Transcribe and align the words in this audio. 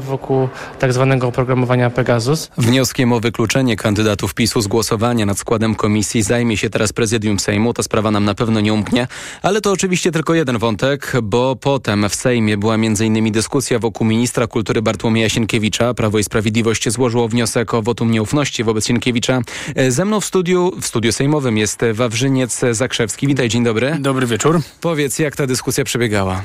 wokół 0.00 0.48
tak 0.78 0.92
zwanego 0.92 1.28
oprogramowania 1.28 1.90
Pegasus. 1.90 2.50
Wnioskiem 2.58 3.12
o 3.12 3.20
wykluczenie 3.20 3.76
kandydatów 3.76 4.34
PiSu 4.34 4.60
z 4.60 4.66
głosowania 4.66 5.26
nad 5.26 5.38
składem 5.38 5.74
komisji 5.74 6.22
zajmie 6.22 6.56
się 6.56 6.70
teraz 6.70 6.92
prezydium 6.92 7.38
Sejmu. 7.38 7.72
Ta 7.72 7.82
sprawa 7.82 8.10
nam 8.10 8.24
na 8.24 8.34
pewno 8.34 8.60
nie 8.60 8.72
umknie, 8.72 9.06
ale 9.42 9.60
to 9.60 9.72
oczywiście 9.72 10.10
tylko 10.10 10.34
jeden 10.34 10.58
wątek, 10.58 11.12
bo 11.22 11.56
potem 11.56 12.08
w 12.08 12.14
Sejmie 12.14 12.56
była 12.56 12.74
m.in. 12.74 13.32
dyskusja 13.32 13.78
wokół 13.78 14.06
ministra 14.06 14.46
kultury 14.46 14.82
Bartłomieja 14.82 15.28
Sienkiewicza. 15.28 15.94
Prawo 15.94 16.18
i 16.18 16.24
Sprawiedliwość 16.24 16.90
złożyło 16.90 17.28
wniosek 17.28 17.74
o 17.74 17.82
wotum 17.82 18.10
nieufności 18.10 18.64
wobec 18.64 18.86
Sienkiewicza. 18.86 19.40
Ze 19.88 20.04
mną 20.04 20.20
w 20.20 20.24
studiu, 20.24 20.72
w 20.80 20.86
studiu 20.86 21.12
sejmowym 21.12 21.58
jest 21.58 21.80
Wawrzyniec 21.92 22.60
Zakrzewski. 22.70 23.26
Witaj, 23.26 23.48
dzień 23.48 23.64
dobry. 23.64 23.96
Dobry 24.00 24.26
wieczór. 24.26 24.60
Powiedz, 24.80 25.18
jak 25.18 25.36
ta 25.36 25.46
dyskusja 25.46 25.84
przebiegała? 25.84 26.42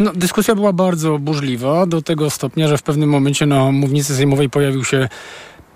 No, 0.00 0.12
dyskusja 0.14 0.54
była 0.54 0.72
bardzo 0.72 1.18
burzliwa, 1.18 1.86
do 1.86 2.02
tego 2.02 2.30
stopnia, 2.30 2.68
że 2.68 2.78
w 2.78 2.82
pewnym 2.82 3.10
momencie 3.10 3.46
na 3.46 3.72
mównicy 3.72 4.16
sejmowej 4.16 4.50
pojawił 4.50 4.84
się 4.84 5.08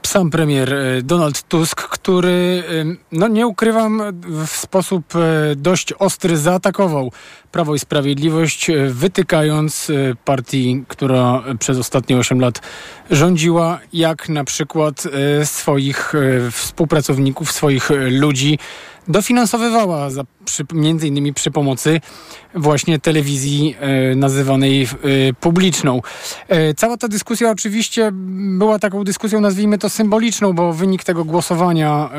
sam 0.03 0.31
premier 0.31 0.75
e, 0.75 1.03
Donald 1.03 1.43
Tusk, 1.43 1.83
który, 1.83 2.62
no 3.12 3.29
nie 3.29 3.47
ukrywam, 3.47 4.03
w 4.47 4.51
sposób 4.51 5.17
e, 5.17 5.57
dość 5.57 5.93
ostry 5.93 6.37
zaatakował 6.37 7.12
Prawo 7.55 7.75
i 7.75 7.79
Sprawiedliwość, 7.79 8.71
e, 8.71 8.87
wytykając 8.87 9.93
partii, 10.25 10.85
która 10.89 11.43
przez 11.59 11.79
ostatnie 11.79 12.17
8 12.17 12.41
lat 12.41 12.61
rządziła, 13.11 13.79
jak 13.93 14.29
na 14.29 14.45
przykład 14.45 15.03
swoich 15.45 16.12
współpracowników, 16.51 17.53
swoich 17.53 17.91
ludzi 18.11 18.59
dofinansowywała 19.09 20.11
za, 20.11 20.25
przy, 20.45 20.65
między 20.73 21.09
innymi 21.09 21.35
przy 21.35 21.51
pomocy 21.51 22.01
właśnie 22.55 22.98
telewizji 22.98 23.77
e, 23.81 24.15
nazywanej 24.15 24.83
e, 24.83 24.87
publiczną. 25.41 26.03
E, 26.48 26.75
cała 26.75 26.97
ta 26.97 27.09
dyskusja 27.09 27.51
oczywiście 27.51 28.11
była 28.59 28.79
taką 28.79 29.05
dyskusją, 29.05 29.41
nazwijmy 29.41 29.79
to 29.79 29.91
symboliczną, 29.91 30.53
bo 30.53 30.73
wynik 30.73 31.05
tego 31.05 31.25
głosowania 31.25 32.11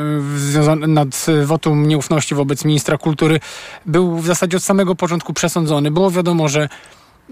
e, 0.55 0.87
nad 0.87 1.25
wotum 1.45 1.87
nieufności 1.87 2.35
wobec 2.35 2.65
ministra 2.65 2.97
kultury 2.97 3.39
był 3.85 4.17
w 4.17 4.25
zasadzie 4.25 4.57
od 4.57 4.63
samego 4.63 4.95
początku 4.95 5.24
przesądzony. 5.33 5.91
Było 5.91 6.11
wiadomo, 6.11 6.49
że 6.49 6.69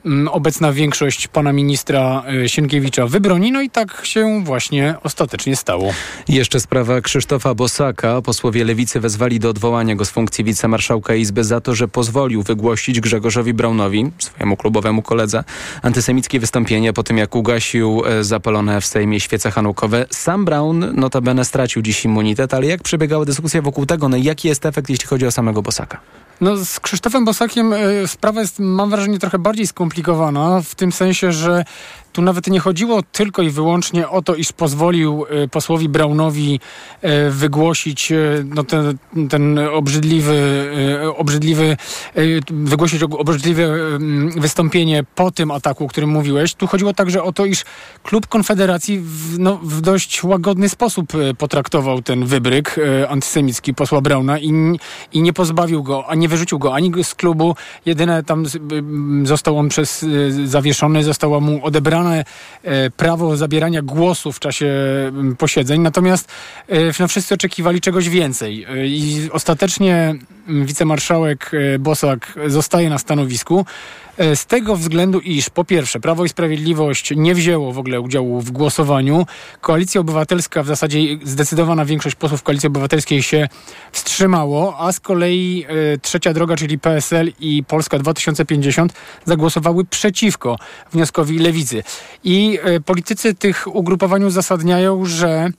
Mm, 0.06 0.28
obecna 0.28 0.72
większość 0.72 1.28
pana 1.28 1.54
ministra 1.54 2.24
e, 2.44 2.50
Sienkiewicza 2.50 3.08
wybroni. 3.08 3.52
No 3.52 3.62
i 3.62 3.70
tak 3.70 4.06
się 4.06 4.44
właśnie 4.44 4.96
ostatecznie 5.04 5.56
stało. 5.56 5.94
Jeszcze 6.28 6.60
sprawa 6.60 7.02
Krzysztofa 7.02 7.56
Bosaka. 7.56 8.22
Posłowie 8.22 8.64
Lewicy 8.64 9.00
wezwali 9.00 9.40
do 9.40 9.50
odwołania 9.50 9.96
go 9.96 10.06
z 10.06 10.10
funkcji 10.10 10.44
wicemarszałka 10.44 11.16
Izby 11.16 11.44
za 11.44 11.62
to, 11.62 11.76
że 11.76 11.88
pozwolił 11.88 12.44
wygłosić 12.44 13.00
Grzegorzowi 13.00 13.54
Braunowi, 13.54 14.12
swojemu 14.18 14.58
klubowemu 14.58 15.02
koledze, 15.02 15.44
antysemickie 15.82 16.40
wystąpienie 16.40 16.94
po 16.94 17.04
tym, 17.04 17.18
jak 17.18 17.36
ugasił 17.36 18.04
e, 18.06 18.24
zapalone 18.24 18.82
w 18.82 18.86
Sejmie 18.86 19.20
świece 19.20 19.52
hanukowe. 19.52 20.06
Sam 20.10 20.46
Braun 20.46 20.96
notabene 20.96 21.46
stracił 21.46 21.82
dziś 21.82 22.06
immunitet, 22.06 22.54
ale 22.54 22.68
jak 22.68 22.84
przebiegała 22.84 23.26
dyskusja 23.26 23.62
wokół 23.62 23.86
tego, 23.86 24.10
no 24.10 24.18
jaki 24.18 24.48
jest 24.48 24.66
efekt, 24.66 24.90
jeśli 24.90 25.08
chodzi 25.08 25.26
o 25.26 25.32
samego 25.32 25.62
Bosaka? 25.62 26.00
No 26.42 26.58
z 26.58 26.80
Krzysztofem 26.80 27.26
Bosakiem 27.26 27.74
y, 27.74 28.08
sprawa 28.08 28.42
jest, 28.42 28.60
mam 28.60 28.90
wrażenie, 28.90 29.20
trochę 29.20 29.40
bardziej 29.40 29.68
skomplikowana, 29.68 30.62
w 30.62 30.76
tym 30.76 30.92
sensie, 30.92 31.32
że 31.32 31.66
tu 32.14 32.22
nawet 32.22 32.48
nie 32.48 32.60
chodziło 32.60 33.04
tylko 33.12 33.42
i 33.42 33.50
wyłącznie 33.50 34.10
o 34.10 34.22
to, 34.22 34.36
iż 34.36 34.52
pozwolił 34.52 35.26
y, 35.44 35.48
posłowi 35.48 35.90
Braunowi 35.90 36.60
y, 37.04 37.32
wygłosić 37.32 38.12
y, 38.12 38.46
no, 38.56 38.64
ten, 38.64 38.98
ten 39.30 39.60
obrzydliwy, 39.60 40.34
obrzydliwy 41.18 41.78
wygłosić 42.50 43.04
obrzydliwe 43.04 43.76
wystąpienie 44.38 45.04
po 45.16 45.32
tym 45.32 45.52
ataku, 45.52 45.86
o 45.86 45.88
którym 45.88 46.10
mówiłeś. 46.10 46.54
Tu 46.54 46.68
chodziło 46.68 46.94
także 46.94 47.24
o 47.24 47.32
to, 47.32 47.46
iż 47.46 47.64
klub 48.04 48.28
Konfederacji 48.28 49.00
w, 49.00 49.40
no, 49.40 49.58
w 49.64 49.82
dość 49.82 50.24
łagodny 50.24 50.70
sposób 50.70 51.14
potraktował 51.38 52.02
ten 52.02 52.26
wybryk 52.26 52.76
antysemicki 53.10 53.74
posła 53.74 54.02
Brauna 54.02 54.40
i, 54.40 54.78
i 55.14 55.22
nie 55.22 55.34
pozbawił 55.34 55.84
go, 55.84 56.06
a 56.08 56.16
nie 56.16 56.28
wyrzucił 56.28 56.60
go 56.60 56.76
ani 56.76 57.04
z 57.04 57.16
klubu. 57.16 57.56
Jedyne 57.86 58.24
tam 58.24 58.46
został 59.24 59.58
on 59.58 59.70
przez 59.70 60.06
zawieszony, 60.46 61.04
została 61.04 61.40
mu 61.40 61.66
odebrana 61.66 62.03
E, 62.12 62.90
prawo 62.90 63.38
zabierania 63.38 63.82
głosu 63.82 64.32
w 64.32 64.40
czasie 64.40 64.72
posiedzeń, 65.38 65.82
natomiast 65.82 66.32
e, 66.68 66.78
no, 67.00 67.08
wszyscy 67.08 67.34
oczekiwali 67.34 67.82
czegoś 67.82 68.10
więcej. 68.10 68.66
E, 68.70 68.88
i 68.88 69.30
ostatecznie 69.32 70.16
wicemarszałek 70.48 71.52
Bosak 71.80 72.40
zostaje 72.48 72.90
na 72.90 72.98
stanowisku. 72.98 73.66
E, 74.18 74.36
z 74.36 74.46
tego 74.46 74.76
względu, 74.76 75.20
iż 75.20 75.50
po 75.50 75.64
pierwsze 75.64 76.00
Prawo 76.00 76.26
i 76.26 76.30
Sprawiedliwość 76.30 77.14
nie 77.16 77.36
wzięło 77.36 77.74
w 77.74 77.80
ogóle 77.80 78.02
udziału 78.02 78.42
w 78.42 78.52
głosowaniu. 78.52 79.26
Koalicja 79.62 80.02
Obywatelska, 80.02 80.64
w 80.64 80.68
zasadzie 80.68 81.00
zdecydowana 81.24 81.86
większość 81.86 82.16
posłów 82.16 82.44
Koalicji 82.44 82.68
Obywatelskiej 82.68 83.24
się 83.24 83.48
wstrzymało, 83.92 84.76
a 84.80 84.92
z 84.92 85.00
kolei 85.00 85.66
e, 85.68 85.98
Trzecia 85.98 86.34
Droga, 86.34 86.56
czyli 86.56 86.80
PSL 86.80 87.32
i 87.40 87.64
Polska 87.68 88.00
2050 88.00 88.94
zagłosowały 89.26 89.86
przeciwko 89.86 90.58
wnioskowi 90.92 91.40
Lewicy. 91.40 91.84
I 92.24 92.60
e, 92.64 92.80
politycy 92.80 93.36
tych 93.36 93.76
ugrupowań 93.76 94.24
uzasadniają, 94.24 95.06
że 95.06 95.50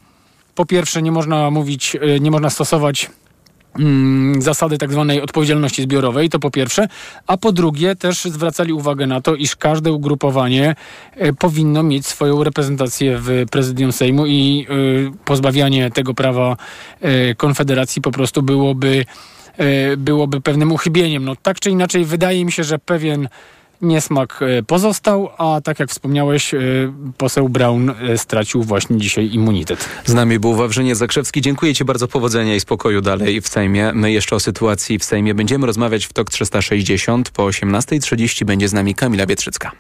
po 0.55 0.67
pierwsze 0.67 1.03
nie 1.03 1.13
można 1.13 1.51
mówić, 1.51 1.97
e, 1.97 2.21
nie 2.21 2.31
można 2.31 2.51
stosować 2.51 3.11
zasady 4.39 4.79
tak 4.79 4.93
zwanej 4.93 5.21
odpowiedzialności 5.21 5.83
zbiorowej, 5.83 6.31
to 6.31 6.39
po 6.39 6.51
pierwsze, 6.51 6.89
a 7.27 7.37
po 7.37 7.53
drugie 7.53 7.97
też 7.97 8.25
zwracali 8.25 8.73
uwagę 8.73 9.07
na 9.07 9.21
to, 9.21 9.35
iż 9.35 9.57
każde 9.57 9.93
ugrupowanie 9.93 10.75
e, 11.17 11.33
powinno 11.33 11.83
mieć 11.83 12.07
swoją 12.07 12.45
reprezentację 12.45 13.19
w 13.19 13.45
prezydium 13.51 13.93
Sejmu 13.93 14.27
i 14.27 14.67
e, 14.69 15.25
pozbawianie 15.25 15.91
tego 15.91 16.15
prawa 16.15 16.57
e, 17.01 17.35
Konfederacji 17.35 18.03
po 18.03 18.11
prostu 18.11 18.43
byłoby 18.43 19.05
byłoby 19.97 20.41
pewnym 20.41 20.73
uchybieniem. 20.73 21.25
No 21.25 21.37
tak 21.43 21.61
czy 21.61 21.71
inaczej 21.71 22.05
wydaje 22.05 22.45
mi 22.45 22.53
się, 22.53 22.65
że 22.65 22.79
pewien 22.79 23.29
niesmak 23.83 24.41
e, 24.43 24.63
pozostał, 24.63 25.29
a 25.39 25.61
tak 25.61 25.81
jak 25.81 25.91
wspomniałeś, 25.91 26.55
e, 26.55 26.59
poseł 27.19 27.49
Braun 27.49 27.91
e, 27.91 28.19
stracił 28.19 28.63
właśnie 28.63 28.97
dzisiaj 28.97 29.31
immunitet. 29.33 29.89
Z 30.05 30.15
nami 30.15 30.39
był 30.39 30.55
Wawrzyniec 30.55 30.99
Zakrzewski. 30.99 31.41
Dziękuję 31.41 31.75
Ci 31.75 31.85
bardzo 31.85 32.09
powodzenia 32.09 32.55
i 32.55 32.61
spokoju 32.61 33.01
dalej 33.01 33.41
w 33.41 33.49
Sejmie. 33.49 33.93
My 33.95 34.13
jeszcze 34.13 34.37
o 34.37 34.41
sytuacji 34.41 34.99
w 34.99 35.05
Sejmie 35.05 35.35
będziemy 35.35 35.67
rozmawiać 35.67 36.07
w 36.07 36.13
TOK 36.13 36.31
360. 36.31 37.31
Po 37.31 37.47
18.30 37.47 38.45
będzie 38.45 38.69
z 38.69 38.73
nami 38.73 38.95
Kamila 38.95 39.27
Bietrzycka. 39.27 39.73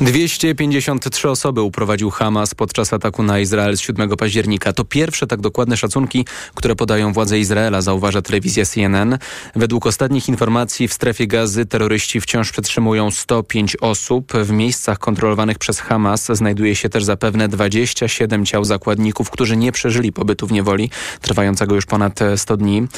253 0.00 1.28
osoby 1.28 1.62
uprowadził 1.62 2.10
Hamas 2.10 2.54
podczas 2.54 2.92
ataku 2.92 3.22
na 3.22 3.38
Izrael 3.38 3.76
z 3.76 3.80
7 3.80 4.10
października. 4.10 4.72
To 4.72 4.84
pierwsze 4.84 5.26
tak 5.26 5.40
dokładne 5.40 5.76
szacunki, 5.76 6.26
które 6.54 6.76
podają 6.76 7.12
władze 7.12 7.38
Izraela, 7.38 7.82
zauważa 7.82 8.22
telewizja 8.22 8.64
CNN. 8.66 9.18
Według 9.56 9.86
ostatnich 9.86 10.28
informacji 10.28 10.88
w 10.88 10.92
strefie 10.92 11.26
gazy 11.26 11.66
terroryści 11.66 12.20
wciąż 12.20 12.52
przetrzymują 12.52 13.10
105 13.10 13.76
osób. 13.80 14.32
W 14.32 14.50
miejscach 14.50 14.98
kontrolowanych 14.98 15.58
przez 15.58 15.80
Hamas 15.80 16.26
znajduje 16.26 16.76
się 16.76 16.88
też 16.88 17.04
zapewne 17.04 17.48
27 17.48 18.46
ciał 18.46 18.64
zakładników, 18.64 19.30
którzy 19.30 19.56
nie 19.56 19.72
przeżyli 19.72 20.12
pobytu 20.12 20.46
w 20.46 20.52
niewoli, 20.52 20.90
trwającego 21.20 21.74
już 21.74 21.86
ponad 21.86 22.20
100 22.36 22.56
dni. 22.56 22.88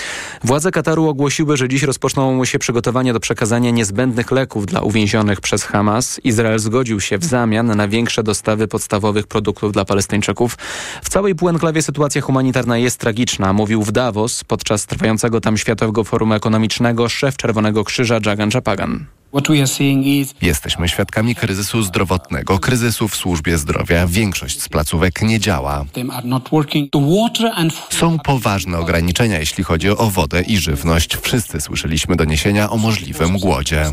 Władze 0.44 0.71
Kataru 0.71 1.09
ogłosiły, 1.09 1.56
że 1.56 1.69
dziś 1.69 1.82
rozpoczną 1.82 2.44
się 2.44 2.59
przygotowania 2.59 3.12
do 3.12 3.21
przekazania 3.21 3.71
niezbędnych 3.71 4.31
leków 4.31 4.67
dla 4.67 4.81
uwięzionych 4.81 5.41
przez 5.41 5.65
Hamas. 5.65 6.21
Izrael 6.25 6.59
zgodził 6.59 6.89
zgodził 6.90 7.00
się 7.00 7.18
w 7.18 7.24
zamian 7.24 7.76
na 7.76 7.88
większe 7.88 8.22
dostawy 8.22 8.68
podstawowych 8.68 9.26
produktów 9.26 9.72
dla 9.72 9.84
Palestyńczyków. 9.84 10.56
W 11.02 11.08
całej 11.08 11.34
półenklawie 11.34 11.82
sytuacja 11.82 12.20
humanitarna 12.22 12.78
jest 12.78 12.98
tragiczna, 12.98 13.52
mówił 13.52 13.82
w 13.82 13.92
Davos 13.92 14.44
podczas 14.44 14.86
trwającego 14.86 15.40
tam 15.40 15.56
Światowego 15.56 16.04
Forum 16.04 16.32
Ekonomicznego 16.32 17.08
szef 17.08 17.36
Czerwonego 17.36 17.84
Krzyża 17.84 18.18
Jagan 18.26 18.50
Japagan. 18.54 19.19
Jesteśmy 20.42 20.88
świadkami 20.88 21.34
kryzysu 21.34 21.82
zdrowotnego, 21.82 22.58
kryzysu 22.58 23.08
w 23.08 23.16
służbie 23.16 23.58
zdrowia. 23.58 24.06
Większość 24.06 24.62
z 24.62 24.69
placówek 24.69 25.22
nie 25.22 25.40
działa. 25.40 25.84
Są 27.90 28.19
poważne 28.19 28.78
ograniczenia, 28.78 29.38
jeśli 29.38 29.64
chodzi 29.64 29.90
o 29.90 30.10
wodę 30.10 30.43
i 30.43 30.58
żywność. 30.58 31.16
Wszyscy 31.16 31.60
słyszeliśmy 31.60 32.16
doniesienia 32.16 32.70
o 32.70 32.76
możliwym 32.76 33.38
głodzie. 33.38 33.84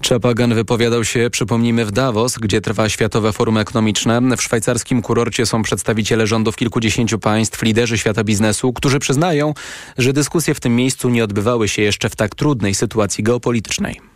Czapagan 0.00 0.54
wypowiadał 0.54 1.04
się, 1.04 1.30
przypomnijmy, 1.30 1.84
w 1.84 1.92
Davos, 1.92 2.38
gdzie 2.38 2.60
trwa 2.60 2.88
Światowe 2.88 3.32
Forum 3.32 3.58
Ekonomiczne. 3.58 4.20
W 4.36 4.42
szwajcarskim 4.42 5.02
kurorcie 5.02 5.46
są 5.46 5.62
przedstawiciele 5.62 6.26
rządów 6.26 6.56
kilkudziesięciu 6.56 7.18
państw, 7.18 7.62
liderzy 7.62 7.98
świata 7.98 8.24
biznesu, 8.24 8.72
którzy 8.72 8.98
przyznają, 8.98 9.54
że 9.98 10.12
dyskusje 10.12 10.54
w 10.54 10.60
tym 10.60 10.76
miejscu 10.76 11.08
nie 11.08 11.24
odbywały 11.24 11.68
się 11.68 11.82
jeszcze 11.82 12.08
w 12.08 12.16
tak 12.16 12.34
trudnej 12.34 12.74
sytuacji 12.74 13.24
geopolitycznej. 13.24 14.11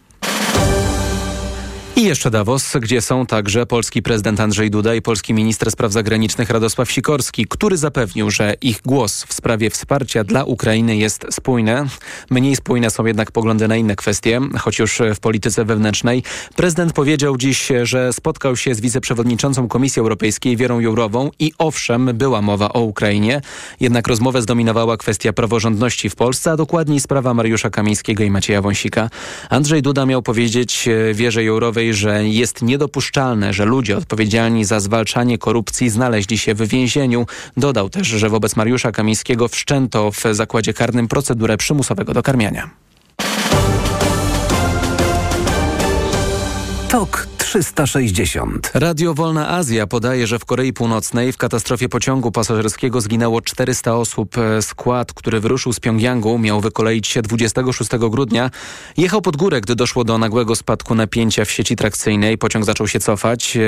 Bye. 0.56 0.85
I 1.98 2.02
jeszcze 2.02 2.31
Davos, 2.31 2.76
gdzie 2.81 3.00
są 3.00 3.26
także 3.26 3.66
polski 3.66 4.02
prezydent 4.02 4.40
Andrzej 4.40 4.70
Duda 4.70 4.94
i 4.94 5.02
polski 5.02 5.34
minister 5.34 5.70
spraw 5.70 5.93
zagranicznych 5.93 6.50
Radosław 6.50 6.93
Sikorski, 6.93 7.46
który 7.46 7.76
zapewnił, 7.76 8.31
że 8.31 8.54
ich 8.60 8.82
głos 8.82 9.25
w 9.25 9.34
sprawie 9.34 9.70
wsparcia 9.70 10.25
dla 10.25 10.44
Ukrainy 10.44 10.96
jest 10.96 11.26
spójny. 11.31 11.84
Mniej 12.31 12.56
spójne 12.56 12.90
są 12.90 13.06
jednak 13.06 13.32
poglądy 13.32 13.69
na 13.69 13.76
inne 13.76 13.96
kwestie, 13.96 14.40
choć 14.58 14.78
już 14.78 14.98
w 15.14 15.20
polityce 15.20 15.64
wewnętrznej. 15.64 16.22
Prezydent 16.56 16.93
powiedział 16.93 17.37
dziś, 17.37 17.69
że 17.82 18.12
spotkał 18.12 18.56
się 18.56 18.75
z 18.75 18.81
wiceprzewodniczącą 18.81 19.69
Komisji 19.69 20.00
Europejskiej 20.00 20.56
Wierą 20.56 20.81
Jourową 20.81 21.31
i 21.38 21.52
owszem, 21.58 22.10
była 22.14 22.43
mowa 22.43 22.72
o 22.72 22.81
Ukrainie, 22.81 23.40
jednak 23.81 24.08
rozmowę 24.08 24.43
zdominowała 24.43 24.96
kwestia 24.96 25.32
praworządności 25.32 26.10
w 26.10 26.14
Polsce, 26.14 26.52
a 26.52 26.56
dokładniej 26.56 27.00
sprawa 27.00 27.34
Mariusza 27.34 27.70
Kamińskiego 27.70 28.25
i 28.25 28.31
Macieja 28.31 28.62
Wąsika. 28.62 29.10
Andrzej 29.50 29.82
Duda 29.82 30.06
miał 30.06 30.22
powiedzieć 30.22 30.88
Wierze 31.14 31.44
Jourowej, 31.44 31.85
że 31.94 32.28
jest 32.28 32.62
niedopuszczalne, 32.62 33.52
że 33.52 33.64
ludzie 33.64 33.96
odpowiedzialni 33.96 34.64
za 34.64 34.80
zwalczanie 34.80 35.38
korupcji 35.38 35.90
znaleźli 35.90 36.38
się 36.38 36.54
w 36.54 36.68
więzieniu. 36.68 37.26
Dodał 37.56 37.90
też, 37.90 38.06
że 38.06 38.28
wobec 38.28 38.56
Mariusza 38.56 38.92
Kamińskiego 38.92 39.48
wszczęto 39.48 40.10
w 40.10 40.22
zakładzie 40.32 40.74
karnym 40.74 41.08
procedurę 41.08 41.56
przymusowego 41.56 42.14
dokarmiania. 42.14 42.70
TOK 46.88 47.35
360. 47.56 48.70
Radio 48.75 49.14
Wolna 49.14 49.49
Azja 49.49 49.87
podaje, 49.87 50.26
że 50.26 50.38
w 50.38 50.44
Korei 50.44 50.73
Północnej 50.73 51.32
w 51.32 51.37
katastrofie 51.37 51.88
pociągu 51.88 52.32
pasażerskiego 52.32 53.00
zginęło 53.00 53.41
400 53.43 53.97
osób. 53.97 54.37
Skład, 54.61 55.12
który 55.12 55.41
wyruszył 55.41 55.73
z 55.73 55.81
Pjongjangu, 55.81 56.38
miał 56.38 56.61
wykoleić 56.61 57.06
się 57.06 57.23
26 57.23 57.91
grudnia. 58.11 58.50
Jechał 58.97 59.23
pod 59.23 59.37
górę, 59.37 59.61
gdy 59.61 59.75
doszło 59.75 60.05
do 60.05 60.19
nagłego 60.19 60.56
spadku 60.56 60.94
napięcia 60.94 61.44
w 61.44 61.50
sieci 61.50 61.76
trakcyjnej. 61.76 62.38
Pociąg 62.38 62.64
zaczął 62.64 62.88
się 62.88 63.00
cofać. 63.00 63.58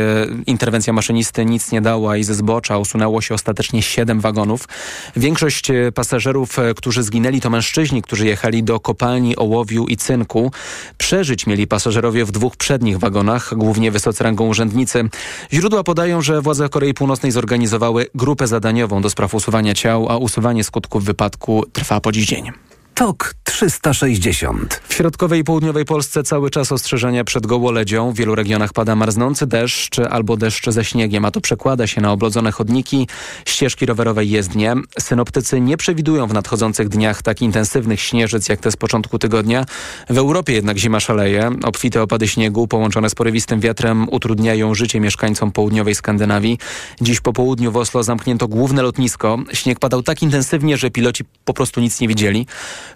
Interwencja 0.47 0.93
maszynisty 0.93 1.45
nic 1.45 1.73
nie 1.73 1.81
dała 1.81 2.17
i 2.17 2.25
ze 2.25 2.35
zbocza 2.35 2.79
usunęło 2.79 3.21
się 3.21 3.35
ostatecznie 3.35 3.83
7 3.83 4.21
wagonów. 4.21 4.69
Większość 5.17 5.69
pasażerów, 5.95 6.57
którzy 6.77 7.03
zginęli, 7.03 7.41
to 7.41 7.51
mężczyźni, 7.51 8.03
którzy 8.03 8.27
jechali 8.27 8.63
do 8.63 8.81
kopalni 8.81 9.37
ołowiu 9.37 9.87
i 9.87 9.97
cynku. 9.97 10.53
Przeżyć 10.99 11.47
mieli 11.47 11.67
pasażerowie 11.67 12.25
w 12.25 12.33
dwóch 12.33 12.57
przednich 12.57 12.99
wagonach, 12.99 13.55
głównie 13.57 13.78
wysocy 13.91 14.25
rangą 14.25 14.49
urzędnicy. 14.49 15.09
Źródła 15.53 15.85
podają, 15.85 16.23
że 16.23 16.43
władze 16.43 16.69
Korei 16.69 16.95
Północnej 16.95 17.33
zorganizowały 17.33 18.07
grupę 18.15 18.47
zadaniową 18.47 19.03
do 19.03 19.11
spraw 19.11 19.35
usuwania 19.35 19.75
ciał, 19.75 20.09
a 20.09 20.17
usuwanie 20.17 20.65
skutków 20.65 21.05
wypadku 21.05 21.65
trwa 21.73 22.01
po 22.01 22.13
dziś 22.13 22.27
dzień. 22.27 22.53
TOK 22.99 23.35
360. 23.45 24.81
W 24.89 24.95
środkowej 24.95 25.41
i 25.41 25.45
południowej 25.45 25.85
Polsce 25.85 26.23
cały 26.23 26.51
czas 26.51 26.73
ostrzeżenia 26.73 27.25
przed 27.25 27.47
gołoledzią. 27.47 28.13
W 28.13 28.17
wielu 28.17 28.35
regionach 28.35 28.73
pada 28.73 28.97
marznący 28.97 29.47
deszcz 29.47 29.99
albo 29.99 30.37
deszcz 30.37 30.71
ze 30.71 30.85
śniegiem, 30.85 31.25
a 31.25 31.31
to 31.31 31.41
przekłada 31.41 31.87
się 31.87 32.01
na 32.01 32.13
oblodzone 32.13 32.53
chodniki, 32.53 33.09
ścieżki 33.47 33.87
rowerowe 33.87 34.25
i 34.25 34.31
jezdnie. 34.31 34.75
Synoptycy 35.01 35.61
nie 35.61 35.77
przewidują 35.77 36.27
w 36.27 36.33
nadchodzących 36.35 36.89
dniach 36.89 37.23
tak 37.23 37.43
intensywnych 37.43 38.01
śnieżyc 38.01 38.49
jak 38.49 38.61
te 38.61 38.71
z 38.71 38.77
początku 38.77 39.19
tygodnia. 39.19 39.65
W 40.11 40.19
Europie 40.19 40.53
jednak 40.53 40.79
zima 40.79 41.01
szaleje. 41.01 41.51
Obfite 41.65 42.03
opady 42.03 42.29
śniegu 42.29 42.69
połączone 42.69 43.11
z 43.11 43.15
porywistym 43.15 43.61
wiatrem 43.61 44.09
utrudniają 44.09 44.75
życie 44.75 45.01
mieszkańcom 45.01 45.53
południowej 45.53 45.95
Skandynawii. 45.95 46.59
Dziś 47.01 47.21
po 47.21 47.33
południu 47.33 47.73
w 47.73 47.77
Oslo 47.77 48.03
zamknięto 48.03 48.49
główne 48.49 48.83
lotnisko. 48.83 49.39
Śnieg 49.53 49.79
padał 49.79 50.03
tak 50.03 50.23
intensywnie, 50.23 50.77
że 50.77 50.91
piloci 50.91 51.25
po 51.45 51.55
prostu 51.55 51.81
nic 51.81 52.01
nie 52.01 52.09
widzieli. 52.09 52.47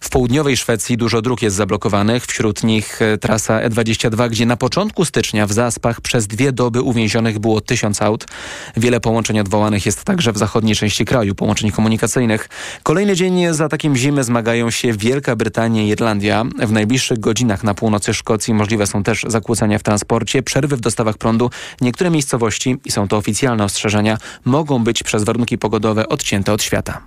W 0.00 0.10
południowej 0.10 0.56
Szwecji 0.56 0.96
dużo 0.96 1.22
dróg 1.22 1.42
jest 1.42 1.56
zablokowanych, 1.56 2.26
wśród 2.26 2.64
nich 2.64 3.02
e, 3.02 3.18
trasa 3.18 3.60
E22, 3.60 4.30
gdzie 4.30 4.46
na 4.46 4.56
początku 4.56 5.04
stycznia 5.04 5.46
w 5.46 5.52
Zaspach 5.52 6.00
przez 6.00 6.26
dwie 6.26 6.52
doby 6.52 6.82
uwięzionych 6.82 7.38
było 7.38 7.60
tysiąc 7.60 8.02
aut. 8.02 8.26
Wiele 8.76 9.00
połączeń 9.00 9.40
odwołanych 9.40 9.86
jest 9.86 10.04
także 10.04 10.32
w 10.32 10.38
zachodniej 10.38 10.76
części 10.76 11.04
kraju, 11.04 11.34
połączeń 11.34 11.70
komunikacyjnych. 11.70 12.48
Kolejny 12.82 13.16
dzień 13.16 13.54
za 13.54 13.68
takim 13.68 13.96
zimy 13.96 14.24
zmagają 14.24 14.70
się 14.70 14.92
Wielka 14.92 15.36
Brytania 15.36 15.82
i 15.82 15.88
Irlandia. 15.88 16.44
W 16.58 16.72
najbliższych 16.72 17.20
godzinach 17.20 17.64
na 17.64 17.74
północy 17.74 18.14
Szkocji 18.14 18.54
możliwe 18.54 18.86
są 18.86 19.02
też 19.02 19.24
zakłócenia 19.28 19.78
w 19.78 19.82
transporcie, 19.82 20.42
przerwy 20.42 20.76
w 20.76 20.80
dostawach 20.80 21.18
prądu. 21.18 21.50
Niektóre 21.80 22.10
miejscowości, 22.10 22.76
i 22.84 22.90
są 22.90 23.08
to 23.08 23.16
oficjalne 23.16 23.64
ostrzeżenia, 23.64 24.18
mogą 24.44 24.84
być 24.84 25.02
przez 25.02 25.24
warunki 25.24 25.58
pogodowe 25.58 26.08
odcięte 26.08 26.52
od 26.52 26.62
świata. 26.62 27.00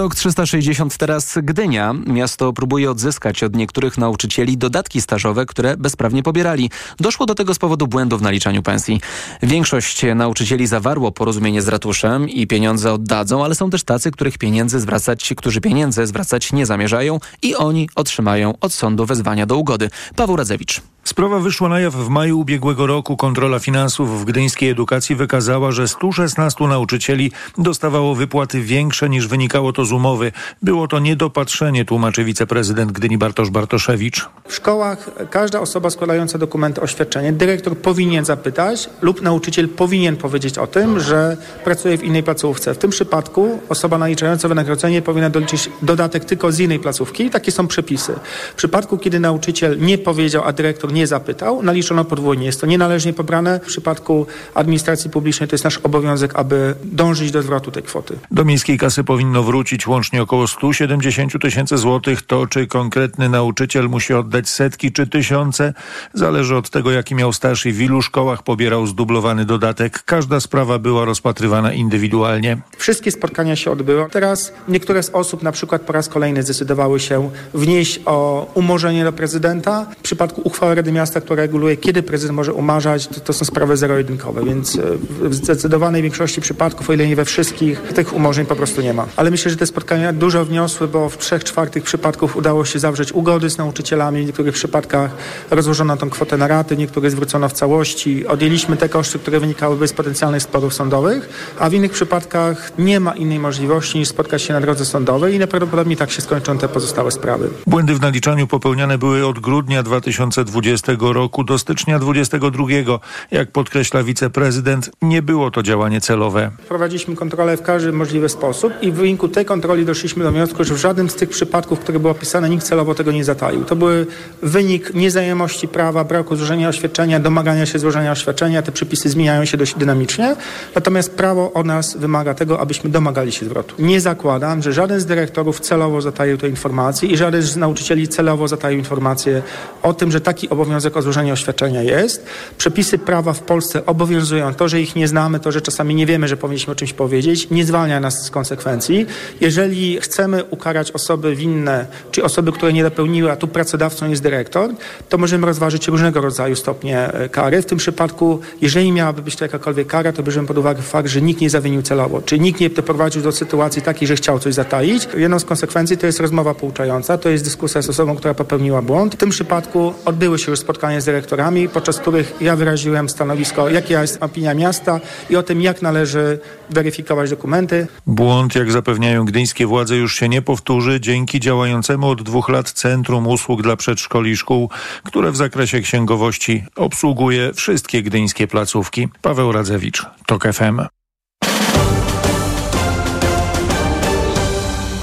TOK 0.00 0.14
360 0.14 0.96
teraz 0.96 1.38
Gdynia. 1.42 1.94
Miasto 2.06 2.52
próbuje 2.52 2.90
odzyskać 2.90 3.42
od 3.42 3.56
niektórych 3.56 3.98
nauczycieli 3.98 4.58
dodatki 4.58 5.00
stażowe, 5.00 5.46
które 5.46 5.76
bezprawnie 5.76 6.22
pobierali. 6.22 6.70
Doszło 7.00 7.26
do 7.26 7.34
tego 7.34 7.54
z 7.54 7.58
powodu 7.58 7.86
błędów 7.86 8.20
w 8.20 8.22
naliczaniu 8.22 8.62
pensji. 8.62 9.00
Większość 9.42 10.02
nauczycieli 10.14 10.66
zawarło 10.66 11.12
porozumienie 11.12 11.62
z 11.62 11.68
ratuszem 11.68 12.28
i 12.28 12.46
pieniądze 12.46 12.92
oddadzą, 12.92 13.44
ale 13.44 13.54
są 13.54 13.70
też 13.70 13.84
tacy, 13.84 14.10
których 14.10 14.38
pieniędzy 14.38 14.80
zwracać, 14.80 15.34
którzy 15.36 15.60
pieniędzy 15.60 16.06
zwracać 16.06 16.52
nie 16.52 16.66
zamierzają 16.66 17.20
i 17.42 17.56
oni 17.56 17.88
otrzymają 17.94 18.54
od 18.60 18.72
sądu 18.72 19.06
wezwania 19.06 19.46
do 19.46 19.56
ugody. 19.56 19.90
Paweł 20.16 20.36
Radzewicz. 20.36 20.80
Sprawa 21.04 21.38
wyszła 21.38 21.68
na 21.68 21.80
jaw 21.80 21.94
w 21.94 22.08
maju 22.08 22.38
ubiegłego 22.38 22.86
roku. 22.86 23.16
Kontrola 23.16 23.58
finansów 23.58 24.20
w 24.20 24.24
gdyńskiej 24.24 24.70
edukacji 24.70 25.16
wykazała, 25.16 25.72
że 25.72 25.88
116 25.88 26.64
nauczycieli 26.64 27.32
dostawało 27.58 28.14
wypłaty 28.14 28.60
większe 28.60 29.08
niż 29.08 29.28
wynikało 29.28 29.72
to 29.72 29.84
z 29.84 29.92
umowy. 29.92 30.32
Było 30.62 30.88
to 30.88 30.98
niedopatrzenie, 30.98 31.84
tłumaczy 31.84 32.24
wiceprezydent 32.24 32.92
Gdyni 32.92 33.18
Bartosz 33.18 33.50
Bartoszewicz. 33.50 34.28
W 34.48 34.54
szkołach 34.54 35.10
każda 35.30 35.60
osoba 35.60 35.90
składająca 35.90 36.38
dokumenty 36.38 36.80
oświadczenie, 36.80 37.32
dyrektor 37.32 37.76
powinien 37.76 38.24
zapytać 38.24 38.90
lub 39.02 39.22
nauczyciel 39.22 39.68
powinien 39.68 40.16
powiedzieć 40.16 40.58
o 40.58 40.66
tym, 40.66 41.00
że 41.00 41.36
pracuje 41.64 41.98
w 41.98 42.04
innej 42.04 42.22
placówce. 42.22 42.74
W 42.74 42.78
tym 42.78 42.90
przypadku 42.90 43.60
osoba 43.68 43.98
naliczająca 43.98 44.48
wynagrodzenie 44.48 45.02
powinna 45.02 45.30
doliczyć 45.30 45.70
dodatek 45.82 46.24
tylko 46.24 46.52
z 46.52 46.60
innej 46.60 46.78
placówki. 46.78 47.30
Takie 47.30 47.52
są 47.52 47.66
przepisy. 47.66 48.14
W 48.52 48.54
przypadku, 48.54 48.98
kiedy 48.98 49.20
nauczyciel 49.20 49.78
nie 49.78 49.98
powiedział, 49.98 50.42
a 50.44 50.52
dyrektor 50.52 50.89
nie 50.92 51.06
zapytał, 51.06 51.62
naliczono 51.62 52.04
podwójnie. 52.04 52.46
Jest 52.46 52.60
to 52.60 52.66
nienależnie 52.66 53.12
pobrane. 53.12 53.60
W 53.60 53.66
przypadku 53.66 54.26
administracji 54.54 55.10
publicznej 55.10 55.48
to 55.48 55.54
jest 55.54 55.64
nasz 55.64 55.78
obowiązek, 55.78 56.32
aby 56.34 56.74
dążyć 56.84 57.30
do 57.30 57.42
zwrotu 57.42 57.70
tej 57.70 57.82
kwoty. 57.82 58.18
Do 58.30 58.44
miejskiej 58.44 58.78
kasy 58.78 59.04
powinno 59.04 59.42
wrócić 59.42 59.86
łącznie 59.86 60.22
około 60.22 60.46
170 60.48 61.32
tysięcy 61.42 61.78
złotych. 61.78 62.22
To, 62.22 62.46
czy 62.46 62.66
konkretny 62.66 63.28
nauczyciel 63.28 63.88
musi 63.88 64.14
oddać 64.14 64.48
setki 64.48 64.92
czy 64.92 65.06
tysiące, 65.06 65.74
zależy 66.14 66.56
od 66.56 66.70
tego, 66.70 66.90
jaki 66.90 67.14
miał 67.14 67.32
staż 67.32 67.66
i 67.66 67.72
w 67.72 67.80
ilu 67.80 68.02
szkołach 68.02 68.42
pobierał 68.42 68.86
zdublowany 68.86 69.44
dodatek. 69.44 70.02
Każda 70.02 70.40
sprawa 70.40 70.78
była 70.78 71.04
rozpatrywana 71.04 71.72
indywidualnie. 71.72 72.58
Wszystkie 72.76 73.10
spotkania 73.10 73.56
się 73.56 73.70
odbyły. 73.70 74.10
Teraz 74.10 74.52
niektóre 74.68 75.02
z 75.02 75.10
osób 75.10 75.42
na 75.42 75.52
przykład 75.52 75.82
po 75.82 75.92
raz 75.92 76.08
kolejny 76.08 76.42
zdecydowały 76.42 77.00
się 77.00 77.30
wnieść 77.54 78.00
o 78.06 78.50
umorzenie 78.54 79.04
do 79.04 79.12
prezydenta. 79.12 79.86
W 79.98 80.02
przypadku 80.02 80.40
uchwały 80.44 80.76
Rady 80.80 80.92
Miasta, 80.92 81.20
która 81.20 81.42
reguluje, 81.42 81.76
kiedy 81.76 82.02
prezydent 82.02 82.36
może 82.36 82.52
umarzać, 82.52 83.06
to, 83.06 83.20
to 83.20 83.32
są 83.32 83.44
sprawy 83.44 83.76
zero-jedynkowe, 83.76 84.44
więc 84.44 84.76
e, 84.76 84.82
w 85.20 85.34
zdecydowanej 85.34 86.02
większości 86.02 86.40
przypadków, 86.40 86.90
o 86.90 86.92
ile 86.92 87.06
nie 87.06 87.16
we 87.16 87.24
wszystkich, 87.24 87.80
tych 87.80 88.12
umorzeń 88.12 88.46
po 88.46 88.56
prostu 88.56 88.82
nie 88.82 88.94
ma. 88.94 89.06
Ale 89.16 89.30
myślę, 89.30 89.50
że 89.50 89.56
te 89.56 89.66
spotkania 89.66 90.12
dużo 90.12 90.44
wniosły, 90.44 90.88
bo 90.88 91.08
w 91.08 91.18
trzech 91.18 91.44
czwartych 91.44 91.82
przypadków 91.82 92.36
udało 92.36 92.64
się 92.64 92.78
zawrzeć 92.78 93.12
ugody 93.12 93.50
z 93.50 93.58
nauczycielami, 93.58 94.22
w 94.22 94.26
niektórych 94.26 94.54
przypadkach 94.54 95.10
rozłożono 95.50 95.96
tą 95.96 96.10
kwotę 96.10 96.36
na 96.36 96.48
raty, 96.48 96.76
niektóre 96.76 97.10
zwrócono 97.10 97.48
w 97.48 97.52
całości. 97.52 98.26
Odjęliśmy 98.26 98.76
te 98.76 98.88
koszty, 98.88 99.18
które 99.18 99.40
wynikałyby 99.40 99.88
z 99.88 99.92
potencjalnych 99.92 100.42
sporów 100.42 100.74
sądowych, 100.74 101.28
a 101.58 101.70
w 101.70 101.74
innych 101.74 101.92
przypadkach 101.92 102.72
nie 102.78 103.00
ma 103.00 103.12
innej 103.12 103.38
możliwości 103.38 103.98
niż 103.98 104.08
spotkać 104.08 104.42
się 104.42 104.52
na 104.52 104.60
drodze 104.60 104.84
sądowej 104.84 105.34
i 105.34 105.38
najprawdopodobniej 105.38 105.96
tak 105.96 106.10
się 106.10 106.22
skończą 106.22 106.58
te 106.58 106.68
pozostałe 106.68 107.10
sprawy. 107.10 107.50
Błędy 107.66 107.94
w 107.94 108.00
naliczaniu 108.00 108.46
popełniane 108.46 108.98
były 108.98 109.26
od 109.26 109.38
grudnia 109.38 109.82
2020 109.82 110.69
roku 111.00 111.44
do 111.44 111.58
stycznia 111.58 111.98
2022. 111.98 112.98
Jak 113.30 113.50
podkreśla 113.50 114.02
wiceprezydent, 114.02 114.90
nie 115.02 115.22
było 115.22 115.50
to 115.50 115.62
działanie 115.62 116.00
celowe. 116.00 116.50
Prowadziliśmy 116.68 117.16
kontrolę 117.16 117.56
w 117.56 117.62
każdy 117.62 117.92
możliwy 117.92 118.28
sposób 118.28 118.72
i 118.82 118.92
w 118.92 118.94
wyniku 118.94 119.28
tej 119.28 119.44
kontroli 119.44 119.84
doszliśmy 119.84 120.24
do 120.24 120.32
wniosku, 120.32 120.64
że 120.64 120.74
w 120.74 120.76
żadnym 120.76 121.10
z 121.10 121.14
tych 121.14 121.28
przypadków, 121.28 121.80
które 121.80 121.98
były 121.98 122.10
opisane, 122.10 122.48
nikt 122.48 122.64
celowo 122.64 122.94
tego 122.94 123.12
nie 123.12 123.24
zataił. 123.24 123.64
To 123.64 123.76
były 123.76 124.06
wynik 124.42 124.94
nieznajomości 124.94 125.68
prawa, 125.68 126.04
braku 126.04 126.36
złożenia 126.36 126.68
oświadczenia, 126.68 127.20
domagania 127.20 127.66
się 127.66 127.78
złożenia 127.78 128.12
oświadczenia. 128.12 128.62
Te 128.62 128.72
przepisy 128.72 129.08
zmieniają 129.08 129.44
się 129.44 129.56
dość 129.56 129.74
dynamicznie, 129.74 130.36
natomiast 130.74 131.16
prawo 131.16 131.52
od 131.52 131.66
nas 131.66 131.96
wymaga 131.96 132.34
tego, 132.34 132.60
abyśmy 132.60 132.90
domagali 132.90 133.32
się 133.32 133.46
zwrotu. 133.46 133.74
Nie 133.78 134.00
zakładam, 134.00 134.62
że 134.62 134.72
żaden 134.72 135.00
z 135.00 135.06
dyrektorów 135.06 135.60
celowo 135.60 136.00
zataił 136.00 136.38
te 136.38 136.48
informacje 136.48 137.08
i 137.08 137.16
żaden 137.16 137.42
z 137.42 137.56
nauczycieli 137.56 138.08
celowo 138.08 138.48
zataił 138.48 138.78
informacje 138.78 139.42
o 139.82 139.94
tym, 139.94 140.10
że 140.10 140.20
taki 140.20 140.48
obowiązek 140.60 140.96
o 140.96 141.02
złożenie 141.02 141.32
oświadczenia 141.32 141.82
jest. 141.82 142.26
Przepisy 142.58 142.98
prawa 142.98 143.32
w 143.32 143.40
Polsce 143.40 143.86
obowiązują. 143.86 144.54
To, 144.54 144.68
że 144.68 144.80
ich 144.80 144.96
nie 144.96 145.08
znamy, 145.08 145.40
to, 145.40 145.52
że 145.52 145.60
czasami 145.60 145.94
nie 145.94 146.06
wiemy, 146.06 146.28
że 146.28 146.36
powinniśmy 146.36 146.72
o 146.72 146.76
czymś 146.76 146.92
powiedzieć, 146.92 147.50
nie 147.50 147.64
zwalnia 147.64 148.00
nas 148.00 148.26
z 148.26 148.30
konsekwencji. 148.30 149.06
Jeżeli 149.40 150.00
chcemy 150.00 150.44
ukarać 150.44 150.92
osoby 150.92 151.36
winne, 151.36 151.86
czy 152.10 152.24
osoby, 152.24 152.52
które 152.52 152.72
nie 152.72 152.82
dopełniły, 152.82 153.32
a 153.32 153.36
tu 153.36 153.48
pracodawcą 153.48 154.10
jest 154.10 154.22
dyrektor, 154.22 154.70
to 155.08 155.18
możemy 155.18 155.46
rozważyć 155.46 155.88
różnego 155.88 156.20
rodzaju 156.20 156.56
stopnie 156.56 157.12
e, 157.12 157.28
kary. 157.28 157.62
W 157.62 157.66
tym 157.66 157.78
przypadku, 157.78 158.40
jeżeli 158.60 158.92
miałaby 158.92 159.22
być 159.22 159.36
to 159.36 159.44
jakakolwiek 159.44 159.86
kara, 159.86 160.12
to 160.12 160.22
bierzemy 160.22 160.48
pod 160.48 160.58
uwagę 160.58 160.82
fakt, 160.82 161.08
że 161.08 161.22
nikt 161.22 161.40
nie 161.40 161.50
zawinił 161.50 161.82
celowo, 161.82 162.22
czy 162.22 162.38
nikt 162.38 162.60
nie 162.60 162.70
doprowadził 162.70 163.22
do 163.22 163.32
sytuacji 163.32 163.82
takiej, 163.82 164.08
że 164.08 164.16
chciał 164.16 164.38
coś 164.38 164.54
zataić. 164.54 165.08
Jedną 165.16 165.38
z 165.38 165.44
konsekwencji 165.44 165.96
to 165.96 166.06
jest 166.06 166.20
rozmowa 166.20 166.54
pouczająca, 166.54 167.18
to 167.18 167.28
jest 167.28 167.44
dyskusja 167.44 167.82
z 167.82 167.88
osobą, 167.88 168.16
która 168.16 168.34
popełniła 168.34 168.82
błąd. 168.82 169.14
W 169.14 169.18
tym 169.18 169.30
przypadku 169.30 169.94
odbyły 170.04 170.38
się 170.38 170.49
już 170.50 170.58
spotkania 170.58 171.00
z 171.00 171.04
dyrektorami, 171.04 171.68
podczas 171.68 171.98
których 171.98 172.34
ja 172.40 172.56
wyraziłem 172.56 173.08
stanowisko, 173.08 173.68
jaka 173.68 174.02
jest 174.02 174.22
opinia 174.22 174.54
miasta 174.54 175.00
i 175.30 175.36
o 175.36 175.42
tym, 175.42 175.60
jak 175.60 175.82
należy 175.82 176.38
weryfikować 176.70 177.30
dokumenty. 177.30 177.86
Błąd, 178.06 178.54
jak 178.54 178.72
zapewniają 178.72 179.24
gdyńskie 179.24 179.66
władze, 179.66 179.96
już 179.96 180.14
się 180.14 180.28
nie 180.28 180.42
powtórzy 180.42 181.00
dzięki 181.00 181.40
działającemu 181.40 182.08
od 182.08 182.22
dwóch 182.22 182.48
lat 182.48 182.70
Centrum 182.70 183.26
Usług 183.26 183.62
dla 183.62 183.76
Przedszkoli 183.76 184.30
i 184.30 184.36
Szkół, 184.36 184.70
które 185.04 185.30
w 185.30 185.36
zakresie 185.36 185.80
księgowości 185.80 186.64
obsługuje 186.76 187.52
wszystkie 187.54 188.02
gdyńskie 188.02 188.46
placówki. 188.46 189.08
Paweł 189.22 189.52
Radzewicz, 189.52 190.06
TOK 190.26 190.44
FM. 190.52 190.80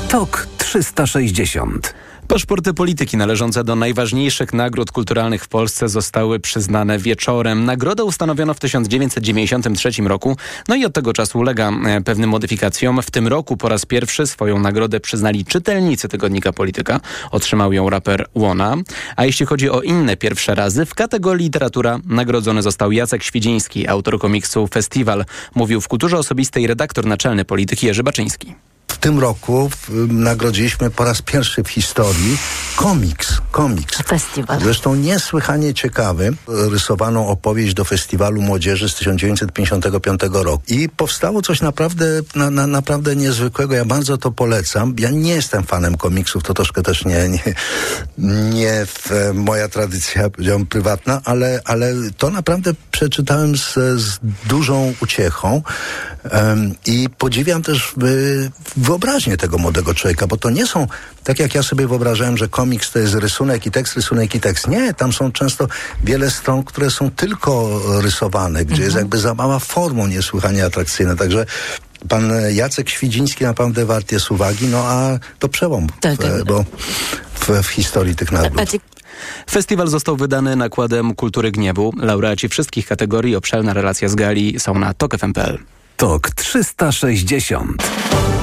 TOK 0.10 0.48
360 0.58 1.94
Paszporty 2.28 2.74
polityki 2.74 3.18
należące 3.18 3.64
do 3.64 3.76
najważniejszych 3.76 4.54
nagród 4.54 4.92
kulturalnych 4.92 5.44
w 5.44 5.48
Polsce 5.48 5.90
zostały 5.90 6.40
przyznane 6.40 7.00
wieczorem. 7.00 7.66
Nagrodę 7.66 8.04
ustanowiono 8.04 8.54
w 8.54 8.60
1993 8.60 9.92
roku, 10.02 10.38
no 10.68 10.76
i 10.76 10.86
od 10.86 10.94
tego 10.94 11.14
czasu 11.14 11.40
ulega 11.40 11.72
e, 11.72 12.02
pewnym 12.02 12.30
modyfikacjom. 12.30 13.02
W 13.02 13.12
tym 13.12 13.28
roku 13.28 13.58
po 13.58 13.70
raz 13.70 13.86
pierwszy 13.86 14.28
swoją 14.28 14.60
nagrodę 14.60 15.00
przyznali 15.00 15.46
czytelnicy 15.46 16.08
tygodnika 16.08 16.54
Polityka. 16.54 17.00
Otrzymał 17.32 17.74
ją 17.74 17.90
raper 17.90 18.26
Łona. 18.36 18.76
A 19.16 19.26
jeśli 19.26 19.46
chodzi 19.46 19.70
o 19.70 19.82
inne 19.82 20.18
pierwsze 20.18 20.56
razy, 20.56 20.86
w 20.86 20.96
kategorii 20.96 21.44
literatura 21.44 22.00
nagrodzony 22.06 22.62
został 22.62 22.92
Jacek 22.92 23.24
Świdziński, 23.24 23.88
autor 23.88 24.20
komiksu 24.20 24.68
Festiwal. 24.68 25.26
Mówił 25.56 25.82
w 25.82 25.88
kulturze 25.88 26.18
osobistej 26.18 26.68
redaktor 26.68 27.06
naczelny 27.06 27.46
Polityki 27.46 27.88
Jerzy 27.88 28.04
Baczyński. 28.04 28.56
W 28.98 29.00
tym 29.00 29.20
roku 29.20 29.70
nagrodziliśmy 30.10 30.90
po 30.90 31.04
raz 31.04 31.22
pierwszy 31.22 31.64
w 31.64 31.70
historii 31.70 32.38
komiks. 32.76 33.42
Komiks. 33.52 34.02
Festiwal. 34.02 34.60
Zresztą 34.62 34.96
niesłychanie 34.96 35.74
ciekawy, 35.74 36.34
rysowaną 36.48 37.28
opowieść 37.28 37.74
do 37.74 37.86
Festiwalu 37.86 38.42
Młodzieży 38.42 38.90
z 38.90 38.96
1955 38.96 40.22
roku. 40.32 40.64
I 40.68 40.90
powstało 40.90 41.42
coś 41.42 41.62
naprawdę, 41.62 42.06
na, 42.36 42.50
na, 42.50 42.68
naprawdę 42.68 43.16
niezwykłego. 43.16 43.76
Ja 43.76 43.86
bardzo 43.86 44.18
to 44.18 44.32
polecam. 44.32 44.96
Ja 45.00 45.10
nie 45.10 45.34
jestem 45.34 45.64
fanem 45.64 45.98
komiksów, 45.98 46.44
to 46.44 46.54
troszkę 46.54 46.82
też 46.82 47.06
nie, 47.06 47.30
nie, 47.30 47.54
nie 48.54 48.86
w, 48.86 49.32
moja 49.34 49.68
tradycja, 49.68 50.30
powiedziałbym, 50.30 50.68
prywatna, 50.68 51.22
ale, 51.26 51.62
ale 51.66 51.94
to 52.18 52.30
naprawdę 52.30 52.72
przeczytałem 52.92 53.58
z, 53.58 53.74
z 54.02 54.20
dużą 54.46 54.94
uciechą 55.02 55.62
um, 56.32 56.76
i 56.86 57.10
podziwiam 57.18 57.62
też 57.62 57.94
w, 57.98 58.50
wyobraźnię 58.88 59.38
tego 59.38 59.58
młodego 59.58 59.94
człowieka, 59.94 60.28
bo 60.28 60.38
to 60.38 60.50
nie 60.50 60.68
są, 60.68 60.88
tak 61.24 61.40
jak 61.40 61.56
ja 61.56 61.64
sobie 61.64 61.88
wyobrażałem, 61.88 62.38
że 62.38 62.48
komiks 62.48 62.92
to 62.92 63.00
jest 63.00 63.14
rysunek 63.14 63.66
i 63.66 63.72
tekst, 63.72 63.96
rysunek 63.96 64.36
i 64.36 64.40
tekst. 64.40 64.68
Nie, 64.68 64.94
tam 64.94 65.14
są 65.14 65.32
często 65.32 65.68
wiele 66.04 66.32
stron, 66.32 66.64
które 66.64 66.92
są 66.92 67.12
tylko 67.12 67.82
rysowane, 68.02 68.66
gdzie 68.66 68.74
mhm. 68.74 68.86
jest 68.86 68.98
jakby 68.98 69.18
zabawa 69.18 69.60
formą 69.60 70.08
niesłychanie 70.08 70.66
atrakcyjna. 70.66 71.16
Także 71.16 71.46
pan 72.10 72.32
Jacek 72.54 72.90
Świdziński 72.90 73.44
naprawdę 73.44 73.86
wart 73.86 74.12
jest 74.12 74.32
uwagi, 74.32 74.68
no 74.68 74.84
a 74.86 75.20
to 75.40 75.50
przełom, 75.50 75.88
tak, 76.02 76.14
w, 76.14 76.18
tak. 76.18 76.46
bo 76.46 76.66
w, 77.34 77.64
w 77.64 77.68
historii 77.68 78.16
tych 78.16 78.32
nagród. 78.32 78.62
Festiwal 79.50 79.88
został 79.88 80.18
wydany 80.18 80.56
nakładem 80.56 81.16
Kultury 81.16 81.52
Gniewu. 81.52 81.94
Laureaci 81.98 82.50
wszystkich 82.50 82.88
kategorii, 82.88 83.36
obszerna 83.36 83.74
relacja 83.74 84.10
z 84.10 84.16
gali 84.16 84.60
są 84.60 84.80
na 84.80 84.94
tok.fm.pl. 84.94 85.60
TOK 85.98 86.32
360 86.32 88.37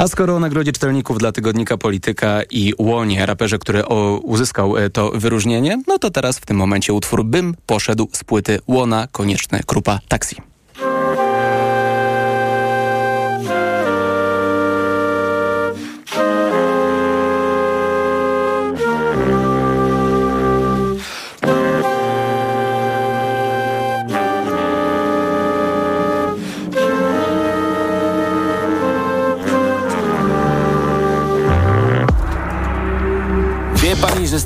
A 0.00 0.08
skoro 0.08 0.36
o 0.36 0.40
nagrodzie 0.40 0.72
czytelników 0.72 1.18
dla 1.18 1.32
tygodnika 1.32 1.76
Polityka 1.76 2.42
i 2.50 2.74
Łonie, 2.78 3.26
raperze, 3.26 3.58
który 3.58 3.84
o, 3.84 4.20
uzyskał 4.22 4.76
e, 4.76 4.90
to 4.90 5.10
wyróżnienie, 5.10 5.82
no 5.86 5.98
to 5.98 6.10
teraz 6.10 6.38
w 6.38 6.46
tym 6.46 6.56
momencie 6.56 6.92
utwór 6.92 7.24
Bym 7.24 7.54
poszedł 7.66 8.08
z 8.12 8.24
płyty 8.24 8.58
Łona, 8.66 9.08
konieczny 9.12 9.60
Krupa 9.66 9.98
Taksi. 10.08 10.36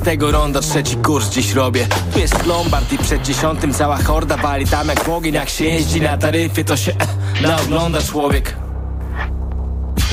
Tego 0.05 0.31
ronda 0.31 0.61
trzeci 0.61 0.95
kurs 0.95 1.29
dziś 1.29 1.53
robię. 1.53 1.87
Tu 2.13 2.19
jest 2.19 2.45
Lombard 2.45 2.93
i 2.93 2.97
przed 2.97 3.21
dziesiątym 3.21 3.73
cała 3.73 3.97
horda 3.97 4.37
wali 4.37 4.67
Tam 4.67 4.87
jak 4.87 5.09
ogień, 5.09 5.33
jak 5.33 5.49
się 5.49 5.65
jeździ 5.65 6.01
na 6.01 6.17
taryfie 6.17 6.63
To 6.63 6.77
się 6.77 6.91
eh, 6.91 7.41
naogląda 7.41 8.01
człowiek. 8.01 8.55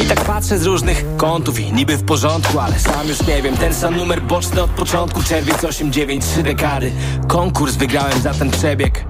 I 0.02 0.06
tak 0.06 0.20
patrzę 0.20 0.58
z 0.58 0.66
różnych 0.66 1.04
kątów 1.16 1.60
i 1.60 1.72
niby 1.72 1.96
w 1.96 2.04
porządku 2.04 2.58
Ale 2.58 2.78
sam 2.78 3.08
już 3.08 3.26
nie 3.26 3.42
wiem, 3.42 3.56
ten 3.56 3.74
sam 3.74 3.96
numer 3.96 4.22
boczny 4.22 4.62
od 4.62 4.70
początku 4.70 5.22
Czerwiec 5.22 5.56
8-9, 5.56 6.20
trzy 6.20 6.42
dekady. 6.42 6.92
Konkurs 7.28 7.74
wygrałem 7.74 8.20
za 8.20 8.34
ten 8.34 8.50
przebieg. 8.50 9.04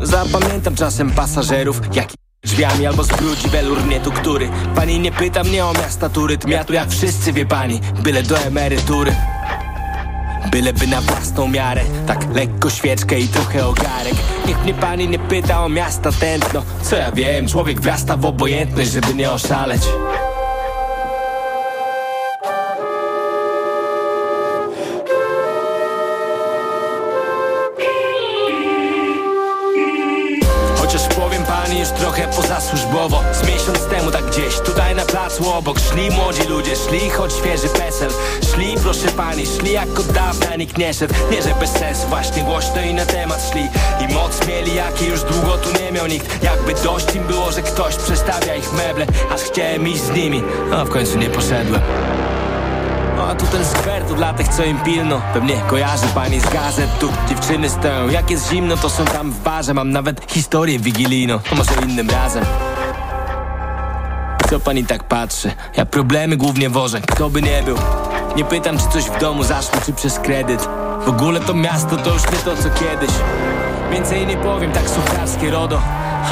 Zapamiętam 0.00 0.74
czasem 0.76 1.10
pasażerów, 1.10 1.80
jak 1.92 2.08
Drzwiami 2.42 2.86
albo 2.86 3.04
zbrudzi 3.04 3.48
welur 3.48 3.84
mnie 3.84 4.00
tu 4.00 4.12
który 4.12 4.48
Pani 4.74 5.00
nie 5.00 5.12
pyta 5.12 5.44
mnie 5.44 5.64
o 5.64 5.72
miasta 5.72 6.08
turyt 6.08 6.48
Ja 6.48 6.64
tu 6.64 6.72
jak 6.72 6.90
wszyscy 6.90 7.32
wie 7.32 7.46
pani 7.46 7.80
Byle 8.02 8.22
do 8.22 8.38
emerytury 8.38 9.16
Byleby 10.50 10.86
na 10.86 11.00
własną 11.00 11.48
miarę 11.48 11.82
Tak 12.06 12.34
lekko 12.34 12.70
świeczkę 12.70 13.20
i 13.20 13.28
trochę 13.28 13.66
ogarek. 13.66 14.14
Niech 14.46 14.62
mnie 14.62 14.74
pani 14.74 15.08
nie 15.08 15.18
pyta 15.18 15.64
o 15.64 15.68
miasta 15.68 16.12
tętno. 16.12 16.62
Co 16.82 16.96
ja 16.96 17.12
wiem, 17.12 17.48
człowiek 17.48 17.80
wrasta 17.80 18.16
w 18.16 18.24
obojętność 18.24 18.90
Żeby 18.90 19.14
nie 19.14 19.30
oszaleć. 19.30 19.82
Trochę 32.00 32.28
pozasłużbowo 32.28 33.22
Z 33.32 33.48
miesiąc 33.48 33.84
temu 33.84 34.10
tak 34.10 34.24
gdzieś, 34.24 34.60
tutaj 34.60 34.94
na 34.94 35.04
placu 35.04 35.52
obok 35.52 35.78
Szli 35.78 36.10
młodzi 36.10 36.42
ludzie, 36.48 36.76
szli 36.76 37.10
choć 37.10 37.32
świeży 37.32 37.68
PESEL 37.68 38.10
proszę 39.00 39.16
pani, 39.16 39.46
szli 39.46 39.72
jak 39.72 40.00
od 40.00 40.06
dawna 40.06 40.56
nikt 40.56 40.78
nie 40.78 40.94
szedł. 40.94 41.14
Nie 41.30 41.42
że 41.42 41.54
bez 41.60 41.70
sensu, 41.70 42.08
właśnie 42.08 42.42
głośno 42.42 42.80
i 42.80 42.94
na 42.94 43.06
temat 43.06 43.50
szli. 43.52 43.68
I 44.00 44.14
moc 44.14 44.46
mieli 44.46 44.74
jakie 44.74 45.06
już 45.06 45.22
długo 45.22 45.58
tu 45.58 45.82
nie 45.82 45.92
miał 45.92 46.06
nikt. 46.06 46.42
Jakby 46.42 46.74
dość 46.74 47.14
im 47.14 47.22
było, 47.24 47.52
że 47.52 47.62
ktoś 47.62 47.96
przestawia 47.96 48.54
ich 48.54 48.72
meble 48.72 49.06
Aż 49.34 49.40
chciałem 49.40 49.88
iść 49.88 50.02
z 50.02 50.10
nimi, 50.10 50.42
a 50.72 50.84
w 50.84 50.90
końcu 50.90 51.18
nie 51.18 51.30
poszedłem. 51.30 51.82
A 53.30 53.34
tu 53.34 53.46
ten 53.46 53.64
skwer 53.64 54.04
to 54.04 54.14
dla 54.14 54.32
tych, 54.34 54.48
co 54.48 54.64
im 54.64 54.78
pilno. 54.78 55.20
Pewnie 55.34 55.60
kojarzy 55.66 56.06
pani 56.14 56.40
z 56.40 56.50
gazet 56.50 56.98
Tu 56.98 57.08
dziewczyny 57.28 57.70
stoją, 57.70 58.08
jak 58.08 58.30
jest 58.30 58.50
zimno 58.50 58.76
To 58.76 58.90
są 58.90 59.04
tam 59.04 59.32
w 59.32 59.40
barze, 59.40 59.74
mam 59.74 59.90
nawet 59.90 60.32
historię 60.32 60.78
wigilijną 60.78 61.40
Może 61.56 61.70
innym 61.88 62.10
razem. 62.10 62.44
Co 64.50 64.60
pani 64.60 64.84
tak 64.84 65.04
patrzy? 65.04 65.50
Ja 65.76 65.86
problemy 65.86 66.36
głównie 66.36 66.70
wożę, 66.70 67.00
kto 67.00 67.30
by 67.30 67.42
nie 67.42 67.62
był 67.62 67.76
Nie 68.36 68.44
pytam, 68.44 68.78
czy 68.78 68.88
coś 68.88 69.04
w 69.04 69.20
domu 69.20 69.42
zaszło, 69.42 69.80
czy 69.86 69.92
przez 69.92 70.18
kredyt. 70.18 70.68
W 71.04 71.08
ogóle 71.08 71.40
to 71.40 71.54
miasto 71.54 71.96
to 71.96 72.10
już 72.12 72.22
nie 72.22 72.38
to, 72.38 72.56
co 72.56 72.70
kiedyś. 72.70 73.10
Więcej 73.92 74.26
nie 74.26 74.36
powiem, 74.36 74.72
tak 74.72 74.88
sucharskie 74.88 75.50
RODO. 75.50 75.80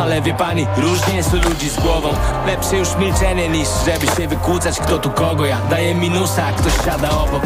Ale 0.01 0.23
wie 0.23 0.35
pani, 0.35 0.67
różnie 0.77 1.23
u 1.33 1.49
ludzi 1.49 1.69
z 1.69 1.81
głową. 1.81 2.09
Lepsze 2.47 2.77
już 2.77 2.97
milczenie 2.97 3.49
niż 3.49 3.69
żeby 3.87 4.07
się 4.17 4.29
wykłócać 4.29 4.81
kto 4.81 4.99
tu 4.99 5.11
kogo. 5.11 5.47
Ja 5.47 5.59
daję 5.71 5.95
minusa, 5.95 6.47
a 6.47 6.53
ktoś 6.53 6.85
siada 6.85 7.11
obok. 7.11 7.43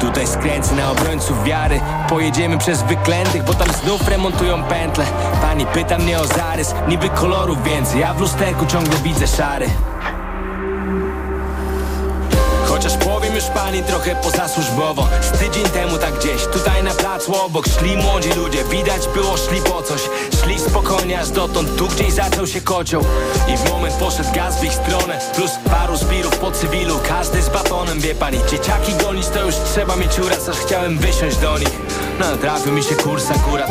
Tutaj 0.00 0.26
skręcę 0.26 0.74
na 0.74 0.90
obrońców 0.90 1.44
wiary. 1.44 1.80
Pojedziemy 2.08 2.58
przez 2.58 2.82
wyklętych, 2.82 3.44
bo 3.44 3.54
tam 3.54 3.68
znów 3.84 4.08
remontują 4.08 4.62
pętle. 4.62 5.04
Pani 5.42 5.66
pyta 5.66 5.98
mnie 5.98 6.20
o 6.20 6.26
zarys, 6.26 6.74
niby 6.88 7.08
kolorów 7.08 7.64
więcej. 7.64 8.00
Ja 8.00 8.14
w 8.14 8.20
lusterku 8.20 8.66
ciągle 8.66 8.96
widzę 8.96 9.26
szary 9.26 9.66
Jestem 13.34 13.52
już 13.52 13.62
pani 13.62 13.82
trochę 13.82 14.16
pozasłużbowo. 14.16 15.08
Z 15.20 15.38
tydzień 15.38 15.64
temu 15.64 15.98
tak 15.98 16.18
gdzieś, 16.18 16.46
tutaj 16.52 16.82
na 16.82 16.90
placu 16.90 17.34
obok 17.34 17.66
Szli 17.68 17.96
młodzi 17.96 18.28
ludzie, 18.32 18.64
widać 18.64 19.08
było 19.14 19.36
szli 19.36 19.60
po 19.60 19.82
coś. 19.82 20.00
Szli 20.42 20.58
spokojnie 20.58 21.20
aż 21.20 21.30
dotąd, 21.30 21.76
tu 21.76 21.88
gdzieś 21.88 22.12
zaczął 22.12 22.46
się 22.46 22.60
kocioł. 22.60 23.02
I 23.48 23.56
w 23.56 23.70
moment 23.70 23.94
poszedł 23.94 24.32
gaz 24.34 24.60
w 24.60 24.64
ich 24.64 24.72
stronę 24.72 25.20
Plus 25.34 25.50
paru 25.70 25.96
zbirów 25.96 26.38
po 26.38 26.50
cywilu, 26.50 26.98
każdy 27.08 27.42
z 27.42 27.48
batonem 27.48 28.00
Wie 28.00 28.14
pani, 28.14 28.38
dzieciaki 28.50 28.92
gonić 28.94 29.26
to 29.26 29.44
już 29.44 29.54
trzeba 29.54 29.96
mieć 29.96 30.18
uraz 30.18 30.48
Aż 30.48 30.56
chciałem 30.56 30.98
wysiąść 30.98 31.36
do 31.36 31.58
nich. 31.58 31.78
No 32.20 32.36
trafił 32.36 32.72
mi 32.72 32.82
się 32.82 32.94
kurs 32.94 33.30
akurat 33.30 33.70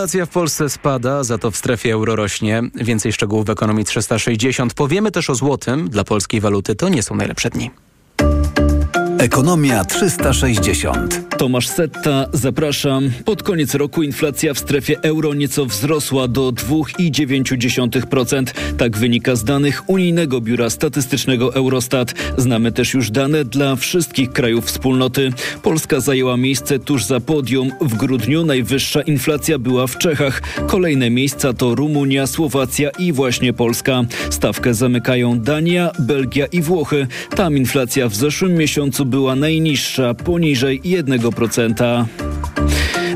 Inflacja 0.00 0.26
w 0.26 0.30
Polsce 0.30 0.70
spada, 0.70 1.24
za 1.24 1.38
to 1.38 1.50
w 1.50 1.56
strefie 1.56 1.92
euro 1.92 2.16
rośnie. 2.16 2.62
Więcej 2.74 3.12
szczegółów 3.12 3.46
w 3.46 3.50
ekonomii 3.50 3.84
360. 3.84 4.74
Powiemy 4.74 5.10
też 5.10 5.30
o 5.30 5.34
złotym. 5.34 5.88
Dla 5.88 6.04
polskiej 6.04 6.40
waluty 6.40 6.74
to 6.74 6.88
nie 6.88 7.02
są 7.02 7.14
najlepsze 7.14 7.50
dni. 7.50 7.70
Ekonomia 9.20 9.84
360. 9.84 11.36
Tomasz 11.38 11.68
Setta, 11.68 12.26
zapraszam. 12.32 13.10
Pod 13.24 13.42
koniec 13.42 13.74
roku 13.74 14.02
inflacja 14.02 14.54
w 14.54 14.58
strefie 14.58 14.96
euro 15.02 15.34
nieco 15.34 15.66
wzrosła 15.66 16.28
do 16.28 16.52
2,9%. 16.52 18.44
Tak 18.78 18.96
wynika 18.96 19.36
z 19.36 19.44
danych 19.44 19.90
Unijnego 19.90 20.40
Biura 20.40 20.70
Statystycznego 20.70 21.54
Eurostat. 21.54 22.14
Znamy 22.36 22.72
też 22.72 22.94
już 22.94 23.10
dane 23.10 23.44
dla 23.44 23.76
wszystkich 23.76 24.32
krajów 24.32 24.64
wspólnoty. 24.64 25.32
Polska 25.62 26.00
zajęła 26.00 26.36
miejsce 26.36 26.78
tuż 26.78 27.04
za 27.04 27.20
podium. 27.20 27.70
W 27.80 27.96
grudniu 27.96 28.44
najwyższa 28.44 29.02
inflacja 29.02 29.58
była 29.58 29.86
w 29.86 29.98
Czechach. 29.98 30.42
Kolejne 30.66 31.10
miejsca 31.10 31.52
to 31.52 31.74
Rumunia, 31.74 32.26
Słowacja 32.26 32.90
i 32.98 33.12
właśnie 33.12 33.52
Polska. 33.52 34.02
Stawkę 34.30 34.74
zamykają 34.74 35.40
Dania, 35.40 35.90
Belgia 35.98 36.46
i 36.46 36.62
Włochy. 36.62 37.06
Tam 37.36 37.56
inflacja 37.56 38.08
w 38.08 38.14
zeszłym 38.14 38.54
miesiącu 38.54 39.09
była 39.10 39.34
najniższa, 39.36 40.14
poniżej 40.14 40.80
1%. 40.82 42.04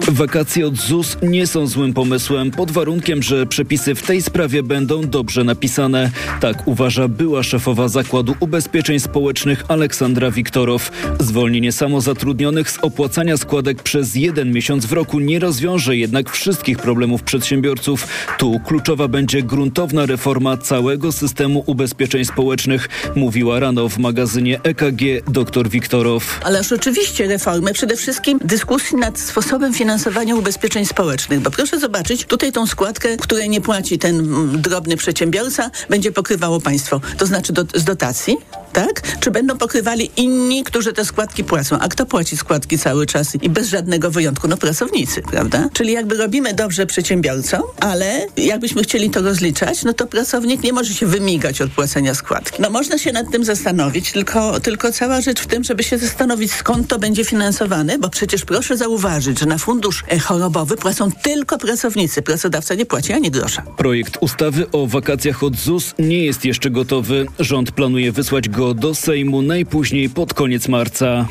Wakacje 0.08 0.66
od 0.66 0.76
ZUS 0.76 1.16
nie 1.22 1.46
są 1.46 1.66
złym 1.66 1.94
pomysłem, 1.94 2.50
pod 2.50 2.70
warunkiem, 2.70 3.22
że 3.22 3.46
przepisy 3.46 3.94
w 3.94 4.02
tej 4.02 4.22
sprawie 4.22 4.62
będą 4.62 5.00
dobrze 5.02 5.44
napisane. 5.44 6.10
Tak 6.40 6.68
uważa 6.68 7.08
była 7.08 7.42
szefowa 7.42 7.88
Zakładu 7.88 8.34
Ubezpieczeń 8.40 9.00
Społecznych 9.00 9.64
Aleksandra 9.68 10.30
Wiktorow. 10.30 10.90
Zwolnienie 11.20 11.72
samozatrudnionych 11.72 12.70
z 12.70 12.78
opłacania 12.78 13.36
składek 13.36 13.82
przez 13.82 14.14
jeden 14.14 14.52
miesiąc 14.52 14.86
w 14.86 14.92
roku 14.92 15.20
nie 15.20 15.38
rozwiąże 15.38 15.96
jednak 15.96 16.30
wszystkich 16.30 16.78
problemów 16.78 17.22
przedsiębiorców. 17.22 18.08
Tu 18.38 18.60
kluczowa 18.66 19.08
będzie 19.08 19.42
gruntowna 19.42 20.06
reforma 20.06 20.56
całego 20.56 21.12
systemu 21.12 21.64
ubezpieczeń 21.66 22.24
społecznych, 22.24 22.88
mówiła 23.16 23.60
rano 23.60 23.88
w 23.88 23.98
magazynie 23.98 24.60
EKG 24.62 25.02
dr 25.28 25.68
Wiktorow. 25.68 26.40
Ależ 26.44 26.72
oczywiście 26.72 27.26
reformy, 27.26 27.72
przede 27.72 27.96
wszystkim 27.96 28.38
dyskusji 28.44 28.96
nad 28.96 29.18
sposobem 29.18 29.74
finansowania 29.74 29.93
ubezpieczeń 30.36 30.86
społecznych, 30.86 31.40
bo 31.40 31.50
proszę 31.50 31.78
zobaczyć, 31.78 32.24
tutaj 32.24 32.52
tą 32.52 32.66
składkę, 32.66 33.16
której 33.16 33.48
nie 33.48 33.60
płaci 33.60 33.98
ten 33.98 34.18
mm, 34.18 34.62
drobny 34.62 34.96
przedsiębiorca, 34.96 35.70
będzie 35.90 36.12
pokrywało 36.12 36.60
państwo, 36.60 37.00
to 37.18 37.26
znaczy 37.26 37.52
do, 37.52 37.64
z 37.74 37.84
dotacji, 37.84 38.36
tak? 38.72 39.18
Czy 39.20 39.30
będą 39.30 39.58
pokrywali 39.58 40.10
inni, 40.16 40.64
którzy 40.64 40.92
te 40.92 41.04
składki 41.04 41.44
płacą? 41.44 41.78
A 41.78 41.88
kto 41.88 42.06
płaci 42.06 42.36
składki 42.36 42.78
cały 42.78 43.06
czas 43.06 43.34
i 43.42 43.50
bez 43.50 43.68
żadnego 43.68 44.10
wyjątku? 44.10 44.48
No 44.48 44.56
pracownicy, 44.56 45.22
prawda? 45.22 45.68
Czyli 45.72 45.92
jakby 45.92 46.16
robimy 46.16 46.54
dobrze 46.54 46.86
przedsiębiorcom, 46.86 47.62
ale 47.80 48.26
jakbyśmy 48.36 48.82
chcieli 48.82 49.10
to 49.10 49.22
rozliczać, 49.22 49.84
no 49.84 49.92
to 49.92 50.06
pracownik 50.06 50.62
nie 50.62 50.72
może 50.72 50.94
się 50.94 51.06
wymigać 51.06 51.60
od 51.60 51.70
płacenia 51.70 52.14
składki. 52.14 52.62
No 52.62 52.70
można 52.70 52.98
się 52.98 53.12
nad 53.12 53.30
tym 53.30 53.44
zastanowić, 53.44 54.12
tylko, 54.12 54.60
tylko 54.60 54.92
cała 54.92 55.20
rzecz 55.20 55.40
w 55.40 55.46
tym, 55.46 55.64
żeby 55.64 55.82
się 55.82 55.98
zastanowić, 55.98 56.52
skąd 56.52 56.88
to 56.88 56.98
będzie 56.98 57.24
finansowane, 57.24 57.98
bo 57.98 58.08
przecież 58.08 58.44
proszę 58.44 58.76
zauważyć, 58.76 59.38
że 59.38 59.46
na 59.46 59.58
fundusz 59.58 59.83
chorobowy 60.22 60.76
płacą 60.76 61.10
tylko 61.22 61.58
pracownicy. 61.58 62.22
Pracodawca 62.22 62.74
nie 62.74 62.86
płaci 62.86 63.12
ani 63.12 63.30
grosza. 63.30 63.62
Projekt 63.62 64.18
ustawy 64.20 64.70
o 64.70 64.86
wakacjach 64.86 65.42
od 65.42 65.56
ZUS 65.56 65.94
nie 65.98 66.24
jest 66.24 66.44
jeszcze 66.44 66.70
gotowy. 66.70 67.26
Rząd 67.38 67.70
planuje 67.70 68.12
wysłać 68.12 68.48
go 68.48 68.74
do 68.74 68.94
Sejmu 68.94 69.42
najpóźniej 69.42 70.10
pod 70.10 70.34
koniec 70.34 70.68
marca. 70.68 71.28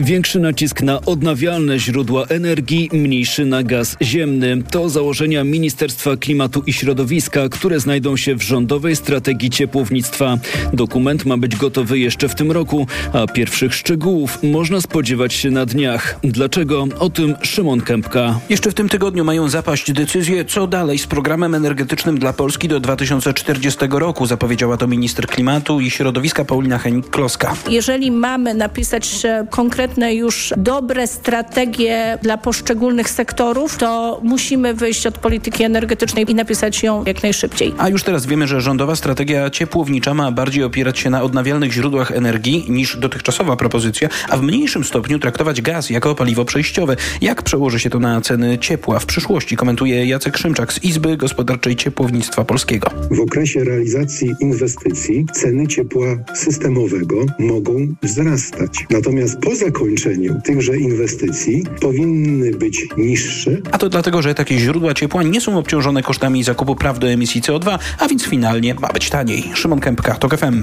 Większy 0.00 0.40
nacisk 0.40 0.82
na 0.82 1.00
odnawialne 1.00 1.78
źródła 1.78 2.26
energii, 2.26 2.90
mniejszy 2.92 3.44
na 3.44 3.62
gaz 3.62 3.96
ziemny. 4.02 4.62
To 4.70 4.88
założenia 4.88 5.44
Ministerstwa 5.44 6.16
Klimatu 6.16 6.62
i 6.66 6.72
Środowiska, 6.72 7.48
które 7.48 7.80
znajdą 7.80 8.16
się 8.16 8.34
w 8.34 8.42
rządowej 8.42 8.96
strategii 8.96 9.50
ciepłownictwa. 9.50 10.38
Dokument 10.72 11.24
ma 11.24 11.36
być 11.36 11.56
gotowy 11.56 11.98
jeszcze 11.98 12.28
w 12.28 12.34
tym 12.34 12.52
roku, 12.52 12.86
a 13.12 13.26
pierwszych 13.26 13.74
szczegółów 13.74 14.38
można 14.42 14.80
spodziewać 14.80 15.34
się 15.34 15.50
na 15.50 15.66
dniach. 15.66 16.18
Dlaczego? 16.22 16.86
O 16.98 17.10
tym 17.10 17.23
Szymon 17.42 17.80
Kępka. 17.80 18.38
Jeszcze 18.48 18.70
w 18.70 18.74
tym 18.74 18.88
tygodniu 18.88 19.24
mają 19.24 19.48
zapaść 19.48 19.92
decyzje, 19.92 20.44
co 20.44 20.66
dalej 20.66 20.98
z 20.98 21.06
programem 21.06 21.54
energetycznym 21.54 22.18
dla 22.18 22.32
Polski 22.32 22.68
do 22.68 22.80
2040 22.80 23.80
roku, 23.90 24.26
zapowiedziała 24.26 24.76
to 24.76 24.86
minister 24.86 25.26
klimatu 25.26 25.80
i 25.80 25.90
środowiska 25.90 26.44
Paulina 26.44 26.78
Henik-Kloska. 26.78 27.54
Jeżeli 27.70 28.10
mamy 28.10 28.54
napisać 28.54 29.22
konkretne 29.50 30.14
już 30.14 30.52
dobre 30.56 31.06
strategie 31.06 32.18
dla 32.22 32.38
poszczególnych 32.38 33.10
sektorów, 33.10 33.76
to 33.76 34.20
musimy 34.22 34.74
wyjść 34.74 35.06
od 35.06 35.18
polityki 35.18 35.64
energetycznej 35.64 36.30
i 36.30 36.34
napisać 36.34 36.82
ją 36.82 37.04
jak 37.06 37.22
najszybciej. 37.22 37.74
A 37.78 37.88
już 37.88 38.02
teraz 38.02 38.26
wiemy, 38.26 38.46
że 38.46 38.60
rządowa 38.60 38.96
strategia 38.96 39.50
ciepłownicza 39.50 40.14
ma 40.14 40.32
bardziej 40.32 40.64
opierać 40.64 40.98
się 40.98 41.10
na 41.10 41.22
odnawialnych 41.22 41.72
źródłach 41.72 42.12
energii 42.12 42.64
niż 42.68 42.96
dotychczasowa 42.96 43.56
propozycja, 43.56 44.08
a 44.28 44.36
w 44.36 44.42
mniejszym 44.42 44.84
stopniu 44.84 45.18
traktować 45.18 45.62
gaz 45.62 45.90
jako 45.90 46.14
paliwo 46.14 46.44
przejściowe. 46.44 46.96
Jak 47.20 47.42
przełoży 47.42 47.80
się 47.80 47.90
to 47.90 47.98
na 47.98 48.20
ceny 48.20 48.58
ciepła 48.58 48.98
w 48.98 49.06
przyszłości, 49.06 49.56
komentuje 49.56 50.06
Jacek 50.06 50.36
Szymczak 50.36 50.72
z 50.72 50.84
Izby 50.84 51.16
Gospodarczej 51.16 51.76
Ciepłownictwa 51.76 52.44
Polskiego. 52.44 52.90
W 53.10 53.20
okresie 53.20 53.64
realizacji 53.64 54.34
inwestycji 54.40 55.26
ceny 55.32 55.66
ciepła 55.66 56.06
systemowego 56.34 57.16
mogą 57.38 57.94
wzrastać. 58.02 58.86
Natomiast 58.90 59.38
po 59.38 59.56
zakończeniu 59.56 60.40
tychże 60.44 60.76
inwestycji 60.76 61.64
powinny 61.80 62.50
być 62.50 62.86
niższe. 62.96 63.50
A 63.72 63.78
to 63.78 63.88
dlatego, 63.88 64.22
że 64.22 64.34
takie 64.34 64.58
źródła 64.58 64.94
ciepła 64.94 65.22
nie 65.22 65.40
są 65.40 65.58
obciążone 65.58 66.02
kosztami 66.02 66.44
zakupu 66.44 66.76
praw 66.76 66.98
do 66.98 67.08
emisji 67.08 67.42
CO2, 67.42 67.78
a 67.98 68.08
więc 68.08 68.24
finalnie 68.24 68.74
ma 68.74 68.88
być 68.88 69.10
taniej. 69.10 69.44
Szymon 69.54 69.80
Kępka, 69.80 70.14
TOK 70.14 70.36
FM. 70.36 70.62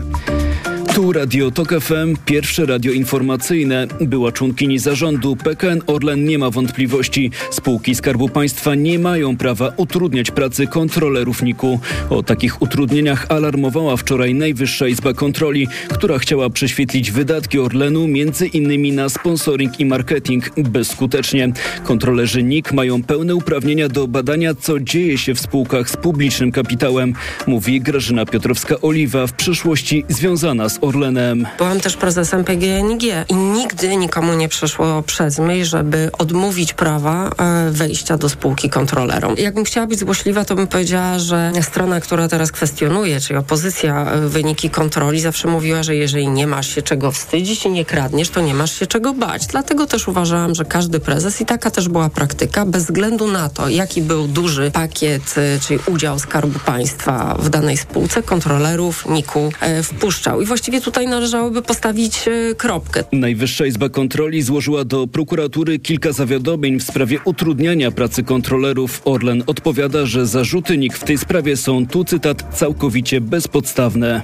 Tu 0.96 1.12
Radio 1.12 1.52
TOK 1.52 1.70
FM, 1.70 2.16
pierwsze 2.26 2.66
radio 2.66 2.92
informacyjne. 2.92 3.88
Była 4.02 4.32
członkini 4.32 4.80
zarządu 4.80 5.36
PKN 5.36 5.82
Orlen 5.88 6.26
nie 6.26 6.38
ma 6.40 6.50
wątpliwości. 6.50 7.32
Spółki 7.52 7.96
Skarbu 7.96 8.30
Państwa 8.30 8.76
nie 8.76 9.00
mają 9.00 9.38
prawa 9.38 9.74
utrudniać 9.78 10.32
pracy 10.32 10.68
kontrolerów 10.68 11.44
NIK-u. 11.44 11.80
O 12.10 12.24
takich 12.24 12.62
utrudnieniach 12.62 13.26
alarmowała 13.30 13.98
wczoraj 13.98 14.34
Najwyższa 14.34 14.88
Izba 14.88 15.14
Kontroli, 15.14 15.68
która 15.94 16.20
chciała 16.20 16.50
prześwietlić 16.50 17.12
wydatki 17.12 17.60
Orlenu 17.60 18.08
między 18.08 18.48
innymi 18.48 18.92
na 18.92 19.10
sponsoring 19.10 19.80
i 19.80 19.86
marketing 19.86 20.50
bezskutecznie. 20.58 21.54
Kontrolerzy 21.84 22.44
NIK 22.44 22.74
mają 22.74 23.04
pełne 23.04 23.36
uprawnienia 23.36 23.90
do 23.90 24.08
badania, 24.08 24.56
co 24.56 24.80
dzieje 24.80 25.18
się 25.18 25.36
w 25.36 25.40
spółkach 25.40 25.90
z 25.90 25.98
publicznym 25.98 26.52
kapitałem, 26.52 27.14
mówi 27.48 27.82
Grażyna 27.82 28.26
Piotrowska-Oliwa, 28.26 29.28
w 29.28 29.34
przyszłości 29.34 30.04
związana 30.10 30.70
z 30.70 30.81
Orlenem. 30.82 31.48
Byłam 31.58 31.80
też 31.80 31.98
prezesem 31.98 32.44
PGNiG 32.44 33.04
i 33.30 33.36
nigdy 33.36 33.96
nikomu 33.96 34.34
nie 34.34 34.50
przeszło 34.50 35.04
przez 35.04 35.40
myśl, 35.40 35.66
żeby 35.66 36.10
odmówić 36.18 36.74
prawa 36.74 37.30
e, 37.30 37.72
wejścia 37.72 38.18
do 38.18 38.30
spółki 38.30 38.70
kontrolerom. 38.70 39.36
Jakbym 39.38 39.64
chciała 39.64 39.88
być 39.88 40.00
złośliwa, 40.00 40.46
to 40.46 40.56
bym 40.56 40.68
powiedziała, 40.68 41.20
że 41.20 41.52
strona, 41.62 42.02
która 42.02 42.28
teraz 42.28 42.52
kwestionuje, 42.52 43.20
czyli 43.20 43.40
opozycja 43.40 44.12
e, 44.12 44.28
wyniki 44.28 44.70
kontroli, 44.70 45.20
zawsze 45.20 45.48
mówiła, 45.48 45.84
że 45.84 45.96
jeżeli 45.96 46.28
nie 46.28 46.48
masz 46.48 46.76
się 46.76 46.82
czego 46.82 47.12
wstydzić 47.12 47.66
i 47.66 47.70
nie 47.70 47.86
kradniesz, 47.86 48.30
to 48.30 48.42
nie 48.42 48.54
masz 48.54 48.80
się 48.80 48.88
czego 48.88 49.14
bać. 49.14 49.48
Dlatego 49.48 49.88
też 49.88 50.08
uważałam, 50.08 50.56
że 50.56 50.66
każdy 50.66 51.00
prezes 51.00 51.42
i 51.42 51.46
taka 51.46 51.72
też 51.72 51.90
była 51.90 52.10
praktyka, 52.10 52.66
bez 52.66 52.84
względu 52.84 53.28
na 53.28 53.50
to, 53.50 53.70
jaki 53.70 54.02
był 54.02 54.28
duży 54.28 54.72
pakiet, 54.72 55.36
e, 55.38 55.60
czyli 55.60 55.80
udział 55.88 56.20
Skarbu 56.20 56.60
Państwa 56.60 57.36
w 57.40 57.50
danej 57.50 57.78
spółce, 57.78 58.24
kontrolerów 58.24 59.06
NIK-u 59.10 59.50
wpuszczał. 59.84 60.42
I 60.42 60.46
właściwie 60.46 60.71
tutaj 60.80 61.08
należałoby 61.08 61.62
postawić 61.62 62.28
e, 62.28 62.56
kropkę. 62.56 63.04
Najwyższa 63.12 63.66
Izba 63.66 63.90
Kontroli 63.90 64.42
złożyła 64.42 64.86
do 64.86 65.08
prokuratury 65.08 65.80
kilka 65.80 66.12
zawiadomień 66.12 66.80
w 66.80 66.84
sprawie 66.84 67.20
utrudniania 67.26 67.92
pracy 67.92 68.24
kontrolerów. 68.24 69.02
Orlen 69.06 69.44
odpowiada, 69.48 70.06
że 70.06 70.26
zarzuty 70.26 70.78
NIK 70.78 70.98
w 70.98 71.04
tej 71.04 71.18
sprawie 71.18 71.58
są, 71.58 71.88
tu 71.88 72.04
cytat, 72.04 72.44
całkowicie 72.58 73.22
bezpodstawne. 73.22 74.22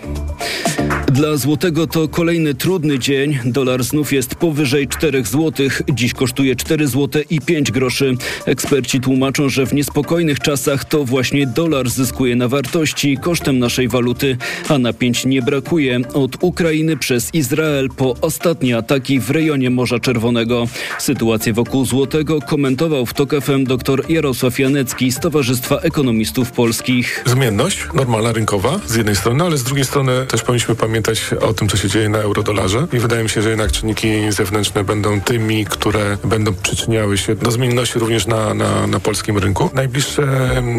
Dla 1.12 1.38
złotego 1.38 1.88
to 1.88 2.08
kolejny 2.08 2.54
trudny 2.54 3.00
dzień. 3.00 3.40
Dolar 3.46 3.84
znów 3.84 4.14
jest 4.14 4.36
powyżej 4.36 4.88
4 4.88 5.24
złotych. 5.24 5.82
Dziś 5.94 6.14
kosztuje 6.14 6.56
4 6.56 6.88
złote 6.88 7.22
i 7.22 7.42
5 7.42 7.72
groszy. 7.72 8.16
Eksperci 8.46 9.00
tłumaczą, 9.00 9.50
że 9.50 9.66
w 9.66 9.74
niespokojnych 9.74 10.40
czasach 10.40 10.86
to 10.86 11.06
właśnie 11.06 11.48
dolar 11.48 11.90
zyskuje 11.90 12.36
na 12.36 12.48
wartości 12.48 13.18
kosztem 13.22 13.60
naszej 13.60 13.88
waluty, 13.88 14.38
a 14.70 14.78
napięć 14.78 15.26
nie 15.26 15.42
brakuje. 15.42 16.00
Od 16.14 16.37
Ukrainy 16.42 16.98
przez 16.98 17.34
Izrael 17.34 17.90
po 17.90 18.16
ostatnie 18.22 18.78
ataki 18.78 19.20
w 19.20 19.30
rejonie 19.30 19.70
Morza 19.70 20.00
Czerwonego. 20.00 20.68
Sytuację 21.00 21.54
wokół 21.54 21.86
złotego 21.86 22.42
komentował 22.42 23.06
w 23.06 23.14
TOK 23.14 23.36
FM 23.42 23.64
dr 23.64 24.04
Jarosław 24.10 24.60
Janecki 24.60 25.12
z 25.12 25.20
Towarzystwa 25.20 25.78
Ekonomistów 25.78 26.52
Polskich. 26.52 27.24
Zmienność 27.26 27.80
normalna, 27.94 28.32
rynkowa 28.32 28.80
z 28.88 28.96
jednej 28.96 29.16
strony, 29.16 29.44
ale 29.44 29.58
z 29.58 29.64
drugiej 29.64 29.86
strony 29.86 30.26
też 30.26 30.44
powinniśmy 30.44 30.76
pamiętać 30.76 31.22
o 31.42 31.54
tym, 31.54 31.68
co 31.68 31.78
się 31.78 31.90
dzieje 31.90 32.10
na 32.10 32.18
eurodolarze 32.18 32.88
i 32.94 33.00
wydaje 33.00 33.24
mi 33.24 33.30
się, 33.30 33.42
że 33.42 33.50
jednak 33.50 33.72
czynniki 33.72 34.08
zewnętrzne 34.30 34.84
będą 34.84 35.22
tymi, 35.22 35.66
które 35.66 36.18
będą 36.24 36.54
przyczyniały 36.54 37.18
się 37.18 37.36
do 37.36 37.52
zmienności 37.52 38.00
również 38.00 38.28
na, 38.28 38.54
na, 38.54 38.88
na 38.88 39.00
polskim 39.00 39.38
rynku. 39.38 39.70
Najbliższe 39.74 40.28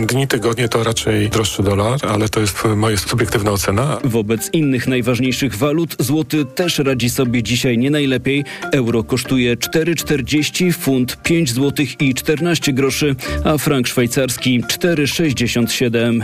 dni, 0.07 0.29
tygodnie 0.29 0.68
to 0.68 0.85
raczej 0.85 1.29
droższy 1.31 1.62
dolar, 1.62 2.01
ale 2.09 2.29
to 2.29 2.40
jest 2.40 2.64
moja 2.77 2.97
subiektywna 2.97 3.51
ocena. 3.51 3.99
Wobec 4.05 4.51
innych 4.53 4.87
najważniejszych 4.87 5.47
walut 5.56 5.96
złoty 5.98 6.44
też 6.44 6.78
radzi 6.78 7.11
sobie 7.11 7.42
dzisiaj 7.42 7.78
nie 7.78 7.90
najlepiej. 7.90 8.44
Euro 8.72 9.04
kosztuje 9.04 9.56
4,40, 9.56 10.72
funt 10.72 11.22
5 11.22 11.52
zł 11.52 11.87
i 12.00 12.14
14 12.14 12.72
groszy, 12.72 13.16
a 13.44 13.58
frank 13.58 13.87
szwajcarski 13.87 14.62
4,67. 14.62 16.22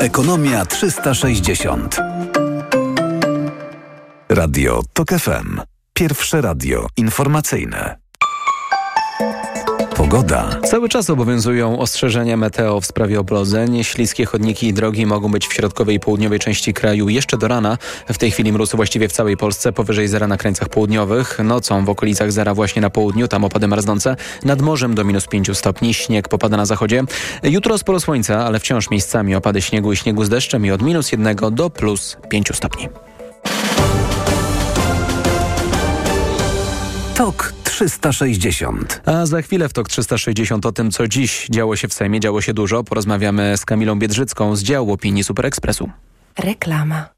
Ekonomia 0.00 0.66
360. 0.66 1.96
Radio 4.28 4.82
TOK 4.92 5.08
FM. 5.10 5.60
Pierwsze 5.92 6.40
radio 6.40 6.86
informacyjne. 6.96 8.07
Pogoda. 9.98 10.60
Cały 10.64 10.88
czas 10.88 11.10
obowiązują 11.10 11.78
ostrzeżenia 11.78 12.36
meteo 12.36 12.80
w 12.80 12.86
sprawie 12.86 13.20
oblodzeń. 13.20 13.84
Śliskie 13.84 14.26
chodniki 14.26 14.66
i 14.66 14.72
drogi 14.72 15.06
mogą 15.06 15.30
być 15.30 15.46
w 15.46 15.52
środkowej 15.52 15.96
i 15.96 16.00
południowej 16.00 16.38
części 16.38 16.74
kraju 16.74 17.08
jeszcze 17.08 17.38
do 17.38 17.48
rana. 17.48 17.78
W 18.08 18.18
tej 18.18 18.30
chwili 18.30 18.52
mróz 18.52 18.74
właściwie 18.74 19.08
w 19.08 19.12
całej 19.12 19.36
Polsce, 19.36 19.72
powyżej 19.72 20.08
zera 20.08 20.26
na 20.26 20.36
krańcach 20.36 20.68
południowych. 20.68 21.38
Nocą 21.44 21.84
w 21.84 21.88
okolicach 21.88 22.32
zera 22.32 22.54
właśnie 22.54 22.82
na 22.82 22.90
południu, 22.90 23.28
tam 23.28 23.44
opady 23.44 23.68
marznące. 23.68 24.16
Nad 24.44 24.62
morzem 24.62 24.94
do 24.94 25.04
minus 25.04 25.26
5 25.26 25.58
stopni. 25.58 25.94
Śnieg 25.94 26.28
popada 26.28 26.56
na 26.56 26.66
zachodzie. 26.66 27.02
Jutro 27.42 27.78
sporo 27.78 28.00
słońca, 28.00 28.46
ale 28.46 28.60
wciąż 28.60 28.90
miejscami 28.90 29.34
opady 29.34 29.62
śniegu 29.62 29.92
i 29.92 29.96
śniegu 29.96 30.24
z 30.24 30.28
deszczem 30.28 30.66
i 30.66 30.70
od 30.70 30.82
minus 30.82 31.12
1 31.12 31.36
do 31.50 31.70
plus 31.70 32.16
5 32.28 32.50
stopni. 32.54 32.88
TOK 37.14 37.57
360. 37.78 39.00
A 39.06 39.26
za 39.26 39.42
chwilę 39.42 39.68
w 39.68 39.72
TOK 39.72 39.88
360 39.88 40.66
o 40.66 40.72
tym, 40.72 40.90
co 40.90 41.08
dziś 41.08 41.46
działo 41.50 41.76
się 41.76 41.88
w 41.88 41.94
Sejmie, 41.94 42.20
działo 42.20 42.40
się 42.40 42.54
dużo. 42.54 42.84
Porozmawiamy 42.84 43.56
z 43.56 43.64
Kamilą 43.64 43.98
Biedrzycką 43.98 44.56
z 44.56 44.62
działu 44.62 44.92
opinii 44.92 45.24
Super 45.24 45.46
Expressu. 45.46 45.90
Reklama. 46.38 47.17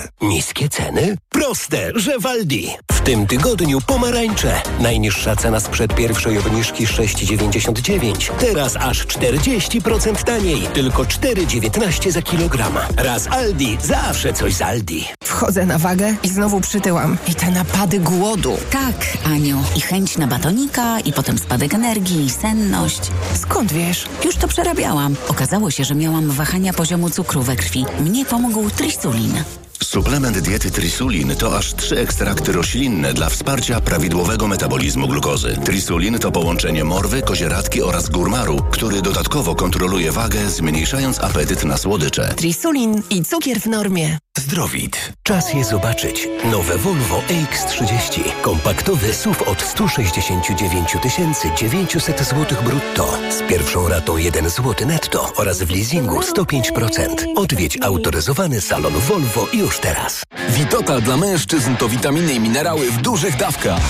Niskie 0.21 0.69
ceny? 0.69 1.17
Proste, 1.29 1.91
że 1.95 2.19
w 2.19 2.25
Aldi. 2.25 2.69
W 2.91 3.01
tym 3.01 3.27
tygodniu 3.27 3.81
pomarańcze. 3.81 4.61
Najniższa 4.79 5.35
cena 5.35 5.59
sprzed 5.59 5.95
pierwszej 5.95 6.37
obniżki 6.37 6.87
6,99. 6.87 8.31
Teraz 8.39 8.75
aż 8.75 9.07
40% 9.07 10.23
taniej. 10.23 10.61
Tylko 10.73 11.03
4,19 11.03 12.11
za 12.11 12.21
kilograma. 12.21 12.87
Raz 12.97 13.27
Aldi, 13.27 13.77
zawsze 13.83 14.33
coś 14.33 14.53
z 14.53 14.61
Aldi. 14.61 15.05
Wchodzę 15.23 15.65
na 15.65 15.77
wagę 15.77 16.15
i 16.23 16.29
znowu 16.29 16.61
przytyłam. 16.61 17.17
I 17.27 17.35
te 17.35 17.51
napady 17.51 17.99
głodu. 17.99 18.57
Tak, 18.71 19.17
Aniu. 19.25 19.63
I 19.75 19.81
chęć 19.81 20.17
na 20.17 20.27
batonika, 20.27 20.99
i 20.99 21.13
potem 21.13 21.37
spadek 21.37 21.73
energii, 21.73 22.25
i 22.25 22.29
senność. 22.29 23.01
Skąd 23.41 23.73
wiesz? 23.73 24.05
Już 24.25 24.35
to 24.35 24.47
przerabiałam. 24.47 25.15
Okazało 25.27 25.71
się, 25.71 25.83
że 25.83 25.95
miałam 25.95 26.31
wahania 26.31 26.73
poziomu 26.73 27.09
cukru 27.09 27.41
we 27.43 27.55
krwi. 27.55 27.85
Mnie 27.99 28.25
pomógł 28.25 28.69
trisulin. 28.69 29.43
Suplement 29.83 30.39
diety 30.39 30.71
Trisulin 30.71 31.35
to 31.35 31.57
aż 31.57 31.73
trzy 31.73 31.99
ekstrakty 31.99 32.51
roślinne 32.51 33.13
dla 33.13 33.29
wsparcia 33.29 33.81
prawidłowego 33.81 34.47
metabolizmu 34.47 35.07
glukozy. 35.07 35.57
Trisulin 35.65 36.19
to 36.19 36.31
połączenie 36.31 36.83
morwy, 36.83 37.21
kozieradki 37.21 37.81
oraz 37.81 38.09
górmaru, 38.09 38.59
który 38.71 39.01
dodatkowo 39.01 39.55
kontroluje 39.55 40.11
wagę, 40.11 40.49
zmniejszając 40.49 41.19
apetyt 41.19 41.63
na 41.63 41.77
słodycze. 41.77 42.33
Trisulin 42.35 43.01
i 43.09 43.23
cukier 43.23 43.59
w 43.59 43.65
normie. 43.65 44.17
Zdrowit. 44.37 45.13
Czas 45.23 45.53
je 45.53 45.63
zobaczyć. 45.63 46.27
Nowe 46.51 46.77
Volvo 46.77 47.21
EX30. 47.29 48.21
Kompaktowy 48.41 49.13
SUV 49.13 49.45
od 49.45 49.61
169 49.61 50.97
900 51.57 52.19
zł 52.19 52.57
brutto. 52.65 53.17
Z 53.29 53.49
pierwszą 53.49 53.87
ratą 53.89 54.17
1 54.17 54.49
zł 54.49 54.87
netto 54.87 55.33
oraz 55.35 55.63
w 55.63 55.71
leasingu 55.71 56.19
105%. 56.19 57.07
Odwiedź 57.35 57.77
autoryzowany 57.81 58.61
salon 58.61 58.93
Volvo 58.93 59.47
już 59.71 59.79
teraz. 59.79 60.23
Witotal 60.49 61.01
dla 61.01 61.17
mężczyzn 61.17 61.75
to 61.75 61.89
witaminy 61.89 62.33
i 62.33 62.39
minerały 62.39 62.91
w 62.91 63.01
dużych 63.01 63.37
dawkach. 63.37 63.81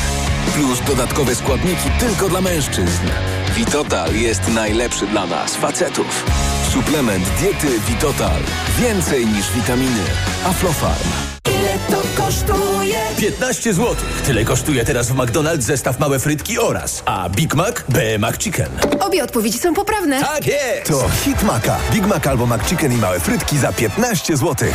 Plus 0.53 0.79
dodatkowe 0.87 1.35
składniki 1.35 1.89
tylko 1.99 2.29
dla 2.29 2.41
mężczyzn. 2.41 3.07
Witotal 3.55 4.15
jest 4.15 4.47
najlepszy 4.47 5.07
dla 5.07 5.25
nas, 5.25 5.55
facetów. 5.55 6.25
Suplement 6.73 7.25
diety 7.39 7.79
Witotal. 7.87 8.41
Więcej 8.79 9.25
niż 9.25 9.51
witaminy. 9.51 10.03
Aflofarm. 10.45 11.09
Ile 11.49 11.79
to 11.89 12.23
kosztuje? 12.23 12.99
15 13.17 13.73
zł. 13.73 13.95
Tyle 14.25 14.45
kosztuje 14.45 14.85
teraz 14.85 15.07
w 15.07 15.15
McDonald's 15.15 15.61
zestaw 15.61 15.99
małe 15.99 16.19
frytki 16.19 16.59
oraz. 16.59 17.03
A 17.05 17.29
Big 17.29 17.55
Mac 17.55 17.75
B 17.89 18.17
McChicken. 18.19 18.69
Obie 18.99 19.23
odpowiedzi 19.23 19.59
są 19.59 19.73
poprawne. 19.73 20.21
Tak 20.21 20.47
jest! 20.47 20.87
To 20.87 21.09
hit 21.23 21.43
Maca. 21.43 21.77
Big 21.91 22.07
Mac 22.07 22.27
albo 22.27 22.45
McChicken 22.45 22.93
i 22.93 22.97
małe 22.97 23.19
frytki 23.19 23.57
za 23.57 23.73
15 23.73 24.37
zł. 24.37 24.67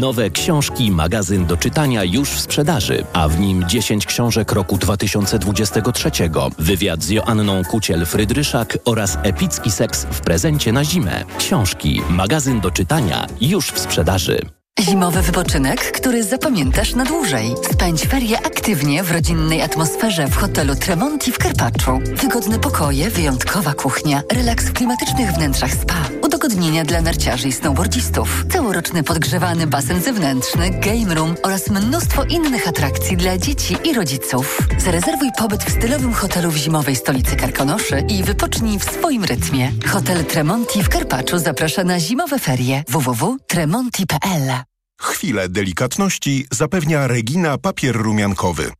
Nowe 0.00 0.30
książki, 0.30 0.90
magazyn 0.90 1.46
do 1.46 1.56
czytania 1.56 2.04
już 2.04 2.30
w 2.30 2.40
sprzedaży, 2.40 3.04
a 3.12 3.28
w 3.28 3.40
nim 3.40 3.68
10 3.68 4.06
książek 4.06 4.52
roku 4.52 4.78
2023, 4.78 6.10
wywiad 6.58 7.02
z 7.02 7.10
Joanną 7.10 7.62
Kuciel-Frydryszak 7.62 8.78
oraz 8.84 9.18
epicki 9.22 9.70
seks 9.70 10.04
w 10.10 10.20
prezencie 10.20 10.72
na 10.72 10.84
zimę. 10.84 11.24
Książki, 11.38 12.02
magazyn 12.08 12.60
do 12.60 12.70
czytania 12.70 13.26
już 13.40 13.70
w 13.70 13.78
sprzedaży. 13.78 14.38
Zimowy 14.80 15.22
wypoczynek, 15.22 15.92
który 15.92 16.24
zapamiętasz 16.24 16.94
na 16.94 17.04
dłużej. 17.04 17.54
Spędź 17.72 18.06
ferie 18.06 18.38
aktywnie 18.38 19.02
w 19.02 19.12
rodzinnej 19.12 19.62
atmosferze 19.62 20.26
w 20.26 20.36
hotelu 20.36 20.74
Tremonti 20.74 21.32
w 21.32 21.38
Karpaczu. 21.38 21.98
Wygodne 22.14 22.58
pokoje, 22.58 23.10
wyjątkowa 23.10 23.74
kuchnia, 23.74 24.22
relaks 24.32 24.64
w 24.64 24.72
klimatycznych 24.72 25.32
wnętrzach 25.32 25.72
spa. 25.72 26.23
Udogodnienia 26.44 26.84
dla 26.84 27.00
narciarzy 27.00 27.48
i 27.48 27.52
snowboardzistów, 27.52 28.44
całoroczny 28.52 29.02
podgrzewany 29.02 29.66
basen 29.66 30.02
zewnętrzny, 30.02 30.70
game 30.70 31.14
room 31.14 31.34
oraz 31.42 31.70
mnóstwo 31.70 32.24
innych 32.24 32.68
atrakcji 32.68 33.16
dla 33.16 33.38
dzieci 33.38 33.76
i 33.84 33.94
rodziców. 33.94 34.58
Zarezerwuj 34.78 35.28
pobyt 35.38 35.64
w 35.64 35.70
stylowym 35.70 36.12
hotelu 36.12 36.50
w 36.50 36.56
zimowej 36.56 36.96
stolicy 36.96 37.36
Karkonoszy 37.36 38.04
i 38.08 38.22
wypocznij 38.22 38.78
w 38.78 38.84
swoim 38.84 39.24
rytmie. 39.24 39.72
Hotel 39.86 40.24
Tremonti 40.24 40.82
w 40.82 40.88
Karpaczu 40.88 41.38
zaprasza 41.38 41.84
na 41.84 42.00
zimowe 42.00 42.38
ferie 42.38 42.84
www.tremonti.pl 42.88 44.52
Chwilę 45.00 45.48
delikatności 45.48 46.46
zapewnia 46.50 47.06
Regina 47.06 47.58
papier 47.58 47.96
rumiankowy. 47.96 48.72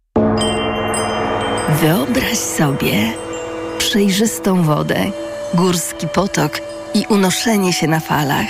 Wyobraź 1.81 2.39
sobie 2.39 3.13
przejrzystą 3.79 4.63
wodę, 4.63 5.11
górski 5.55 6.09
potok 6.09 6.61
i 6.95 7.07
unoszenie 7.07 7.73
się 7.73 7.87
na 7.87 8.01
falach. 8.01 8.49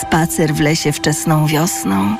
Spacer 0.00 0.54
w 0.54 0.60
lesie 0.60 0.92
wczesną 0.92 1.46
wiosną. 1.46 2.16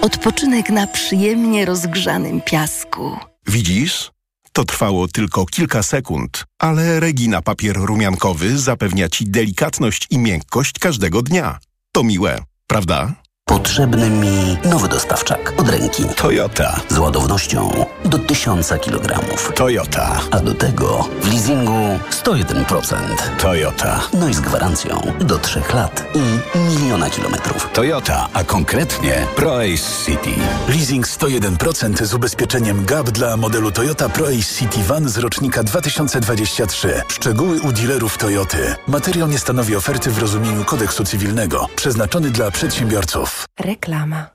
Odpoczynek 0.00 0.70
na 0.70 0.86
przyjemnie 0.86 1.64
rozgrzanym 1.64 2.40
piasku. 2.40 3.16
Widzisz? 3.46 4.10
To 4.52 4.64
trwało 4.64 5.08
tylko 5.08 5.46
kilka 5.46 5.82
sekund, 5.82 6.44
ale 6.58 7.00
Regina 7.00 7.42
papier 7.42 7.76
rumiankowy 7.76 8.58
zapewnia 8.58 9.08
Ci 9.08 9.24
delikatność 9.24 10.06
i 10.10 10.18
miękkość 10.18 10.78
każdego 10.78 11.22
dnia. 11.22 11.58
To 11.92 12.02
miłe, 12.02 12.38
prawda? 12.66 13.23
Potrzebny 13.64 14.10
mi 14.10 14.56
nowy 14.64 14.88
dostawczak 14.88 15.52
od 15.56 15.68
ręki. 15.68 16.04
Toyota. 16.16 16.80
Z 16.88 16.98
ładownością 16.98 17.86
do 18.04 18.18
1000 18.18 18.68
kg. 18.68 19.20
Toyota. 19.54 20.20
A 20.30 20.40
do 20.40 20.54
tego 20.54 21.08
w 21.22 21.32
leasingu 21.32 21.98
101%. 22.24 22.96
Toyota. 23.38 24.00
No 24.12 24.28
i 24.28 24.34
z 24.34 24.40
gwarancją 24.40 25.12
do 25.20 25.38
3 25.38 25.62
lat 25.74 26.04
i 26.14 26.58
miliona 26.58 27.10
kilometrów. 27.10 27.68
Toyota, 27.72 28.28
a 28.32 28.44
konkretnie 28.44 29.26
ProAce 29.36 30.04
City. 30.06 30.30
Leasing 30.68 31.06
101% 31.06 32.04
z 32.04 32.14
ubezpieczeniem 32.14 32.84
GAP 32.84 33.10
dla 33.10 33.36
modelu 33.36 33.72
Toyota 33.72 34.08
ProAce 34.08 34.54
City 34.58 34.78
Van 34.86 35.08
z 35.08 35.18
rocznika 35.18 35.62
2023. 35.62 37.02
Szczegóły 37.08 37.60
u 37.60 37.72
dealerów 37.72 38.18
Toyoty. 38.18 38.74
Materiał 38.86 39.28
nie 39.28 39.38
stanowi 39.38 39.76
oferty 39.76 40.10
w 40.10 40.18
rozumieniu 40.18 40.64
kodeksu 40.64 41.04
cywilnego. 41.04 41.68
Przeznaczony 41.76 42.30
dla 42.30 42.50
przedsiębiorców. 42.50 43.33
Reklama. 43.60 44.26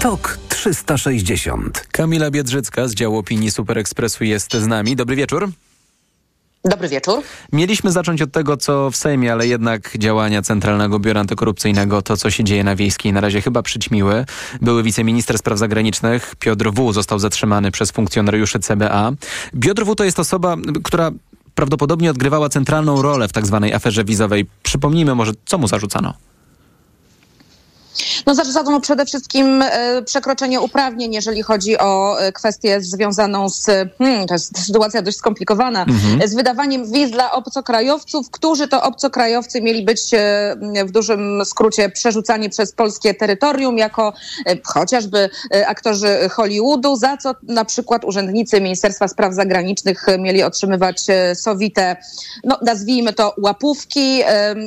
TOK 0.00 0.38
360. 0.48 1.86
Kamila 1.92 2.30
Biedrzycka 2.30 2.88
z 2.88 2.94
działu 2.94 3.18
opinii 3.18 3.50
Super 3.50 3.78
Expressu 3.78 4.24
jest 4.24 4.54
z 4.54 4.66
nami. 4.66 4.96
Dobry 4.96 5.16
wieczór. 5.16 5.48
Dobry 6.64 6.88
wieczór. 6.88 7.22
Mieliśmy 7.52 7.92
zacząć 7.92 8.22
od 8.22 8.32
tego, 8.32 8.56
co 8.56 8.90
w 8.90 8.96
Sejmie, 8.96 9.32
ale 9.32 9.46
jednak 9.46 9.98
działania 9.98 10.42
Centralnego 10.42 10.98
Biura 10.98 11.20
Antykorupcyjnego, 11.20 12.02
to 12.02 12.16
co 12.16 12.30
się 12.30 12.44
dzieje 12.44 12.64
na 12.64 12.76
Wiejskiej 12.76 13.12
na 13.12 13.20
razie 13.20 13.42
chyba 13.42 13.62
przyćmiły. 13.62 14.24
Były 14.62 14.82
wiceminister 14.82 15.38
spraw 15.38 15.58
zagranicznych 15.58 16.34
Piotr 16.38 16.70
W. 16.72 16.92
został 16.92 17.18
zatrzymany 17.18 17.70
przez 17.70 17.90
funkcjonariuszy 17.90 18.58
CBA. 18.58 19.12
Piotr 19.60 19.84
W. 19.84 19.94
to 19.94 20.04
jest 20.04 20.18
osoba, 20.18 20.56
która 20.84 21.10
prawdopodobnie 21.54 22.10
odgrywała 22.10 22.48
centralną 22.48 23.02
rolę 23.02 23.28
w 23.28 23.32
tak 23.32 23.46
zwanej 23.46 23.74
aferze 23.74 24.04
wizowej. 24.04 24.46
Przypomnijmy 24.62 25.14
może, 25.14 25.32
co 25.44 25.58
mu 25.58 25.68
zarzucano. 25.68 26.14
No 28.26 28.34
zarzucano 28.34 28.80
przede 28.80 29.06
wszystkim 29.06 29.62
e, 29.62 30.02
przekroczenie 30.02 30.60
uprawnień, 30.60 31.12
jeżeli 31.14 31.42
chodzi 31.42 31.78
o 31.78 32.20
e, 32.20 32.32
kwestię 32.32 32.80
związaną 32.80 33.48
z, 33.48 33.66
hmm, 33.98 34.26
to 34.26 34.34
jest 34.34 34.66
sytuacja 34.66 35.02
dość 35.02 35.16
skomplikowana, 35.16 35.82
Mhm. 35.82 36.28
z 36.28 36.34
wydawaniem 36.34 36.92
wiz 36.92 37.10
dla 37.10 37.32
obcokrajowców, 37.32 38.30
którzy 38.30 38.68
to 38.68 38.82
obcokrajowcy 38.82 39.60
mieli 39.62 39.84
być 39.84 40.14
e, 40.14 40.56
w 40.84 40.90
dużym 40.90 41.42
skrócie 41.44 41.88
przerzucani 41.90 42.50
przez 42.50 42.72
polskie 42.72 43.14
terytorium 43.14 43.78
jako 43.78 44.12
chociażby 44.64 45.30
aktorzy 45.66 46.28
Hollywoodu, 46.30 46.96
za 46.96 47.16
co 47.16 47.34
na 47.42 47.64
przykład 47.64 48.04
urzędnicy 48.04 48.60
Ministerstwa 48.60 49.08
Spraw 49.08 49.34
Zagranicznych 49.34 50.06
mieli 50.18 50.42
otrzymywać 50.42 51.06
sowite, 51.34 51.96
no 52.44 52.58
nazwijmy 52.62 53.12
to 53.12 53.34
łapówki 53.38 54.22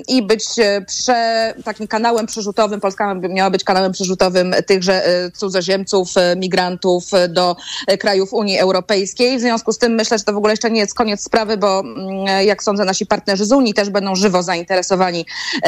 i 0.07 0.23
być 0.23 0.45
prze, 0.87 1.53
takim 1.65 1.87
kanałem 1.87 2.25
przerzutowym, 2.25 2.79
Polska 2.79 3.16
miała 3.29 3.49
być 3.49 3.63
kanałem 3.63 3.91
przerzutowym 3.91 4.55
tychże 4.65 5.05
e, 5.05 5.31
cudzoziemców, 5.31 6.17
e, 6.17 6.35
migrantów 6.35 7.13
e, 7.13 7.27
do 7.27 7.55
krajów 7.99 8.33
Unii 8.33 8.57
Europejskiej. 8.57 9.37
W 9.37 9.41
związku 9.41 9.73
z 9.73 9.77
tym 9.77 9.95
myślę, 9.95 10.17
że 10.17 10.23
to 10.23 10.33
w 10.33 10.37
ogóle 10.37 10.53
jeszcze 10.53 10.71
nie 10.71 10.79
jest 10.79 10.93
koniec 10.93 11.23
sprawy, 11.23 11.57
bo 11.57 11.79
mm, 11.79 12.45
jak 12.45 12.63
sądzę, 12.63 12.85
nasi 12.85 13.05
partnerzy 13.05 13.45
z 13.45 13.51
Unii 13.51 13.73
też 13.73 13.89
będą 13.89 14.15
żywo 14.15 14.43
zainteresowani 14.43 15.25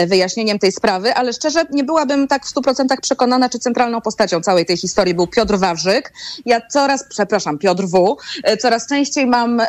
wyjaśnieniem 0.08 0.60
tej 0.60 0.72
sprawy, 0.72 1.14
ale 1.14 1.34
szczerze 1.34 1.66
nie 1.72 1.84
byłabym 1.84 2.28
tak 2.28 2.46
w 2.46 2.50
stu 2.50 2.62
procentach 2.62 3.02
przekonana, 3.02 3.50
czy 3.50 3.60
centralną 3.60 4.02
postacią 4.02 4.42
całej 4.42 4.66
tej 4.66 4.78
historii 4.78 5.14
był 5.14 5.28
Piotr 5.28 5.58
Wawrzyk. 5.58 6.14
Ja 6.46 6.62
coraz, 6.62 7.06
przepraszam, 7.10 7.58
Piotr 7.58 7.84
W. 7.84 8.18
Coraz 8.60 8.88
częściej 8.88 9.26
mam 9.26 9.62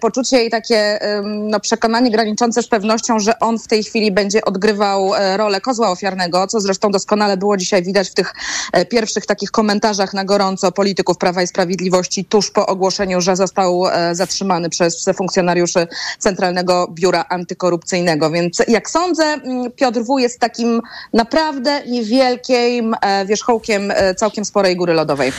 poczucie 0.00 0.44
i 0.44 0.50
takie 0.50 0.98
no, 1.24 1.60
przekonanie 1.60 2.10
graniczące 2.10 2.62
z 2.62 2.68
pewnością, 2.68 3.18
że 3.18 3.38
on 3.38 3.58
w 3.58 3.66
tej 3.66 3.84
chwili 3.84 4.12
będzie 4.12 4.44
odgrywał 4.44 5.10
rolę 5.36 5.60
kozła 5.60 5.90
ofiarnego, 5.90 6.46
co 6.46 6.60
zresztą 6.60 6.90
doskonale 6.90 7.17
było 7.36 7.56
dzisiaj 7.56 7.82
widać 7.82 8.10
w 8.10 8.14
tych 8.14 8.34
e, 8.72 8.86
pierwszych 8.86 9.26
takich 9.26 9.50
komentarzach 9.50 10.14
na 10.14 10.24
gorąco 10.24 10.72
polityków 10.72 11.18
Prawa 11.18 11.42
i 11.42 11.46
Sprawiedliwości 11.46 12.24
tuż 12.24 12.50
po 12.50 12.66
ogłoszeniu, 12.66 13.20
że 13.20 13.36
został 13.36 13.86
e, 13.86 14.14
zatrzymany 14.14 14.70
przez 14.70 15.04
funkcjonariuszy 15.14 15.86
Centralnego 16.18 16.88
Biura 16.90 17.24
Antykorupcyjnego. 17.28 18.30
Więc 18.30 18.62
jak 18.68 18.90
sądzę, 18.90 19.24
mm, 19.24 19.72
Piotr 19.72 20.00
W. 20.00 20.18
jest 20.18 20.40
takim 20.40 20.80
naprawdę 21.12 21.82
niewielkim 21.86 22.94
e, 23.00 23.26
wierzchołkiem 23.26 23.92
całkiem 24.16 24.44
sporej 24.44 24.76
góry 24.76 24.92
lodowej. 24.92 25.32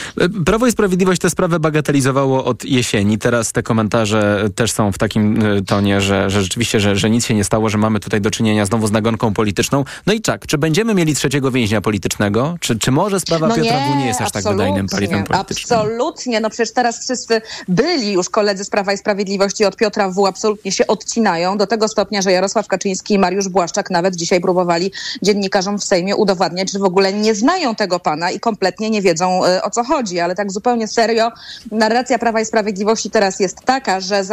Prawo 0.46 0.66
i 0.66 0.72
Sprawiedliwość 0.72 1.20
tę 1.20 1.30
sprawę 1.30 1.60
bagatelizowało 1.60 2.44
od 2.44 2.64
jesieni. 2.64 3.18
Teraz 3.18 3.52
te 3.52 3.62
komentarze 3.62 4.48
też 4.54 4.72
są 4.72 4.92
w 4.92 4.98
takim 4.98 5.42
tonie, 5.66 6.00
że, 6.00 6.30
że 6.30 6.42
rzeczywiście, 6.42 6.80
że, 6.80 6.96
że 6.96 7.10
nic 7.10 7.26
się 7.26 7.34
nie 7.34 7.44
stało, 7.44 7.68
że 7.68 7.78
mamy 7.78 8.00
tutaj 8.00 8.20
do 8.20 8.30
czynienia 8.30 8.66
znowu 8.66 8.86
z 8.86 8.90
nagonką 8.90 9.34
polityczną. 9.34 9.84
No 10.06 10.12
i 10.12 10.20
czak, 10.20 10.46
czy 10.46 10.58
będziemy 10.58 10.94
mieli 10.94 11.14
trzeciego 11.14 11.50
więźnia 11.50 11.69
politycznego? 11.80 12.56
Czy, 12.60 12.78
czy 12.78 12.90
może 12.90 13.20
sprawa 13.20 13.48
No 13.48 13.54
Piotra 13.54 13.78
W. 13.78 13.96
nie 13.96 14.06
jest 14.06 14.20
aż 14.20 14.32
tak 14.32 14.44
wydajnym 14.44 14.86
paliwem 14.88 15.24
politycznym? 15.24 15.78
Absolutnie. 15.78 16.40
No 16.40 16.50
przecież 16.50 16.72
teraz 16.72 17.04
wszyscy 17.04 17.42
byli 17.68 18.12
już 18.12 18.30
koledzy 18.30 18.64
z 18.64 18.70
Prawa 18.70 18.92
i 18.92 18.98
Sprawiedliwości 18.98 19.64
od 19.64 19.76
Piotra 19.76 20.10
W. 20.10 20.26
absolutnie 20.26 20.72
się 20.72 20.86
odcinają 20.86 21.58
do 21.58 21.66
tego 21.66 21.88
stopnia, 21.88 22.22
że 22.22 22.32
Jarosław 22.32 22.66
Kaczyński 22.66 23.14
i 23.14 23.18
Mariusz 23.18 23.48
Błaszczak 23.48 23.90
nawet 23.90 24.16
dzisiaj 24.16 24.40
próbowali 24.40 24.92
dziennikarzom 25.22 25.78
w 25.78 25.84
Sejmie 25.84 26.16
udowadniać, 26.16 26.70
że 26.72 26.78
w 26.78 26.84
ogóle 26.84 27.12
nie 27.12 27.34
znają 27.34 27.74
tego 27.74 28.00
pana 28.00 28.30
i 28.30 28.40
kompletnie 28.40 28.90
nie 28.90 29.02
wiedzą 29.02 29.44
y, 29.46 29.62
o 29.62 29.70
co 29.70 29.84
chodzi. 29.84 30.20
Ale 30.20 30.34
tak 30.34 30.52
zupełnie 30.52 30.88
serio, 30.88 31.32
narracja 31.72 32.18
Prawa 32.18 32.40
i 32.40 32.46
Sprawiedliwości 32.46 33.10
teraz 33.10 33.40
jest 33.40 33.60
taka, 33.64 34.00
że 34.00 34.24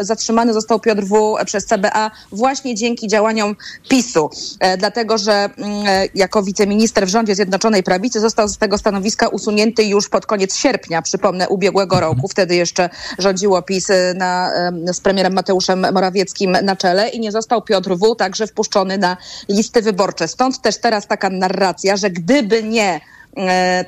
zatrzymany 0.00 0.52
został 0.52 0.80
Piotr 0.80 1.02
W. 1.02 1.36
przez 1.46 1.66
CBA 1.66 2.10
właśnie 2.32 2.74
dzięki 2.74 3.08
działaniom 3.08 3.56
PiSu. 3.88 4.30
E, 4.60 4.76
dlatego, 4.76 5.18
że 5.18 5.32
mm, 5.32 5.86
e, 5.86 6.06
jako 6.16 6.42
wiceminister 6.42 7.06
w 7.06 7.08
rządzie 7.08 7.34
Zjednoczonej 7.34 7.82
Prawicy 7.82 8.20
został 8.20 8.48
z 8.48 8.58
tego 8.58 8.78
stanowiska 8.78 9.28
usunięty 9.28 9.84
już 9.84 10.08
pod 10.08 10.26
koniec 10.26 10.56
sierpnia, 10.56 11.02
przypomnę, 11.02 11.48
ubiegłego 11.48 12.00
roku. 12.00 12.28
Wtedy 12.28 12.54
jeszcze 12.54 12.90
rządziło 13.18 13.62
PiS 13.62 13.90
e, 13.90 14.14
na, 14.14 14.50
z 14.92 15.00
premierem 15.00 15.32
Mateuszem 15.32 15.86
Morawieckim 15.92 16.56
na 16.62 16.76
czele 16.76 17.08
i 17.08 17.20
nie 17.20 17.32
został 17.32 17.62
Piotr 17.62 17.96
W. 17.96 18.16
także 18.16 18.46
wpuszczony 18.46 18.98
na 18.98 19.16
listy 19.48 19.82
wyborcze. 19.82 20.28
Stąd 20.28 20.60
też 20.62 20.78
teraz 20.78 21.06
taka 21.06 21.30
narracja, 21.30 21.96
że 21.96 22.10
gdyby 22.10 22.62
nie 22.62 23.00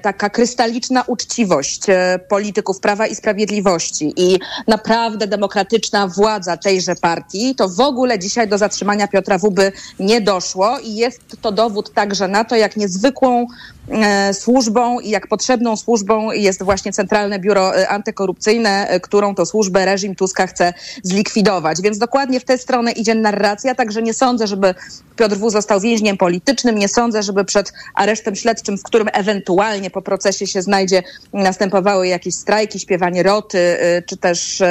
taka 0.03 0.31
krystaliczna 0.31 1.05
uczciwość 1.07 1.83
e, 1.89 2.19
polityków 2.29 2.81
Prawa 2.81 3.07
i 3.07 3.15
Sprawiedliwości 3.15 4.13
i 4.17 4.39
naprawdę 4.67 5.27
demokratyczna 5.27 6.09
władza 6.09 6.57
tejże 6.57 6.97
partii, 6.97 7.55
to 7.55 7.69
w 7.69 7.81
ogóle 7.81 8.19
dzisiaj 8.19 8.49
do 8.49 8.59
zatrzymania 8.59 9.09
Piotra 9.09 9.39
W. 9.39 9.51
by 9.51 9.73
nie 10.01 10.21
doszło 10.21 10.79
i 10.79 10.95
jest 10.95 11.21
to 11.41 11.53
dowód 11.53 11.95
także 11.95 12.29
na 12.29 12.45
to, 12.45 12.57
jak 12.57 12.77
niezwykłą 12.77 13.43
e, 13.43 13.47
służbą 14.33 15.01
i 15.01 15.11
jak 15.11 15.27
potrzebną 15.27 15.77
służbą 15.77 16.33
jest 16.33 16.63
właśnie 16.63 16.93
Centralne 16.93 17.39
Biuro 17.39 17.77
e, 17.77 17.89
Antykorupcyjne, 17.89 18.89
e, 18.89 19.01
którą 19.01 19.35
to 19.35 19.47
służbę 19.47 19.85
reżim 19.85 20.15
Tuska 20.15 20.47
chce 20.47 20.75
zlikwidować. 21.03 21.81
Więc 21.83 21.99
dokładnie 21.99 22.41
w 22.41 22.45
tę 22.45 22.59
stronę 22.59 22.93
idzie 22.93 23.15
narracja, 23.15 23.75
także 23.75 24.03
nie 24.03 24.15
sądzę, 24.15 24.47
żeby 24.47 24.75
Piotr 25.17 25.37
W. 25.37 25.51
został 25.51 25.81
więźniem 25.81 26.17
politycznym, 26.17 26.79
nie 26.79 26.89
sądzę, 26.89 27.23
żeby 27.23 27.45
przed 27.45 27.73
aresztem 27.95 28.37
śledczym, 28.37 28.79
w 28.79 28.83
którym 28.83 29.09
ewentualnie 29.13 29.91
po 29.91 30.03
procesie 30.03 30.47
się 30.47 30.63
znajdzie, 30.63 31.03
następowały 31.33 32.09
jakieś 32.09 32.35
strajki, 32.35 32.81
śpiewanie 32.81 33.23
roty, 33.23 33.77
czy 34.07 34.17
też 34.17 34.63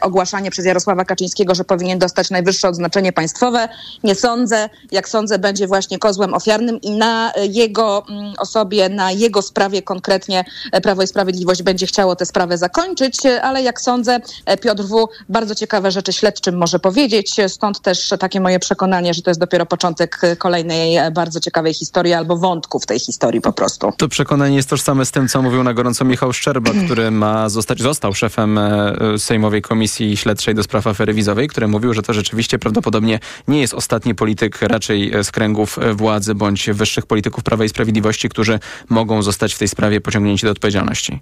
ogłaszanie 0.00 0.50
przez 0.50 0.66
Jarosława 0.66 1.04
Kaczyńskiego, 1.04 1.54
że 1.54 1.64
powinien 1.64 1.98
dostać 1.98 2.30
najwyższe 2.30 2.68
odznaczenie 2.68 3.12
państwowe. 3.12 3.68
Nie 4.04 4.14
sądzę. 4.14 4.68
Jak 4.92 5.08
sądzę, 5.08 5.38
będzie 5.38 5.66
właśnie 5.66 5.98
kozłem 5.98 6.34
ofiarnym 6.34 6.80
i 6.80 6.90
na 6.90 7.32
jego 7.50 8.04
mm, 8.10 8.23
osobie, 8.38 8.88
na 8.88 9.12
jego 9.12 9.42
sprawie 9.42 9.82
konkretnie 9.82 10.44
Prawo 10.82 11.02
i 11.02 11.06
Sprawiedliwość 11.06 11.62
będzie 11.62 11.86
chciało 11.86 12.16
tę 12.16 12.26
sprawę 12.26 12.58
zakończyć, 12.58 13.16
ale 13.42 13.62
jak 13.62 13.80
sądzę, 13.80 14.20
Piotr 14.60 14.82
W. 14.82 15.08
bardzo 15.28 15.54
ciekawe 15.54 15.90
rzeczy 15.90 16.12
śledczym 16.12 16.56
może 16.56 16.78
powiedzieć, 16.78 17.36
stąd 17.48 17.80
też 17.80 18.14
takie 18.18 18.40
moje 18.40 18.58
przekonanie, 18.58 19.14
że 19.14 19.22
to 19.22 19.30
jest 19.30 19.40
dopiero 19.40 19.66
początek 19.66 20.20
kolejnej 20.38 21.12
bardzo 21.12 21.40
ciekawej 21.40 21.74
historii 21.74 22.12
albo 22.12 22.36
wątku 22.36 22.80
w 22.80 22.86
tej 22.86 23.00
historii 23.00 23.40
po 23.40 23.52
prostu. 23.52 23.92
To 23.96 24.08
przekonanie 24.08 24.56
jest 24.56 24.70
tożsame 24.70 25.04
z 25.04 25.10
tym, 25.10 25.28
co 25.28 25.42
mówił 25.42 25.62
na 25.62 25.74
gorąco 25.74 26.04
Michał 26.04 26.32
Szczerba, 26.32 26.70
który 26.84 27.10
ma 27.10 27.48
zostać, 27.48 27.82
został 27.82 28.14
szefem 28.14 28.58
e, 28.58 28.94
Sejmowej 29.18 29.62
Komisji 29.62 30.16
Śledczej 30.16 30.54
do 30.54 30.62
spraw 30.62 30.86
afery 30.86 31.14
wizowej, 31.14 31.48
który 31.48 31.68
mówił, 31.68 31.94
że 31.94 32.02
to 32.02 32.12
rzeczywiście 32.12 32.58
prawdopodobnie 32.58 33.20
nie 33.48 33.60
jest 33.60 33.74
ostatni 33.74 34.14
polityk 34.14 34.62
raczej 34.62 35.12
z 35.22 35.30
kręgów 35.30 35.78
władzy 35.94 36.34
bądź 36.34 36.70
wyższych 36.70 37.06
polityków 37.06 37.44
Prawa 37.44 37.64
i 37.64 37.68
Sprawiedliwości, 37.68 38.13
którzy 38.28 38.58
mogą 38.88 39.22
zostać 39.22 39.54
w 39.54 39.58
tej 39.58 39.68
sprawie 39.68 40.00
pociągnięci 40.00 40.46
do 40.46 40.52
odpowiedzialności. 40.52 41.20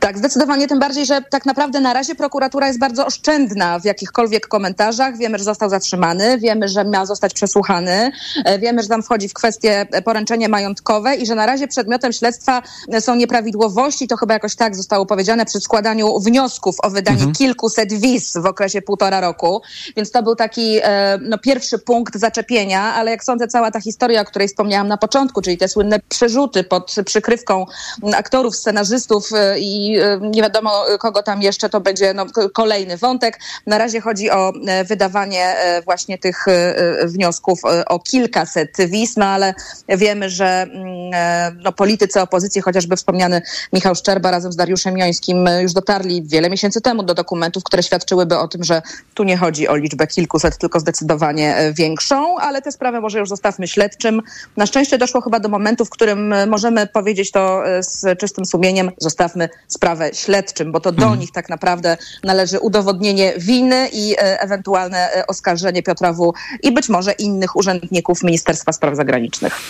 Tak, 0.00 0.18
zdecydowanie, 0.18 0.68
tym 0.68 0.78
bardziej, 0.78 1.06
że 1.06 1.22
tak 1.30 1.46
naprawdę 1.46 1.80
na 1.80 1.92
razie 1.92 2.14
prokuratura 2.14 2.66
jest 2.66 2.78
bardzo 2.78 3.06
oszczędna 3.06 3.78
w 3.78 3.84
jakichkolwiek 3.84 4.48
komentarzach. 4.48 5.16
Wiemy, 5.16 5.38
że 5.38 5.44
został 5.44 5.70
zatrzymany, 5.70 6.38
wiemy, 6.38 6.68
że 6.68 6.84
miał 6.84 7.06
zostać 7.06 7.34
przesłuchany, 7.34 8.12
e, 8.44 8.58
wiemy, 8.58 8.82
że 8.82 8.88
tam 8.88 9.02
wchodzi 9.02 9.28
w 9.28 9.34
kwestie 9.34 9.86
poręczenie 10.04 10.48
majątkowe 10.48 11.14
i 11.14 11.26
że 11.26 11.34
na 11.34 11.46
razie 11.46 11.68
przedmiotem 11.68 12.12
śledztwa 12.12 12.62
są 13.00 13.14
nieprawidłowości. 13.14 14.08
To 14.08 14.16
chyba 14.16 14.34
jakoś 14.34 14.56
tak 14.56 14.76
zostało 14.76 15.06
powiedziane 15.06 15.44
przy 15.44 15.60
składaniu 15.60 16.20
wniosków 16.20 16.76
o 16.82 16.90
wydanie 16.90 17.16
mhm. 17.16 17.34
kilkuset 17.34 17.92
wiz 17.92 18.36
w 18.36 18.46
okresie 18.46 18.82
półtora 18.82 19.20
roku. 19.20 19.62
Więc 19.96 20.10
to 20.10 20.22
był 20.22 20.36
taki 20.36 20.78
e, 20.82 21.18
no, 21.22 21.38
pierwszy 21.38 21.78
punkt 21.78 22.16
zaczepienia, 22.16 22.82
ale 22.82 23.10
jak 23.10 23.24
sądzę, 23.24 23.48
cała 23.48 23.70
ta 23.70 23.80
historia, 23.80 24.20
o 24.20 24.24
której 24.24 24.48
wspomniałam 24.48 24.88
na 24.88 24.96
początku, 24.96 25.42
czyli 25.42 25.58
te 25.58 25.68
słynne 25.68 26.00
przerzuty 26.08 26.64
pod 26.64 26.94
przykrywką 27.06 27.66
aktorów, 28.14 28.56
scenarzystów 28.56 29.30
e, 29.32 29.58
i 29.58 29.73
i 29.74 29.98
e, 29.98 30.20
nie 30.22 30.42
wiadomo 30.42 30.84
kogo 31.00 31.22
tam 31.22 31.42
jeszcze, 31.42 31.68
to 31.68 31.80
będzie 31.80 32.14
no, 32.14 32.26
kolejny 32.52 32.96
wątek. 32.96 33.38
Na 33.66 33.78
razie 33.78 34.00
chodzi 34.00 34.30
o 34.30 34.52
e, 34.66 34.84
wydawanie 34.84 35.44
e, 35.44 35.82
właśnie 35.82 36.18
tych 36.18 36.44
wniosków 37.04 37.60
o 37.86 37.98
kilkaset 37.98 38.76
wiz, 38.88 39.16
no 39.16 39.26
ale 39.26 39.54
wiemy, 39.88 40.30
że 40.30 40.62
mm, 40.62 41.60
no, 41.62 41.72
politycy 41.72 42.20
opozycji, 42.20 42.62
chociażby 42.62 42.96
wspomniany 42.96 43.42
Michał 43.72 43.94
Szczerba 43.94 44.30
razem 44.30 44.52
z 44.52 44.56
Dariuszem 44.56 44.98
Jońskim 44.98 45.48
już 45.60 45.72
dotarli 45.72 46.22
wiele 46.22 46.50
miesięcy 46.50 46.80
temu 46.80 47.02
do 47.02 47.14
dokumentów, 47.14 47.64
które 47.64 47.82
świadczyłyby 47.82 48.38
o 48.38 48.48
tym, 48.48 48.64
że 48.64 48.82
tu 49.14 49.24
nie 49.24 49.36
chodzi 49.36 49.68
o 49.68 49.76
liczbę 49.76 50.06
kilkuset, 50.06 50.58
tylko 50.58 50.80
zdecydowanie 50.80 51.72
większą, 51.76 52.38
ale 52.38 52.62
tę 52.62 52.72
sprawę 52.72 53.00
może 53.00 53.18
już 53.18 53.28
zostawmy 53.28 53.68
śledczym. 53.68 54.22
Na 54.56 54.66
szczęście 54.66 54.98
doszło 54.98 55.20
chyba 55.20 55.40
do 55.40 55.48
momentu, 55.48 55.84
w 55.84 55.90
którym 55.90 56.34
możemy 56.48 56.86
powiedzieć 56.86 57.30
to 57.30 57.62
z 57.80 58.18
czystym 58.18 58.44
sumieniem, 58.46 58.90
zostawmy 58.98 59.48
sprawę 59.68 60.10
śledczym, 60.14 60.72
bo 60.72 60.80
to 60.80 60.92
do 60.92 61.02
mhm. 61.02 61.20
nich 61.20 61.32
tak 61.32 61.48
naprawdę 61.48 61.96
należy 62.24 62.58
udowodnienie 62.60 63.32
winy 63.38 63.88
i 63.92 64.14
e, 64.14 64.40
ewentualne 64.40 65.12
e, 65.12 65.26
oskarżenie 65.26 65.82
Piotra 65.82 66.12
W. 66.12 66.32
i 66.62 66.72
być 66.72 66.88
może 66.88 67.12
innych 67.12 67.56
urzędników 67.56 68.22
Ministerstwa 68.22 68.72
Spraw 68.72 68.96
Zagranicznych. 68.96 69.60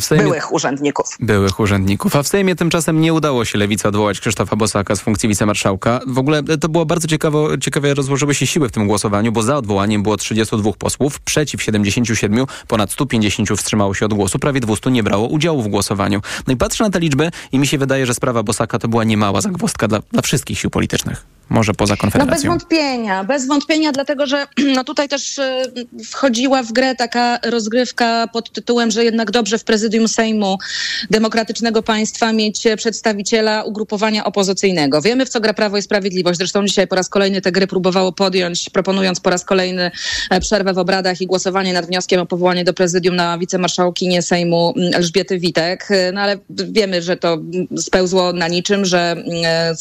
Sejmie... 0.00 0.24
Byłych 0.24 0.52
urzędników. 0.52 1.06
Byłych 1.20 1.60
urzędników. 1.60 2.16
A 2.16 2.22
w 2.22 2.28
Sejmie 2.28 2.56
tymczasem 2.56 3.00
nie 3.00 3.14
udało 3.14 3.44
się 3.44 3.58
Lewica 3.58 3.88
odwołać 3.88 4.20
Krzysztofa 4.20 4.56
Bosaka 4.56 4.96
z 4.96 5.00
funkcji 5.00 5.28
wicemarszałka. 5.28 6.00
W 6.06 6.18
ogóle 6.18 6.38
e, 6.38 6.58
to 6.58 6.68
było 6.68 6.86
bardzo 6.86 7.08
ciekawo, 7.08 7.58
ciekawie 7.58 7.94
rozłożyły 7.94 8.34
się 8.34 8.46
siły 8.46 8.68
w 8.68 8.72
tym 8.72 8.86
głosowaniu, 8.86 9.32
bo 9.32 9.42
za 9.42 9.56
odwołaniem 9.56 10.02
było 10.02 10.16
32 10.16 10.72
posłów, 10.72 11.20
przeciw 11.20 11.62
77, 11.62 12.46
ponad 12.68 12.92
150 12.92 13.48
wstrzymało 13.48 13.94
się 13.94 14.06
od 14.06 14.14
głosu, 14.14 14.38
prawie 14.38 14.60
200 14.60 14.90
nie 14.90 15.02
brało 15.02 15.28
udziału 15.28 15.62
w 15.62 15.68
głosowaniu. 15.68 16.20
No 16.46 16.52
i 16.52 16.56
patrzę 16.56 16.84
na 16.84 16.90
te 16.90 17.00
liczby 17.00 17.30
i 17.52 17.58
mi 17.58 17.66
się 17.66 17.78
wydaje, 17.78 18.06
że 18.06 18.14
sprawa 18.14 18.42
Bosaka 18.42 18.78
to 18.78 18.88
była 18.88 19.04
niemała 19.04 19.37
zagwozdka 19.40 19.88
dla, 19.88 20.00
dla 20.12 20.22
wszystkich 20.22 20.58
sił 20.58 20.70
politycznych. 20.70 21.37
Może 21.50 21.74
poza 21.74 21.96
Konfederacją. 21.96 22.50
No 22.50 22.56
bez 22.56 22.60
wątpienia, 22.60 23.24
bez 23.24 23.46
wątpienia, 23.46 23.92
dlatego 23.92 24.26
że 24.26 24.46
no 24.76 24.84
tutaj 24.84 25.08
też 25.08 25.38
e, 25.38 25.62
wchodziła 26.04 26.62
w 26.62 26.72
grę 26.72 26.94
taka 26.94 27.38
rozgrywka 27.44 28.28
pod 28.32 28.52
tytułem, 28.52 28.90
że 28.90 29.04
jednak 29.04 29.30
dobrze 29.30 29.58
w 29.58 29.64
prezydium 29.64 30.08
Sejmu 30.08 30.58
demokratycznego 31.10 31.82
państwa 31.82 32.32
mieć 32.32 32.64
przedstawiciela 32.76 33.62
ugrupowania 33.62 34.24
opozycyjnego. 34.24 35.02
Wiemy, 35.02 35.26
w 35.26 35.28
co 35.28 35.40
gra 35.40 35.54
Prawo 35.54 35.78
i 35.78 35.82
Sprawiedliwość. 35.82 36.38
Zresztą 36.38 36.66
dzisiaj 36.66 36.86
po 36.86 36.96
raz 36.96 37.08
kolejny 37.08 37.40
te 37.40 37.52
gry 37.52 37.66
próbowało 37.66 38.12
podjąć, 38.12 38.70
proponując 38.70 39.20
po 39.20 39.30
raz 39.30 39.44
kolejny 39.44 39.90
e, 40.30 40.40
przerwę 40.40 40.74
w 40.74 40.78
obradach 40.78 41.20
i 41.20 41.26
głosowanie 41.26 41.72
nad 41.72 41.86
wnioskiem 41.86 42.20
o 42.20 42.26
powołanie 42.26 42.64
do 42.64 42.74
prezydium 42.74 43.16
na 43.16 43.38
wicemarszałkinię 43.38 44.22
Sejmu 44.22 44.74
Elżbiety 44.92 45.38
Witek. 45.38 45.86
E, 45.90 46.12
no 46.12 46.20
ale 46.20 46.38
wiemy, 46.50 47.02
że 47.02 47.16
to 47.16 47.38
spełzło 47.78 48.32
na 48.32 48.48
niczym, 48.48 48.84
że 48.84 49.16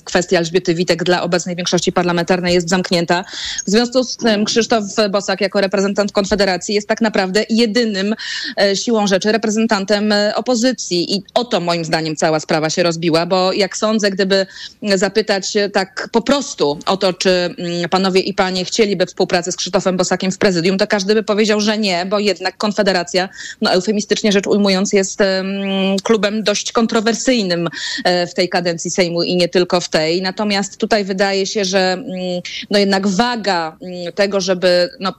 kwestia 0.03 0.38
Elżbiety 0.38 0.75
Witek 0.75 1.03
dla 1.03 1.21
obecnej 1.21 1.57
większości 1.58 1.91
parlamentarnej 1.91 2.54
jest 2.54 2.70
zamknięta. 2.70 3.24
W 3.67 3.70
związku 3.70 4.04
z 4.04 4.17
tym 4.17 4.46
Krzysztof 4.46 4.84
Bosak 5.10 5.41
jako 5.41 5.62
reprezentant 5.62 6.12
Konfederacji 6.12 6.76
jest 6.76 6.88
tak 6.88 7.02
naprawdę 7.02 7.46
jedynym 7.50 8.15
e, 8.62 8.76
siłą 8.76 9.08
rzeczy 9.08 9.32
reprezentantem 9.32 10.12
e, 10.12 10.36
opozycji 10.36 11.15
i 11.15 11.24
o 11.34 11.46
to 11.46 11.60
moim 11.60 11.86
zdaniem 11.86 12.15
cała 12.15 12.39
sprawa 12.39 12.70
się 12.70 12.84
rozbiła, 12.84 13.26
bo 13.26 13.54
jak 13.54 13.78
sądzę, 13.78 14.12
gdyby 14.12 14.46
zapytać 14.96 15.54
tak 15.74 16.10
po 16.12 16.22
prostu 16.22 16.80
o 16.86 16.98
to, 16.98 17.13
czy 17.13 17.30
mm, 17.30 17.89
panowie 17.89 18.22
i 18.22 18.34
panie 18.34 18.65
chcieliby 18.65 19.06
współpracy 19.06 19.52
z 19.52 19.56
Krzysztofem 19.56 19.98
Bosakiem 19.98 20.32
w 20.32 20.38
prezydium, 20.38 20.78
to 20.78 20.88
każdy 20.88 21.13
by 21.13 21.24
powiedział, 21.24 21.62
że 21.62 21.78
nie, 21.78 22.06
bo 22.06 22.20
jednak 22.20 22.58
Konfederacja, 22.58 23.30
no 23.62 23.72
eufemistycznie 23.72 24.32
rzecz 24.32 24.48
ujmując, 24.48 24.93
jest 24.93 25.20
klubem 26.04 26.43
dość 26.43 26.72
kontrowersyjnym 26.72 27.70
e, 28.04 28.28
w 28.28 28.34
tej 28.34 28.50
kadencji 28.50 28.91
Sejmu 28.91 29.24
i 29.24 29.36
nie 29.36 29.50
tylko 29.50 29.82
w 29.82 29.89
tej. 29.89 30.22
Natomiast 30.22 30.78
tutaj 30.78 31.06
wydaje 31.06 31.46
się, 31.48 31.66
że 31.66 31.94
mm, 31.94 32.06
no 32.70 32.80
jednak 32.80 33.08
waga 33.08 33.78
mm, 33.82 34.14
tego, 34.14 34.42
żeby 34.42 34.90
no, 35.00 35.14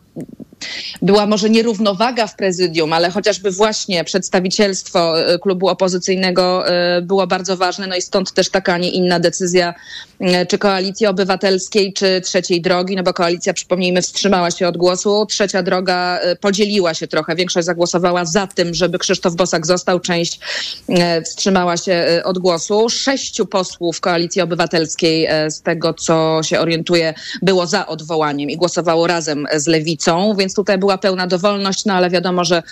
była 1.03 1.27
może 1.27 1.51
nierównowaga 1.51 2.27
w 2.27 2.37
prezydium, 2.37 2.93
ale 2.93 3.11
chociażby 3.11 3.51
właśnie 3.51 4.05
przedstawicielstwo 4.05 5.21
e, 5.21 5.39
klubu 5.39 5.69
opozycyjnego 5.69 6.69
e, 6.69 7.03
było 7.03 7.27
bardzo 7.27 7.57
ważne, 7.57 7.87
no 7.87 7.97
i 7.97 8.03
stąd 8.03 8.33
też 8.33 8.51
taka, 8.51 8.75
a 8.75 8.79
nie 8.79 8.91
inna 8.91 9.21
decyzja 9.21 9.75
czy 10.49 10.59
koalicji 10.59 11.07
obywatelskiej, 11.07 11.93
czy 11.93 12.21
trzeciej 12.21 12.61
drogi, 12.61 12.97
no 12.97 13.03
bo 13.03 13.13
koalicja, 13.13 13.55
przypomnijmy, 13.55 14.03
wstrzymała 14.03 14.51
się 14.51 14.69
od 14.69 14.77
głosu, 14.77 15.27
trzecia 15.27 15.63
droga 15.63 16.21
podzieliła 16.41 16.95
się 16.95 17.07
trochę, 17.07 17.37
większość 17.37 17.67
zagłosowała 17.67 18.25
za 18.25 18.47
tym, 18.47 18.75
żeby 18.75 18.99
Krzysztof 18.99 19.35
Bosak 19.35 19.67
został, 19.67 20.01
część 20.01 20.41
wstrzymała 21.25 21.77
się 21.77 22.23
od 22.25 22.39
głosu. 22.39 22.89
Sześciu 22.89 23.47
posłów 23.47 24.01
koalicji 24.01 24.43
obywatelskiej, 24.43 25.29
z 25.49 25.63
tego 25.63 25.95
co 25.95 26.41
się 26.43 26.61
orientuje, 26.61 27.15
było 27.43 27.67
za 27.67 27.87
odwołaniem 27.87 28.51
i 28.51 28.57
głosowało 28.57 29.07
razem 29.07 29.47
z 29.57 29.67
lewicą, 29.67 30.35
więc 30.39 30.55
tutaj 30.55 30.79
była 30.79 30.99
pełna 30.99 31.27
dowolność, 31.27 31.85
no 31.85 31.95
ale 31.95 32.11
wiadomo, 32.11 32.45
że 32.45 32.63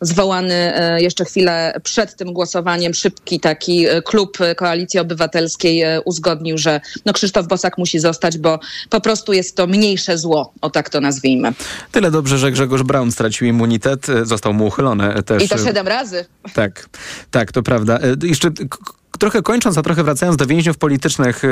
zwołany 0.00 0.54
e, 0.54 1.02
jeszcze 1.02 1.24
chwilę 1.24 1.80
przed 1.82 2.16
tym 2.16 2.32
głosowaniem 2.32 2.94
szybki 2.94 3.40
taki 3.40 3.86
e, 3.86 4.02
klub 4.02 4.38
Koalicji 4.56 5.00
Obywatelskiej 5.00 5.82
e, 5.82 6.00
uzgodnił, 6.00 6.58
że 6.58 6.80
no 7.04 7.12
Krzysztof 7.12 7.46
Bosak 7.46 7.78
musi 7.78 7.98
zostać, 7.98 8.38
bo 8.38 8.58
po 8.90 9.00
prostu 9.00 9.32
jest 9.32 9.56
to 9.56 9.66
mniejsze 9.66 10.18
zło, 10.18 10.52
o 10.60 10.70
tak 10.70 10.90
to 10.90 11.00
nazwijmy. 11.00 11.52
Tyle 11.92 12.10
dobrze, 12.10 12.38
że 12.38 12.52
Grzegorz 12.52 12.82
Braun 12.82 13.12
stracił 13.12 13.46
immunitet, 13.46 14.06
został 14.22 14.52
mu 14.52 14.66
uchylony 14.66 15.22
też. 15.22 15.42
I 15.42 15.48
to 15.48 15.58
siedem 15.58 15.88
razy. 15.88 16.26
Tak, 16.54 16.88
tak, 17.30 17.52
to 17.52 17.62
prawda. 17.62 17.98
Jeszcze 18.22 18.50
trochę 19.18 19.42
kończąc, 19.42 19.78
a 19.78 19.82
trochę 19.82 20.04
wracając 20.04 20.36
do 20.36 20.46
więźniów 20.46 20.78
politycznych, 20.78 21.42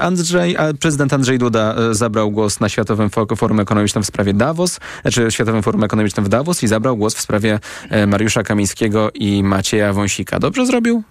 Andrzej, 0.00 0.56
prezydent 0.80 1.12
Andrzej 1.12 1.38
Duda 1.38 1.74
zabrał 1.94 2.30
głos 2.30 2.60
na 2.60 2.68
Światowym 2.68 3.10
Forum 3.36 3.60
Ekonomicznym 3.60 4.04
w 4.04 4.06
sprawie 4.06 4.34
Davos, 4.34 4.80
czy 5.12 5.30
Światowym 5.30 5.62
Forum 5.62 5.84
Ekonomicznym 5.84 6.24
w 6.24 6.28
Davos 6.28 6.62
i 6.62 6.68
zabrał 6.68 6.96
głos 6.96 7.14
w 7.14 7.20
sprawie 7.20 7.60
Mariusza 8.06 8.42
Kamińskiego 8.42 9.10
i 9.14 9.42
Macieja 9.42 9.92
Wąsika. 9.92 10.38
Dobrze 10.38 10.66
zrobił? 10.66 11.02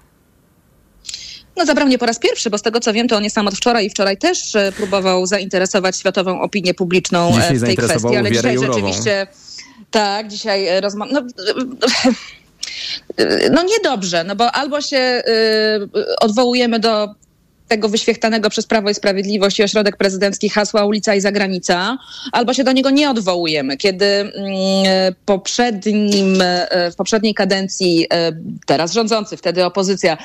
No 1.57 1.65
zabrał 1.65 1.87
nie 1.87 1.97
po 1.97 2.05
raz 2.05 2.19
pierwszy, 2.19 2.49
bo 2.49 2.57
z 2.57 2.61
tego 2.61 2.79
co 2.79 2.93
wiem, 2.93 3.07
to 3.07 3.17
on 3.17 3.23
jest 3.23 3.35
sam 3.35 3.47
od 3.47 3.55
wczoraj 3.55 3.85
i 3.85 3.89
wczoraj 3.89 4.17
też 4.17 4.57
próbował 4.77 5.25
zainteresować 5.25 5.97
światową 5.97 6.41
opinię 6.41 6.73
publiczną 6.73 7.31
dzisiaj 7.33 7.57
w 7.57 7.63
tej 7.63 7.77
kwestii, 7.77 8.15
ale 8.15 8.31
dzisiaj 8.31 8.55
Jurową. 8.55 8.73
rzeczywiście 8.73 9.27
tak, 9.91 10.27
dzisiaj 10.27 10.81
rozmawiam. 10.81 11.13
No, 11.13 11.21
no 13.51 13.63
niedobrze, 13.63 14.23
no 14.23 14.35
bo 14.35 14.51
albo 14.51 14.81
się 14.81 15.23
y, 15.97 16.15
odwołujemy 16.19 16.79
do 16.79 17.15
tego 17.71 17.89
wyświechtanego 17.89 18.49
przez 18.49 18.65
Prawo 18.65 18.89
i 18.89 18.93
Sprawiedliwość 18.93 19.59
i 19.59 19.63
Ośrodek 19.63 19.97
Prezydencki 19.97 20.49
hasła 20.49 20.85
ulica 20.85 21.15
i 21.15 21.21
zagranica, 21.21 21.97
albo 22.31 22.53
się 22.53 22.63
do 22.63 22.71
niego 22.71 22.89
nie 22.89 23.09
odwołujemy. 23.09 23.77
Kiedy 23.77 24.05
mm, 24.05 24.33
poprzednim, 25.25 26.43
w 26.91 26.95
poprzedniej 26.95 27.33
kadencji 27.33 28.07
teraz 28.65 28.93
rządzący, 28.93 29.37
wtedy 29.37 29.65
opozycja 29.65 30.17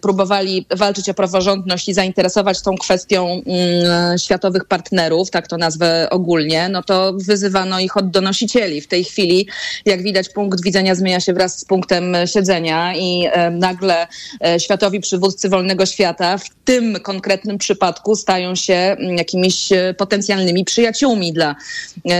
próbowali 0.00 0.66
walczyć 0.76 1.08
o 1.08 1.14
praworządność 1.14 1.88
i 1.88 1.94
zainteresować 1.94 2.62
tą 2.62 2.76
kwestią 2.76 3.28
mm, 3.28 4.18
światowych 4.18 4.64
partnerów, 4.64 5.30
tak 5.30 5.48
to 5.48 5.56
nazwę 5.56 6.08
ogólnie, 6.10 6.68
no 6.68 6.82
to 6.82 7.12
wyzywano 7.12 7.80
ich 7.80 7.96
od 7.96 8.10
donosicieli. 8.10 8.80
W 8.80 8.88
tej 8.88 9.04
chwili, 9.04 9.48
jak 9.84 10.02
widać, 10.02 10.28
punkt 10.28 10.62
widzenia 10.62 10.94
zmienia 10.94 11.20
się 11.20 11.32
wraz 11.32 11.58
z 11.58 11.64
punktem 11.64 12.16
siedzenia 12.26 12.94
i 12.96 13.28
e, 13.32 13.50
nagle 13.50 14.06
e, 14.44 14.60
światowi 14.60 15.00
przywódcy 15.00 15.48
wolnego 15.48 15.86
świata 15.86 16.38
w 16.38 16.50
tym 16.70 17.00
konkretnym 17.00 17.58
przypadku 17.58 18.16
stają 18.16 18.54
się 18.54 18.74
mm, 18.74 19.16
jakimiś 19.16 19.72
e, 19.72 19.94
potencjalnymi 19.94 20.64
przyjaciółmi 20.64 21.32
dla 21.32 21.56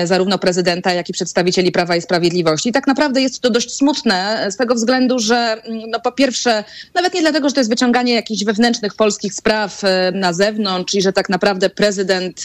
zarówno 0.05 0.39
prezydenta, 0.39 0.93
jak 0.93 1.09
i 1.09 1.13
przedstawicieli 1.13 1.73
Prawa 1.73 1.97
i 1.97 2.03
Sprawiedliwości. 2.03 2.69
I 2.69 2.73
tak 2.73 2.87
naprawdę 2.87 3.23
jest 3.23 3.41
to 3.41 3.51
dość 3.51 3.77
smutne 3.77 4.47
z 4.51 4.57
tego 4.57 4.75
względu, 4.75 5.19
że 5.19 5.37
mm, 5.37 5.91
no 5.91 6.01
po 6.01 6.13
pierwsze, 6.13 6.65
nawet 6.95 7.15
nie 7.15 7.21
dlatego, 7.21 7.49
że 7.49 7.55
to 7.55 7.61
jest 7.61 7.71
wyciąganie 7.71 8.15
jakichś 8.15 8.45
wewnętrznych 8.45 8.95
polskich 8.95 9.35
spraw 9.35 9.83
na 10.13 10.33
zewnątrz 10.33 10.95
i 10.95 11.03
że 11.03 11.13
tak 11.13 11.29
naprawdę 11.29 11.71
prezydent, 11.71 12.43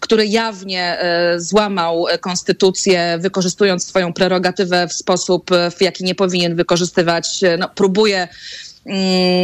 który 0.00 0.26
jawnie 0.26 0.98
złamał 1.36 2.06
konstytucję, 2.20 3.18
wykorzystując 3.20 3.86
swoją 3.86 4.12
prerogatywę 4.12 4.88
w 4.88 4.92
sposób, 4.92 5.50
w 5.76 5.82
jaki 5.82 6.04
nie 6.04 6.14
powinien 6.14 6.56
wykorzystywać, 6.56 7.40
no, 7.58 7.68
próbuje 7.68 8.28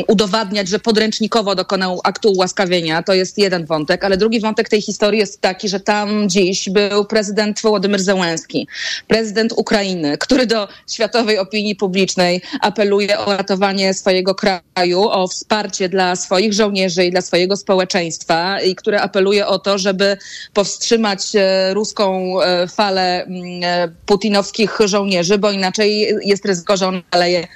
udowadniać, 0.09 0.69
że 0.69 0.79
podręcznikowo 0.79 1.55
dokonał 1.55 2.01
aktu 2.05 2.33
ułaskawienia. 2.33 3.03
To 3.03 3.15
jest 3.15 3.39
jeden 3.39 3.67
wątek, 3.67 4.05
ale 4.05 4.17
drugi 4.17 4.41
wątek 4.41 4.69
tej 4.69 4.83
historii 4.83 5.21
jest 5.21 5.41
taki, 5.41 5.69
że 5.69 5.81
tam 5.81 6.29
dziś 6.29 6.69
był 6.71 7.05
prezydent 7.05 7.61
Wołodymyr 7.63 8.03
Zełenski, 8.03 8.69
prezydent 9.09 9.53
Ukrainy, 9.57 10.19
który 10.19 10.47
do 10.47 10.69
światowej 10.91 11.39
opinii 11.39 11.77
publicznej 11.77 12.43
apeluje 12.61 13.19
o 13.19 13.37
ratowanie 13.37 13.95
swojego 13.95 14.35
kraju, 14.35 15.03
o 15.03 15.29
wsparcie 15.29 15.89
dla 15.89 16.17
swoich 16.17 16.53
żołnierzy 16.53 17.05
i 17.05 17.11
dla 17.11 17.21
swojego 17.21 17.57
społeczeństwa 17.57 18.61
i 18.61 18.75
który 18.75 18.99
apeluje 18.99 19.47
o 19.47 19.59
to, 19.59 19.79
żeby 19.79 20.17
powstrzymać 20.53 21.37
e, 21.37 21.75
ruską 21.75 22.41
e, 22.41 22.69
falę 22.69 23.25
mm, 23.25 23.45
e, 23.63 23.89
putinowskich 24.07 24.79
żołnierzy, 24.85 25.39
bo 25.39 25.51
inaczej 25.51 26.09
jest 26.25 26.45
ryzyko, 26.45 26.77
że 26.77 26.89
on 26.89 27.03
naleje 27.13 27.47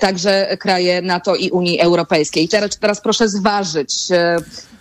także 0.00 0.56
kraje 0.60 1.02
NATO 1.02 1.21
i 1.36 1.50
Unii 1.50 1.80
Europejskiej. 1.80 2.48
Teraz, 2.48 2.78
teraz 2.78 3.00
proszę 3.00 3.28
zważyć, 3.28 4.10
e, 4.10 4.36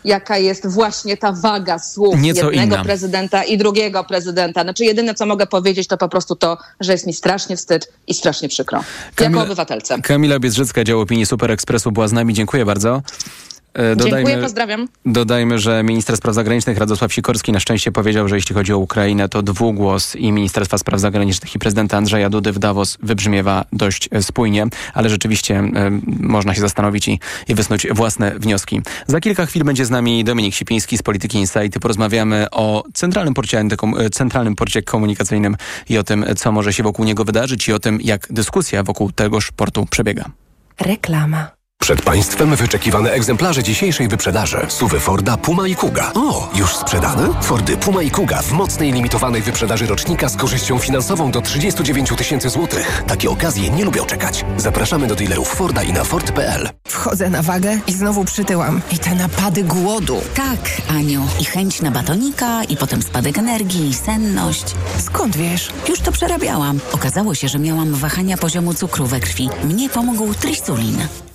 jaka 0.06 0.38
jest 0.38 0.68
właśnie 0.68 1.18
ta 1.18 1.32
waga 1.32 1.80
słów 1.80 2.22
Nieco 2.22 2.52
jednego 2.52 2.76
inna. 2.76 2.84
prezydenta 2.84 3.44
i 3.44 3.58
drugiego 3.58 4.04
prezydenta. 4.04 4.64
Znaczy 4.64 4.86
jedyne, 4.86 5.14
co 5.14 5.26
mogę 5.26 5.48
powiedzieć, 5.48 5.88
to 5.88 5.98
po 5.98 6.10
prostu 6.10 6.36
to, 6.36 6.58
że 6.80 6.92
jest 6.92 7.08
mi 7.08 7.14
strasznie 7.14 7.58
wstyd 7.58 7.94
i 8.08 8.14
strasznie 8.14 8.50
przykro. 8.50 8.84
Kamila, 9.16 9.39
jako 9.42 9.52
obywatelce. 9.52 10.02
Kamila 10.02 10.39
Biedrzycka, 10.39 10.84
dział 10.84 11.00
opinii 11.00 11.26
Super 11.26 11.52
Expressu 11.52 11.92
była 11.92 12.08
z 12.08 12.14
nami. 12.14 12.34
Dziękuję 12.34 12.66
bardzo. 12.66 13.02
E, 13.74 13.98
Dziękuję, 13.98 14.38
pozdrawiam. 14.38 14.88
Dodajmy, 15.06 15.60
że 15.60 15.84
minister 15.84 16.18
spraw 16.18 16.36
zagranicznych 16.36 16.78
Radosław 16.78 17.14
Sikorski 17.14 17.52
na 17.52 17.60
szczęście 17.60 17.92
powiedział, 17.92 18.28
że 18.28 18.36
jeśli 18.36 18.56
chodzi 18.56 18.74
o 18.74 18.78
Ukrainę, 18.78 19.30
to 19.30 19.42
dwugłos 19.42 20.16
i 20.16 20.32
Ministerstwa 20.32 20.78
Spraw 20.78 21.00
Zagranicznych 21.00 21.56
i 21.56 21.60
prezydenta 21.60 21.98
Andrzeja 21.98 22.30
Dudy 22.30 22.52
w 22.52 22.60
Davos 22.60 22.98
wybrzmiewa 23.04 23.66
dość 23.74 24.10
spójnie, 24.22 24.68
ale 24.94 25.10
rzeczywiście 25.10 25.56
e, 25.56 25.92
można 26.20 26.56
się 26.56 26.62
zastanowić 26.62 27.08
i, 27.08 27.20
i 27.48 27.56
wysnuć 27.56 27.88
własne 27.92 28.40
wnioski. 28.40 28.82
Za 29.08 29.20
kilka 29.20 29.46
chwil 29.46 29.64
będzie 29.64 29.86
z 29.86 29.90
nami 29.90 30.24
Dominik 30.24 30.56
Sipiński 30.56 30.98
z 30.98 31.04
Polityki 31.04 31.38
Insight. 31.38 31.80
Porozmawiamy 31.82 32.48
o 32.52 32.84
centralnym 32.94 33.34
porcie, 33.34 33.64
centralnym 34.12 34.56
porcie 34.56 34.82
komunikacyjnym 34.82 35.56
i 35.90 35.98
o 35.98 36.04
tym, 36.04 36.26
co 36.38 36.52
może 36.52 36.74
się 36.74 36.84
wokół 36.84 37.06
niego 37.06 37.26
wydarzyć 37.26 37.68
i 37.68 37.74
o 37.74 37.80
tym, 37.80 38.00
jak 38.02 38.28
dyskusja 38.30 38.84
wokół 38.84 39.12
tegoż 39.12 39.52
portu 39.52 39.86
przebiega. 39.86 40.26
Reklama. 40.80 41.61
Przed 41.82 42.02
Państwem 42.02 42.56
wyczekiwane 42.56 43.12
egzemplarze 43.12 43.64
dzisiejszej 43.64 44.08
wyprzedaży. 44.08 44.58
Suwy 44.68 45.00
Forda, 45.00 45.38
Puma 45.38 45.68
i 45.68 45.76
Kuga. 45.76 46.12
O, 46.16 46.50
już 46.56 46.76
sprzedane? 46.76 47.30
Fordy 47.42 47.78
Puma 47.78 48.02
i 48.02 48.12
Kuga 48.12 48.42
w 48.42 48.52
mocnej 48.52 48.92
limitowanej 48.92 49.42
wyprzedaży 49.42 49.86
rocznika 49.88 50.30
z 50.30 50.38
korzyścią 50.38 50.80
finansową 50.80 51.32
do 51.32 51.42
39 51.42 52.10
tysięcy 52.18 52.50
złotych. 52.50 53.04
Takie 53.08 53.30
okazje 53.30 53.70
nie 53.70 53.86
lubią 53.86 54.06
czekać. 54.06 54.46
Zapraszamy 54.58 55.08
do 55.08 55.16
dealerów 55.16 55.48
Forda 55.48 55.84
i 55.84 55.94
na 55.94 56.04
Ford.pl. 56.04 56.70
Wchodzę 56.88 57.30
na 57.30 57.42
wagę 57.42 57.80
i 57.88 57.94
znowu 57.94 58.26
przytyłam. 58.26 58.82
I 58.92 58.98
te 58.98 59.16
napady 59.16 59.64
głodu. 59.64 60.22
Tak, 60.36 60.60
Aniu. 60.90 61.28
I 61.40 61.46
chęć 61.46 61.82
na 61.82 61.92
batonika, 61.92 62.64
i 62.64 62.78
potem 62.78 63.02
spadek 63.02 63.38
energii, 63.38 63.90
i 63.90 63.94
senność. 63.94 64.66
Skąd 65.00 65.38
wiesz? 65.38 65.70
Już 65.90 66.00
to 66.00 66.12
przerabiałam. 66.12 66.80
Okazało 66.92 67.36
się, 67.36 67.48
że 67.48 67.60
miałam 67.60 67.94
wahania 67.94 68.38
poziomu 68.38 68.74
cukru 68.74 69.06
we 69.08 69.20
krwi. 69.20 69.50
Mnie 69.64 69.90
pomógł 69.90 70.34
trisulin. 70.34 71.08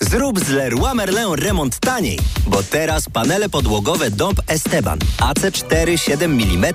Zrób 0.00 0.40
z 0.40 0.48
Leroy 0.48 0.94
Merlin 0.94 1.34
remont 1.34 1.78
taniej, 1.78 2.18
bo 2.46 2.62
teraz 2.62 3.08
panele 3.12 3.48
podłogowe 3.48 4.10
Dąb 4.10 4.40
Esteban 4.46 4.98
AC4 5.18 5.96
7 5.96 6.32
mm 6.32 6.74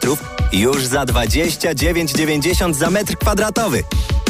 już 0.54 0.86
za 0.86 1.04
29,90 1.04 2.74
za 2.74 2.90
metr 2.90 3.18
kwadratowy. 3.18 3.84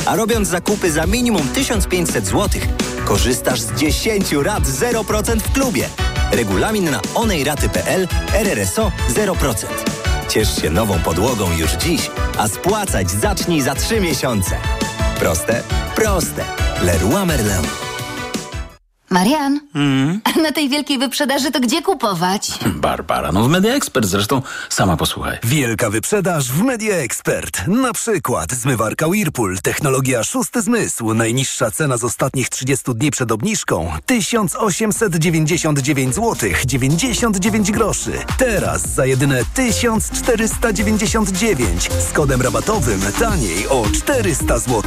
A 0.05 0.15
robiąc 0.15 0.47
zakupy 0.47 0.91
za 0.91 1.05
minimum 1.05 1.47
1500 1.47 2.25
zł, 2.25 2.61
korzystasz 3.05 3.61
z 3.61 3.73
10 3.73 4.31
rat 4.31 4.63
0% 4.63 5.39
w 5.39 5.51
klubie. 5.51 5.89
Regulamin 6.31 6.91
na 6.91 7.01
onejraty.pl 7.15 8.07
RRSO 8.33 8.91
0%. 9.15 9.65
Ciesz 10.29 10.61
się 10.61 10.69
nową 10.69 10.99
podłogą 10.99 11.57
już 11.57 11.71
dziś, 11.71 12.01
a 12.37 12.47
spłacać 12.47 13.11
zacznij 13.11 13.61
za 13.61 13.75
3 13.75 14.01
miesiące. 14.01 14.57
Proste? 15.19 15.63
Proste. 15.95 16.45
Leroy 16.81 17.25
Merlin. 17.25 17.90
Marian, 19.11 19.59
a 20.23 20.39
na 20.39 20.51
tej 20.51 20.69
wielkiej 20.69 20.99
wyprzedaży 20.99 21.51
to 21.51 21.59
gdzie 21.59 21.81
kupować? 21.81 22.51
Barbara, 22.65 23.31
no 23.31 23.43
w 23.43 23.49
Media 23.49 23.73
Expert 23.73 24.05
zresztą 24.05 24.41
sama 24.69 24.97
posłuchaj. 24.97 25.37
Wielka 25.43 25.89
wyprzedaż 25.89 26.51
w 26.51 26.63
Media 26.63 26.95
Expert. 26.95 27.67
Na 27.67 27.93
przykład 27.93 28.51
zmywarka 28.51 29.07
Whirlpool, 29.07 29.57
technologia 29.63 30.23
szósty 30.23 30.61
zmysł. 30.61 31.13
Najniższa 31.13 31.71
cena 31.71 31.97
z 31.97 32.03
ostatnich 32.03 32.49
30 32.49 32.85
dni 32.95 33.11
przed 33.11 33.31
obniżką 33.31 33.91
1899 34.05 36.15
zł 36.15 36.49
99 36.65 37.71
groszy. 37.71 38.11
Teraz 38.37 38.93
za 38.93 39.05
jedyne 39.05 39.41
1499 39.53 41.89
z 42.09 42.11
kodem 42.11 42.41
rabatowym 42.41 43.01
taniej 43.19 43.67
o 43.67 43.85
400 43.93 44.59
zł. 44.59 44.81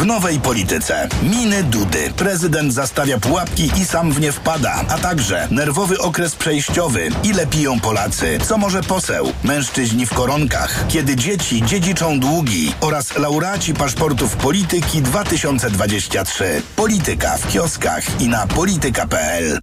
W 0.00 0.06
nowej 0.06 0.40
polityce. 0.40 1.08
Miny 1.22 1.62
Dudy. 1.62 2.12
Prezydent 2.16 2.74
zastawia 2.74 3.18
pułapki 3.18 3.70
i 3.76 3.84
sam 3.84 4.12
w 4.12 4.20
nie 4.20 4.32
wpada. 4.32 4.84
A 4.88 4.98
także 4.98 5.48
nerwowy 5.50 5.98
okres 5.98 6.36
przejściowy. 6.36 7.08
Ile 7.24 7.46
piją 7.46 7.80
Polacy? 7.80 8.38
Co 8.42 8.58
może 8.58 8.82
poseł? 8.82 9.32
Mężczyźni 9.44 10.06
w 10.06 10.14
koronkach. 10.14 10.84
Kiedy 10.88 11.16
dzieci 11.16 11.62
dziedziczą 11.62 12.20
długi. 12.20 12.74
Oraz 12.80 13.18
laureaci 13.18 13.74
paszportów 13.74 14.36
polityki 14.36 15.02
2023. 15.02 16.62
Polityka 16.76 17.36
w 17.36 17.52
kioskach 17.52 18.20
i 18.20 18.28
na 18.28 18.46
polityka.pl. 18.46 19.58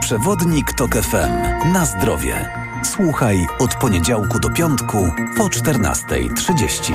Przewodnik 0.00 0.72
TOK 0.72 0.94
FM. 0.94 1.72
Na 1.72 1.86
zdrowie. 1.86 2.50
Słuchaj 2.84 3.46
od 3.58 3.74
poniedziałku 3.74 4.40
do 4.40 4.50
piątku 4.50 5.10
po 5.36 5.44
14.30. 5.44 6.92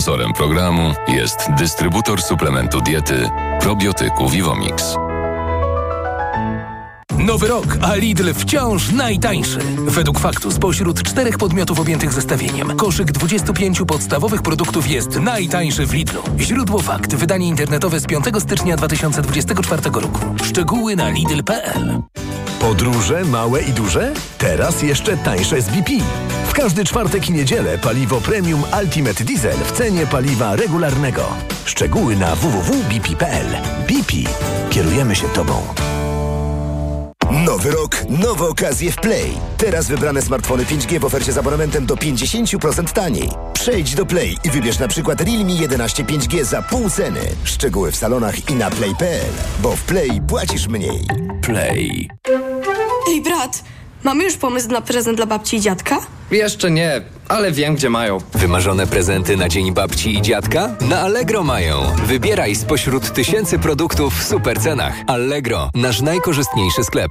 Sponsorem 0.00 0.32
programu 0.32 0.94
jest 1.08 1.36
dystrybutor 1.58 2.22
suplementu 2.22 2.80
diety 2.80 3.30
probiotyku 3.60 4.28
Vivomix. 4.28 4.94
Nowy 7.18 7.48
rok, 7.48 7.78
a 7.82 7.94
Lidl 7.94 8.34
wciąż 8.34 8.92
najtańszy. 8.92 9.58
Według 9.78 10.18
faktu 10.18 10.50
spośród 10.50 11.02
czterech 11.02 11.38
podmiotów 11.38 11.80
objętych 11.80 12.12
zestawieniem, 12.12 12.76
koszyk 12.76 13.12
25 13.12 13.82
podstawowych 13.86 14.42
produktów 14.42 14.90
jest 14.90 15.20
najtańszy 15.20 15.86
w 15.86 15.94
Lidlu. 15.94 16.22
Źródło 16.38 16.78
fakt, 16.78 17.14
wydanie 17.14 17.48
internetowe 17.48 18.00
z 18.00 18.06
5 18.06 18.24
stycznia 18.38 18.76
2024 18.76 19.82
roku. 19.94 20.20
Szczegóły 20.44 20.96
na 20.96 21.08
lidl.pl 21.08 22.02
Podróże 22.60 23.24
małe 23.24 23.62
i 23.62 23.72
duże? 23.72 24.12
Teraz 24.38 24.82
jeszcze 24.82 25.16
tańsze 25.16 25.62
z 25.62 25.68
BP. 25.68 25.92
W 26.46 26.52
każdy 26.52 26.84
czwartek 26.84 27.28
i 27.28 27.32
niedzielę 27.32 27.78
paliwo 27.78 28.20
premium 28.20 28.64
Ultimate 28.82 29.24
Diesel 29.24 29.56
w 29.64 29.72
cenie 29.72 30.06
paliwa 30.06 30.56
regularnego. 30.56 31.22
Szczegóły 31.64 32.16
na 32.16 32.36
www.bp.pl. 32.36 33.46
BP. 33.88 34.12
Kierujemy 34.70 35.16
się 35.16 35.28
Tobą. 35.28 35.62
Nowy 37.46 37.70
rok, 37.70 37.96
nowe 38.08 38.48
okazje 38.48 38.92
w 38.92 38.96
Play. 38.96 39.32
Teraz 39.56 39.88
wybrane 39.88 40.22
smartfony 40.22 40.64
5G 40.64 40.98
w 40.98 41.04
ofercie 41.04 41.32
z 41.32 41.38
abonamentem 41.38 41.86
do 41.86 41.94
50% 41.94 42.92
taniej. 42.92 43.49
Przejdź 43.60 43.94
do 43.94 44.06
Play 44.06 44.36
i 44.44 44.50
wybierz 44.50 44.78
na 44.78 44.88
przykład 44.88 45.20
Realme 45.20 45.52
11 45.52 46.04
5G 46.04 46.44
za 46.44 46.62
pół 46.62 46.90
ceny. 46.90 47.20
Szczegóły 47.44 47.92
w 47.92 47.96
salonach 47.96 48.50
i 48.50 48.54
na 48.54 48.70
play.pl, 48.70 49.32
bo 49.62 49.76
w 49.76 49.82
Play 49.82 50.20
płacisz 50.28 50.68
mniej. 50.68 51.06
Play. 51.42 52.08
Ej, 53.08 53.22
brat, 53.22 53.64
mamy 54.04 54.24
już 54.24 54.36
pomysł 54.36 54.68
na 54.68 54.80
prezent 54.80 55.16
dla 55.16 55.26
babci 55.26 55.56
i 55.56 55.60
dziadka? 55.60 56.00
Jeszcze 56.30 56.70
nie, 56.70 57.02
ale 57.28 57.52
wiem, 57.52 57.74
gdzie 57.74 57.90
mają. 57.90 58.18
Wymarzone 58.34 58.86
prezenty 58.86 59.36
na 59.36 59.48
Dzień 59.48 59.72
Babci 59.72 60.18
i 60.18 60.22
Dziadka? 60.22 60.76
Na 60.80 61.00
Allegro 61.00 61.44
mają. 61.44 61.82
Wybieraj 62.06 62.56
spośród 62.56 63.12
tysięcy 63.12 63.58
produktów 63.58 64.14
w 64.14 64.24
super 64.24 64.60
cenach. 64.60 64.94
Allegro, 65.06 65.70
nasz 65.74 66.00
najkorzystniejszy 66.00 66.84
sklep. 66.84 67.10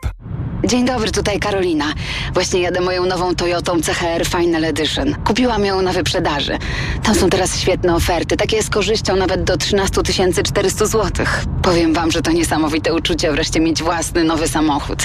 Dzień 0.64 0.86
dobry, 0.86 1.12
tutaj 1.12 1.39
Karolina. 1.39 1.86
Właśnie 2.34 2.60
jadę 2.60 2.82
moją 2.82 3.05
nową 3.05 3.36
Toyotą 3.36 3.82
CHR 3.82 4.26
Final 4.28 4.66
Edition. 4.66 5.16
Kupiłam 5.26 5.66
ją 5.66 5.82
na 5.82 5.93
wyprzedaży. 5.93 6.57
Tam 7.03 7.16
są 7.16 7.30
teraz 7.30 7.60
świetne 7.60 7.95
oferty, 7.95 8.38
takie 8.38 8.64
z 8.64 8.70
korzyścią 8.70 9.16
nawet 9.16 9.43
do 9.43 9.57
13 9.57 10.01
400 10.43 10.86
zł. 10.86 11.26
Powiem 11.62 11.93
wam, 11.93 12.12
że 12.12 12.22
to 12.22 12.32
niesamowite 12.32 12.93
uczucie 12.93 13.32
wreszcie 13.32 13.60
mieć 13.60 13.84
własny 13.84 14.24
nowy 14.24 14.47
samochód. 14.47 15.03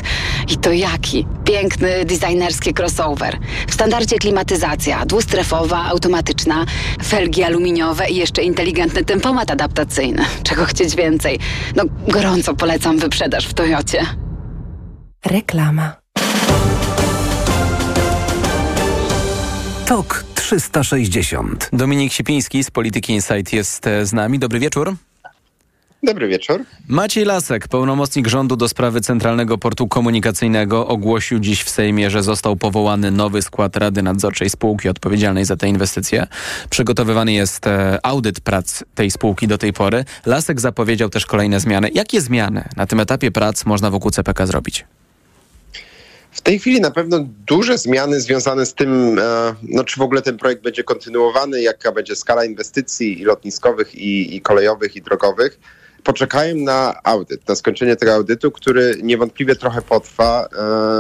I 0.49 0.57
to 0.57 0.73
jaki? 0.73 1.27
Piękny, 1.45 2.05
designerski 2.05 2.75
crossover. 2.79 3.39
W 3.69 3.75
standardzie 3.75 4.19
klimatyzacja, 4.19 5.07
dwustrefowa, 5.07 5.85
automatyczna, 5.85 6.65
felgi 7.05 7.43
aluminiowe 7.43 8.11
i 8.11 8.17
jeszcze 8.17 8.43
inteligentny 8.43 9.05
tempomat 9.05 9.51
adaptacyjny. 9.51 10.25
Czego 10.43 10.65
chcieć 10.65 10.97
więcej? 10.97 11.39
No, 11.77 11.85
gorąco 12.09 12.55
polecam 12.55 12.99
wyprzedaż 12.99 13.47
w 13.47 13.55
Toyocie. 13.55 14.24
Reklama. 15.25 15.97
TOK 19.87 20.25
360. 20.35 21.69
Dominik 21.73 22.13
Sipiński 22.13 22.65
z 22.65 22.71
Polityki 22.71 23.13
Insight 23.13 23.53
jest 23.53 23.87
e, 23.87 24.07
z 24.07 24.13
nami. 24.13 24.39
Dobry 24.39 24.59
wieczór. 24.61 24.95
Dobry 26.03 26.29
wieczór. 26.29 26.65
Maciej 26.89 27.25
Lasek, 27.25 27.69
pełnomocnik 27.69 28.29
rządu 28.29 28.57
do 28.57 28.69
sprawy 28.69 29.01
Centralnego 29.01 29.59
Portu 29.59 29.89
Komunikacyjnego, 29.89 30.89
ogłosił 30.89 31.39
dziś 31.39 31.63
w 31.63 31.71
Sejmie, 31.71 32.11
że 32.11 32.23
został 32.23 32.57
powołany 32.57 33.11
nowy 33.11 33.43
skład 33.43 33.77
Rady 33.77 34.03
Nadzorczej 34.03 34.51
spółki 34.51 34.89
odpowiedzialnej 34.89 35.45
za 35.45 35.57
te 35.57 35.69
inwestycje. 35.69 36.27
Przygotowywany 36.71 37.33
jest 37.33 37.67
e, 37.67 37.99
audyt 38.03 38.41
prac 38.41 38.85
tej 38.95 39.11
spółki 39.11 39.49
do 39.49 39.59
tej 39.59 39.73
pory. 39.73 40.05
Lasek 40.27 40.61
zapowiedział 40.61 41.09
też 41.09 41.27
kolejne 41.27 41.61
zmiany. 41.61 41.91
Jakie 41.95 42.21
zmiany 42.21 42.69
na 42.77 42.87
tym 42.87 43.01
etapie 43.01 43.31
prac 43.31 43.65
można 43.67 43.91
wokół 43.91 44.11
CPK 44.11 44.47
zrobić? 44.47 44.85
W 46.35 46.41
tej 46.41 46.59
chwili 46.59 46.81
na 46.81 46.91
pewno 46.91 47.19
duże 47.47 47.79
zmiany 47.79 48.21
związane 48.21 48.67
z 48.67 48.75
tym, 48.75 49.19
e, 49.19 49.55
no, 49.63 49.85
czy 49.85 50.01
w 50.01 50.03
ogóle 50.03 50.23
ten 50.23 50.37
projekt 50.37 50.63
będzie 50.63 50.85
kontynuowany, 50.85 51.63
jaka 51.63 51.93
będzie 51.93 52.17
skala 52.17 52.45
inwestycji 52.45 53.21
i 53.21 53.25
lotniskowych, 53.25 53.95
i, 53.95 54.37
i 54.37 54.41
kolejowych, 54.41 54.97
i 54.97 55.03
drogowych. 55.03 55.59
Poczekają 56.05 56.57
na 56.57 56.95
audyt, 57.05 57.49
na 57.49 57.55
skończenie 57.55 57.97
tego 57.97 58.15
audytu, 58.15 58.51
który 58.51 58.99
niewątpliwie 59.03 59.57
trochę 59.57 59.83
potrwa. 59.83 60.49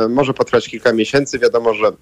E, 0.04 0.08
może 0.08 0.34
potrwać 0.34 0.68
kilka 0.68 0.92
miesięcy. 0.92 1.38
Wiadomo, 1.38 1.74
że 1.74 1.92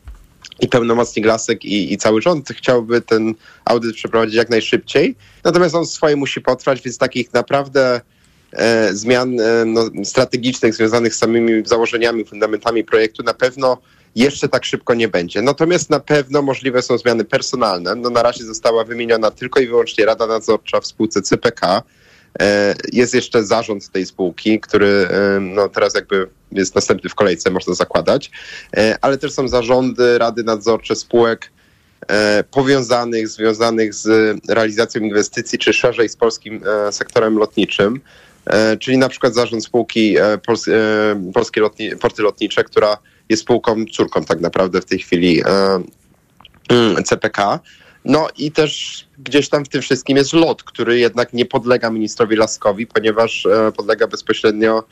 i 0.61 0.68
pełnomocnik 0.68 1.26
Lasek 1.26 1.64
i, 1.64 1.93
i 1.93 1.99
cały 1.99 2.22
rząd 2.22 2.49
chciałby 2.49 3.01
ten 3.01 3.35
audyt 3.64 3.95
przeprowadzić 3.95 4.35
jak 4.35 4.51
najszybciej. 4.51 5.16
Natomiast 5.45 5.74
on 5.74 5.87
swoje 5.87 6.16
musi 6.16 6.41
potrwać, 6.41 6.83
więc 6.83 6.99
takich 6.99 7.33
naprawdę 7.33 8.01
zmian 8.92 9.40
e, 9.40 9.64
no, 9.64 9.90
strategicznych 10.05 10.74
związanych 10.74 11.14
z 11.14 11.18
samymi 11.18 11.62
założeniami, 11.66 12.24
fundamentami 12.24 12.84
projektu 12.84 13.22
na 13.22 13.34
pewno 13.34 13.78
jeszcze 14.14 14.48
tak 14.48 14.64
szybko 14.64 14.94
nie 14.94 15.09
będzie. 15.09 15.42
Natomiast 15.42 15.90
na 15.90 16.00
pewno 16.00 16.42
możliwe 16.42 16.82
są 16.82 16.98
zmiany 16.98 17.24
personalne. 17.24 17.94
No, 17.94 18.11
na 18.11 18.22
razie 18.22 18.44
została 18.44 18.84
wymieniona 18.84 19.30
tylko 19.30 19.61
i 19.61 19.66
wyłącznie 19.66 20.07
Rada 20.07 20.26
Nadzorcza 20.26 20.80
w 20.80 20.86
spółce 20.86 21.22
CPK. 21.22 21.82
E, 22.40 22.74
jest 22.92 23.14
jeszcze 23.14 23.44
zarząd 23.44 23.88
tej 23.88 24.07
spółki, 24.07 24.61
który 24.61 25.09
no, 25.40 25.68
teraz 25.68 25.94
jakby 25.94 26.28
jest 26.53 26.74
następny 26.74 27.11
w 27.11 27.14
kolejce, 27.14 27.50
można 27.50 27.74
zakładać, 27.74 28.30
ale 29.00 29.18
też 29.18 29.32
są 29.32 29.48
zarządy, 29.48 30.18
rady 30.18 30.44
nadzorcze 30.44 30.96
spółek 30.96 31.50
powiązanych, 32.50 33.28
związanych 33.28 33.94
z 33.94 34.36
realizacją 34.48 35.00
inwestycji, 35.00 35.59
czy 35.59 35.72
szerzej 35.72 36.09
z 36.09 36.16
polskim 36.16 36.62
sektorem 36.90 37.38
lotniczym. 37.38 38.00
E, 38.47 38.76
czyli 38.76 38.99
na 38.99 39.09
przykład 39.09 39.34
zarząd 39.34 39.64
spółki 39.64 40.18
e, 40.18 40.38
Pols 40.38 40.68
e, 40.68 40.72
Polskie 41.34 41.61
Lotni 41.61 41.97
Porty 41.97 42.22
Lotnicze, 42.22 42.64
która 42.64 42.99
jest 43.28 43.43
spółką 43.43 43.84
córką 43.93 44.24
tak 44.24 44.40
naprawdę 44.40 44.80
w 44.80 44.84
tej 44.84 44.99
chwili 44.99 45.43
mm, 46.68 47.05
CPK. 47.05 47.61
No 48.05 48.28
i 48.38 48.53
też 48.53 49.05
gdzieś 49.18 49.49
tam 49.49 49.64
w 49.64 49.68
tym 49.68 49.82
wszystkim 49.82 50.16
jest 50.16 50.32
LOT, 50.32 50.62
który 50.62 50.99
jednak 50.99 51.32
nie 51.32 51.47
podlega 51.47 51.90
ministrowi 51.90 52.36
Laskowi, 52.36 52.86
ponieważ 52.86 53.47
podlega 53.76 54.07
bezpośrednio 54.07 54.84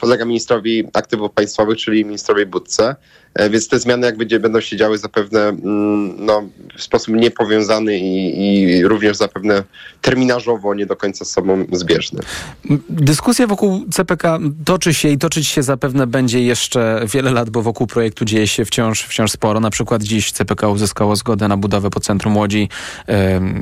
podlega 0.00 0.24
ministrowi 0.24 0.84
aktywów 0.92 1.32
państwowych, 1.32 1.78
czyli 1.78 2.04
ministrowi 2.04 2.46
Budce. 2.46 2.96
E, 3.34 3.50
więc 3.50 3.68
te 3.68 3.78
zmiany 3.78 4.06
jak 4.06 4.16
będzie, 4.16 4.40
będą 4.40 4.60
się 4.60 4.76
działy 4.76 4.98
zapewne 4.98 5.40
mm, 5.40 6.26
no, 6.26 6.42
w 6.78 6.82
sposób 6.82 7.14
niepowiązany 7.14 7.98
i, 7.98 8.42
i 8.42 8.84
również 8.84 9.16
zapewne 9.16 9.62
terminarzowo 10.02 10.74
nie 10.74 10.86
do 10.86 10.96
końca 10.96 11.24
z 11.24 11.30
sobą 11.30 11.66
zbieżny. 11.72 12.20
Dyskusja 12.90 13.46
wokół 13.46 13.86
CPK 13.92 14.38
toczy 14.64 14.94
się 14.94 15.08
i 15.08 15.18
toczyć 15.18 15.46
się 15.46 15.62
zapewne 15.62 16.06
będzie 16.06 16.42
jeszcze 16.42 17.02
wiele 17.12 17.30
lat, 17.30 17.50
bo 17.50 17.62
wokół 17.62 17.86
projektu 17.86 18.24
dzieje 18.24 18.46
się 18.46 18.64
wciąż, 18.64 19.02
wciąż 19.02 19.30
sporo. 19.30 19.60
Na 19.60 19.70
przykład 19.70 20.02
dziś 20.02 20.32
CPK 20.32 20.68
uzyskało 20.68 21.16
zgodę 21.16 21.48
na 21.48 21.56
budowę 21.56 21.90
po 21.90 22.00
centrum 22.00 22.36
Łodzi 22.36 22.68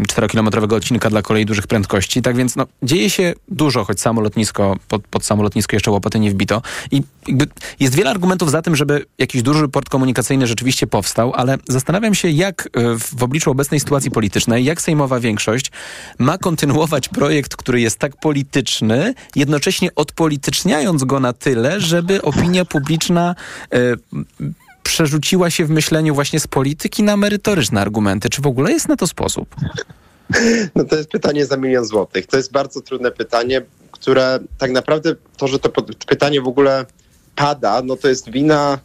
4-kilometrowego 0.09 0.75
odcinka 0.75 1.11
dla 1.11 1.23
kolei 1.23 1.47
dużych 1.47 1.67
prędkości. 1.67 2.23
Tak 2.23 2.37
więc 2.37 2.57
no, 2.57 2.67
dzieje 2.83 3.11
się 3.11 3.35
dużo, 3.49 3.85
choć 3.85 4.01
samo 4.01 4.21
lotnisko, 4.21 4.77
pod, 4.89 5.09
pod 5.09 5.25
samo 5.25 5.43
lotnisko 5.43 5.77
jeszcze 5.77 5.91
łopaty 5.91 6.19
nie 6.19 6.31
wbito. 6.31 6.63
I 6.91 7.03
jest 7.81 7.95
wiele 7.95 8.11
argumentów 8.11 8.51
za 8.51 8.63
tym, 8.63 8.77
żeby 8.77 9.07
jakiś 9.19 9.43
duży 9.43 9.69
port 9.69 9.89
komunikacyjny 9.89 10.47
rzeczywiście 10.47 10.87
powstał, 10.87 11.33
ale 11.35 11.59
zastanawiam 11.69 12.15
się, 12.15 12.29
jak 12.29 12.69
e, 12.73 12.99
w 12.99 13.23
obliczu 13.23 13.51
obecnej 13.51 13.81
sytuacji 13.81 14.11
politycznej, 14.11 14.65
jak 14.65 14.81
sejmowa 14.81 15.21
większość 15.21 15.71
ma 16.19 16.39
kontynuować 16.39 17.09
projekt, 17.09 17.57
który 17.57 17.81
jest 17.81 17.99
tak 17.99 18.17
polityczny, 18.21 19.15
jednocześnie 19.37 19.95
odpolityczniając 19.95 21.05
go 21.05 21.21
na 21.21 21.33
tyle, 21.33 21.81
żeby 21.81 22.23
opinia 22.23 22.65
publiczna 22.65 23.35
e, 23.73 23.79
przerzuciła 24.83 25.51
się 25.51 25.65
w 25.65 25.71
myśleniu 25.71 26.15
właśnie 26.15 26.41
z 26.41 26.47
polityki 26.47 27.03
na 27.03 27.17
merytoryczne 27.17 27.81
argumenty. 27.81 28.29
Czy 28.29 28.43
w 28.43 28.47
ogóle 28.47 28.73
jest 28.73 28.89
na 28.89 28.97
to 28.97 29.07
sposób? 29.07 29.55
No 30.75 30.85
to 30.85 30.97
jest 30.97 31.11
pytanie 31.11 31.47
za 31.47 31.57
milion 31.57 31.85
złotych. 31.85 32.27
To 32.27 32.37
jest 32.37 32.53
bardzo 32.53 32.81
trudne 32.81 33.11
pytanie, 33.11 33.63
które 33.91 34.39
tak 34.59 34.71
naprawdę 34.71 35.15
to, 35.37 35.49
że 35.49 35.59
to 35.59 35.69
pytanie 36.07 36.41
w 36.41 36.49
ogóle 36.49 36.87
pada, 37.37 37.83
no 37.83 37.97
to 37.97 38.09
jest 38.09 38.31
wina, 38.31 38.79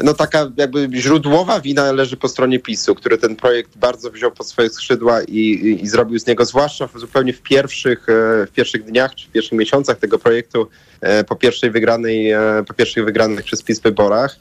no 0.00 0.14
taka 0.14 0.50
jakby 0.56 0.88
źródłowa 0.94 1.60
wina 1.60 1.92
leży 1.92 2.16
po 2.16 2.28
stronie 2.28 2.58
PiSu, 2.58 2.94
który 2.94 3.18
ten 3.18 3.36
projekt 3.36 3.76
bardzo 3.76 4.10
wziął 4.10 4.30
pod 4.30 4.48
swoje 4.48 4.70
skrzydła 4.70 5.22
i, 5.22 5.38
i, 5.38 5.84
i 5.84 5.88
zrobił 5.88 6.18
z 6.18 6.26
niego, 6.26 6.44
zwłaszcza 6.44 6.86
w, 6.86 6.98
zupełnie 6.98 7.32
w 7.32 7.42
pierwszych, 7.42 8.08
e, 8.08 8.46
w 8.46 8.50
pierwszych 8.52 8.84
dniach 8.84 9.14
czy 9.14 9.28
w 9.28 9.30
pierwszych 9.30 9.58
miesiącach 9.58 9.98
tego 9.98 10.18
projektu, 10.18 10.68
e, 11.00 11.24
po 11.24 11.36
pierwszej 11.36 11.70
wygranej, 11.70 12.30
e, 12.30 12.64
po 12.68 12.74
pierwszych 12.74 13.04
wygranych 13.04 13.44
przez 13.44 13.62
PiS 13.62 13.80
wyborach, 13.80 14.36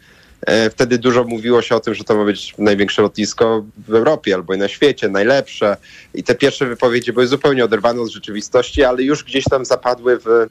wtedy 0.71 0.97
dużo 0.97 1.23
mówiło 1.23 1.61
się 1.61 1.75
o 1.75 1.79
tym, 1.79 1.93
że 1.93 2.03
to 2.03 2.15
ma 2.15 2.25
być 2.25 2.53
największe 2.57 3.01
lotnisko 3.01 3.65
w 3.87 3.93
Europie 3.93 4.35
albo 4.35 4.53
i 4.53 4.57
na 4.57 4.67
świecie, 4.67 5.09
najlepsze. 5.09 5.77
I 6.13 6.23
te 6.23 6.35
pierwsze 6.35 6.65
wypowiedzi 6.65 7.13
były 7.13 7.27
zupełnie 7.27 7.65
oderwane 7.65 8.01
od 8.01 8.09
rzeczywistości, 8.09 8.83
ale 8.83 9.03
już 9.03 9.23
gdzieś 9.23 9.43
tam 9.43 9.65
zapadły 9.65 10.19
w, 10.19 10.47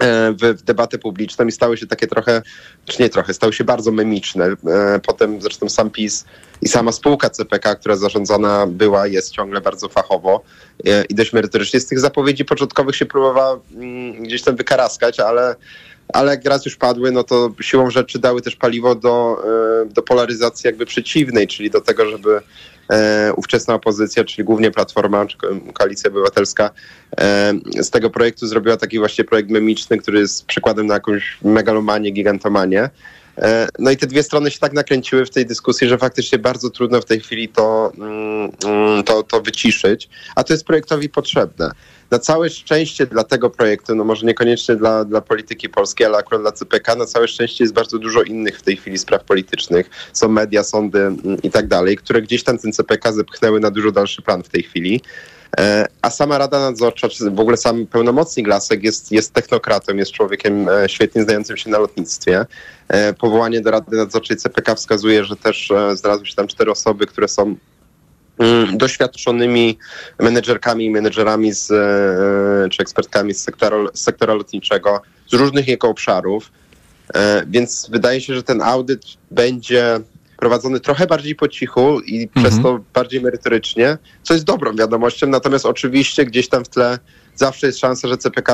e, 0.00 0.32
w, 0.32 0.62
debatę 0.62 0.98
publiczną 0.98 1.46
i 1.46 1.52
stały 1.52 1.76
się 1.76 1.86
takie 1.86 2.06
trochę, 2.06 2.42
czy 2.86 3.02
nie 3.02 3.08
trochę, 3.08 3.34
stały 3.34 3.52
się 3.52 3.64
bardzo 3.64 3.92
memiczne. 3.92 4.44
E, 4.44 5.00
potem 5.06 5.42
zresztą 5.42 5.68
sam 5.68 5.90
PiS 5.90 6.24
i 6.62 6.68
sama 6.68 6.92
spółka 6.92 7.30
CPK, 7.30 7.74
która 7.74 7.96
zarządzana 7.96 8.66
była, 8.66 9.06
jest 9.06 9.30
ciągle 9.30 9.60
bardzo 9.60 9.88
fachowo 9.88 10.42
i 11.08 11.14
dość 11.14 11.32
merytorycznie. 11.32 11.80
Z 11.80 11.86
tych 11.86 12.00
zapowiedzi 12.00 12.44
początkowych 12.44 12.96
się 12.96 13.06
próbowała 13.06 13.60
mm, 13.74 14.22
gdzieś 14.22 14.42
tam 14.42 14.56
wykaraskać, 14.56 15.20
ale 15.20 15.56
ale 16.12 16.30
jak 16.30 16.44
raz 16.44 16.64
już 16.64 16.76
padły, 16.76 17.12
no 17.12 17.24
to 17.24 17.50
siłą 17.60 17.90
rzeczy 17.90 18.18
dały 18.18 18.42
też 18.42 18.56
paliwo 18.56 18.94
do, 18.94 19.42
e, 19.82 19.86
do 19.86 20.02
polaryzacji 20.02 20.68
jakby 20.68 20.86
przeciwnej, 20.86 21.46
czyli 21.46 21.70
do 21.70 21.80
tego, 21.80 22.10
żeby 22.10 22.36
e, 22.36 22.42
ówczesna 23.36 23.74
opozycja, 23.74 24.24
czyli 24.24 24.44
głównie 24.44 24.70
Platforma 24.70 25.26
czy 25.26 25.36
Koalicja 25.72 26.10
Obywatelska 26.10 26.70
e, 27.20 27.52
z 27.80 27.90
tego 27.90 28.10
projektu 28.10 28.46
zrobiła 28.46 28.76
taki 28.76 28.98
właśnie 28.98 29.24
projekt 29.24 29.50
memiczny, 29.50 29.98
który 29.98 30.20
jest 30.20 30.46
przykładem 30.46 30.86
na 30.86 30.94
jakąś 30.94 31.38
megalomanię, 31.42 32.10
gigantomanię. 32.10 32.90
E, 33.38 33.68
no 33.78 33.90
i 33.90 33.96
te 33.96 34.06
dwie 34.06 34.22
strony 34.22 34.50
się 34.50 34.58
tak 34.58 34.72
nakręciły 34.72 35.26
w 35.26 35.30
tej 35.30 35.46
dyskusji, 35.46 35.88
że 35.88 35.98
faktycznie 35.98 36.38
bardzo 36.38 36.70
trudno 36.70 37.00
w 37.00 37.04
tej 37.04 37.20
chwili 37.20 37.48
to, 37.48 37.92
mm, 37.98 38.50
mm, 38.64 39.04
to, 39.04 39.22
to 39.22 39.40
wyciszyć, 39.40 40.08
a 40.34 40.44
to 40.44 40.52
jest 40.52 40.64
projektowi 40.64 41.08
potrzebne. 41.08 41.70
Na 42.10 42.18
całe 42.18 42.50
szczęście 42.50 43.06
dla 43.06 43.24
tego 43.24 43.50
projektu, 43.50 43.94
no 43.94 44.04
może 44.04 44.26
niekoniecznie 44.26 44.76
dla, 44.76 45.04
dla 45.04 45.20
polityki 45.20 45.68
polskiej, 45.68 46.06
ale 46.06 46.18
akurat 46.18 46.42
dla 46.42 46.52
CPK, 46.52 46.94
na 46.94 47.06
całe 47.06 47.28
szczęście 47.28 47.64
jest 47.64 47.74
bardzo 47.74 47.98
dużo 47.98 48.22
innych 48.22 48.58
w 48.58 48.62
tej 48.62 48.76
chwili 48.76 48.98
spraw 48.98 49.24
politycznych. 49.24 49.90
Są 50.12 50.28
media, 50.28 50.64
sądy 50.64 50.98
mm, 50.98 51.42
i 51.42 51.50
tak 51.50 51.66
dalej, 51.66 51.96
które 51.96 52.22
gdzieś 52.22 52.44
tam 52.44 52.58
ten 52.58 52.72
CPK 52.72 53.12
zepchnęły 53.12 53.60
na 53.60 53.70
dużo 53.70 53.92
dalszy 53.92 54.22
plan 54.22 54.42
w 54.42 54.48
tej 54.48 54.62
chwili. 54.62 55.00
E, 55.58 55.86
a 56.02 56.10
sama 56.10 56.38
Rada 56.38 56.60
Nadzorcza, 56.60 57.08
czy 57.08 57.30
w 57.30 57.40
ogóle 57.40 57.56
sam 57.56 57.86
pełnomocnik 57.86 58.46
Lasek 58.46 58.84
jest, 58.84 59.12
jest 59.12 59.32
technokratą, 59.32 59.96
jest 59.96 60.12
człowiekiem 60.12 60.68
e, 60.68 60.88
świetnie 60.88 61.22
znającym 61.22 61.56
się 61.56 61.70
na 61.70 61.78
lotnictwie. 61.78 62.46
E, 62.88 63.12
powołanie 63.12 63.60
do 63.60 63.70
Rady 63.70 63.96
Nadzorczej 63.96 64.36
CPK 64.36 64.74
wskazuje, 64.74 65.24
że 65.24 65.36
też 65.36 65.72
znalazły 65.94 66.26
się 66.26 66.34
tam 66.34 66.46
cztery 66.46 66.70
osoby, 66.70 67.06
które 67.06 67.28
są 67.28 67.56
doświadczonymi 68.72 69.78
menedżerkami 70.18 70.84
i 70.84 70.90
menedżerami 70.90 71.52
z, 71.52 71.68
czy 72.72 72.82
ekspertkami 72.82 73.34
z 73.34 73.42
sektora, 73.42 73.76
z 73.94 74.00
sektora 74.00 74.34
lotniczego 74.34 75.02
z 75.28 75.34
różnych 75.34 75.68
jego 75.68 75.88
obszarów. 75.88 76.52
Więc 77.46 77.88
wydaje 77.92 78.20
się, 78.20 78.34
że 78.34 78.42
ten 78.42 78.62
audyt 78.62 79.02
będzie 79.30 80.00
prowadzony 80.36 80.80
trochę 80.80 81.06
bardziej 81.06 81.34
po 81.34 81.48
cichu 81.48 82.00
i 82.00 82.22
mhm. 82.22 82.46
przez 82.46 82.62
to 82.62 82.80
bardziej 82.94 83.20
merytorycznie, 83.20 83.98
co 84.22 84.34
jest 84.34 84.46
dobrą 84.46 84.76
wiadomością, 84.76 85.26
natomiast 85.26 85.66
oczywiście 85.66 86.24
gdzieś 86.24 86.48
tam 86.48 86.64
w 86.64 86.68
tle 86.68 86.98
zawsze 87.40 87.66
jest 87.66 87.78
szansa, 87.78 88.08
że 88.08 88.16
CPK 88.16 88.52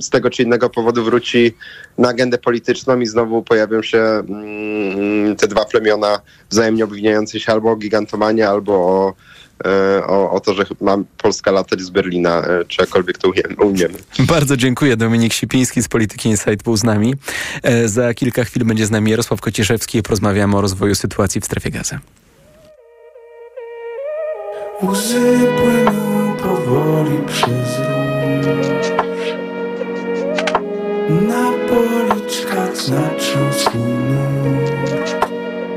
z 0.00 0.10
tego 0.10 0.30
czy 0.30 0.42
innego 0.42 0.70
powodu 0.70 1.04
wróci 1.04 1.54
na 1.98 2.08
agendę 2.08 2.38
polityczną 2.38 3.00
i 3.00 3.06
znowu 3.06 3.42
pojawią 3.42 3.82
się 3.82 3.98
mm, 3.98 5.36
te 5.36 5.48
dwa 5.48 5.64
plemiona 5.64 6.20
wzajemnie 6.50 6.84
obwiniające 6.84 7.40
się 7.40 7.52
albo 7.52 7.70
o 7.70 7.76
gigantomanie, 7.76 8.48
albo 8.48 8.72
o 8.72 9.14
E, 9.64 10.06
o, 10.06 10.30
o 10.30 10.40
to, 10.40 10.54
że 10.54 10.64
mam 10.80 11.04
Polska 11.18 11.50
latać 11.50 11.80
z 11.80 11.90
Berlina, 11.90 12.42
e, 12.42 12.64
czy 12.64 12.82
jakkolwiek 12.82 13.18
to 13.18 13.32
umiemy. 13.60 13.94
Bardzo 14.18 14.56
dziękuję. 14.56 14.96
Dominik 14.96 15.32
Sipiński 15.32 15.82
z 15.82 15.88
Polityki 15.88 16.28
Insight 16.28 16.62
był 16.64 16.76
z 16.76 16.84
nami. 16.84 17.14
E, 17.62 17.88
za 17.88 18.14
kilka 18.14 18.44
chwil 18.44 18.64
będzie 18.64 18.86
z 18.86 18.90
nami 18.90 19.10
Jarosław 19.10 19.40
Kociszewski 19.40 19.98
i 19.98 20.02
porozmawiamy 20.02 20.56
o 20.56 20.60
rozwoju 20.60 20.94
sytuacji 20.94 21.40
w 21.40 21.44
strefie 21.44 21.70
gazy. 21.70 21.98
Łzy 24.82 25.46
płyną 25.56 26.36
powoli 26.36 27.18
przez 27.26 27.93
Na 31.10 31.50
policzkach 31.68 32.76
znaczą 32.76 33.52
swój 33.52 33.80
nurt 33.80 34.72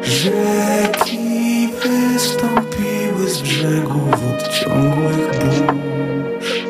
Rzeki 0.02 1.70
wystąpiły 1.84 3.30
z 3.30 3.42
brzegów 3.42 4.14
od 4.14 4.48
ciągłych 4.48 5.40
burz 5.40 6.66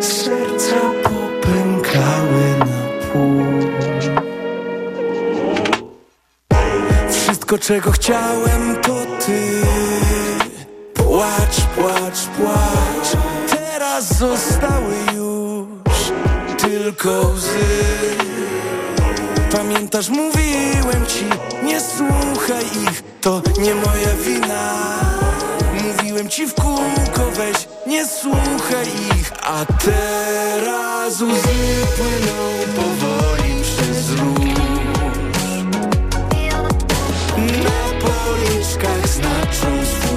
Serca 0.00 0.80
popękały 1.02 2.58
na 2.58 3.06
pół. 3.12 3.42
Wszystko 7.10 7.58
czego 7.58 7.90
chciałem 7.90 8.76
to 8.82 8.94
ty. 9.26 9.62
Płacz, 10.94 11.60
płacz, 11.76 12.26
płacz 12.36 13.01
Teraz 14.02 14.18
zostały 14.18 14.94
już 15.14 16.12
tylko 16.58 17.10
łzy. 17.20 17.58
Pamiętasz, 19.52 20.08
mówiłem 20.08 21.06
ci, 21.06 21.24
nie 21.64 21.80
słuchaj 21.80 22.64
ich, 22.64 23.02
to 23.20 23.42
nie 23.58 23.74
moja 23.74 24.14
wina. 24.26 24.72
Mówiłem 25.82 26.28
ci 26.28 26.46
w 26.46 26.54
kółko, 26.54 27.30
weź, 27.36 27.68
nie 27.86 28.06
słuchaj 28.06 28.86
ich. 29.18 29.32
A 29.42 29.64
teraz 29.64 31.14
łzy 31.14 31.86
płyną 31.96 32.38
powoli 32.76 33.62
przez 33.62 34.10
róż. 34.10 34.52
Na 37.38 38.00
policzkach 38.00 39.08
znaczą 39.08 39.86
swój 39.86 40.11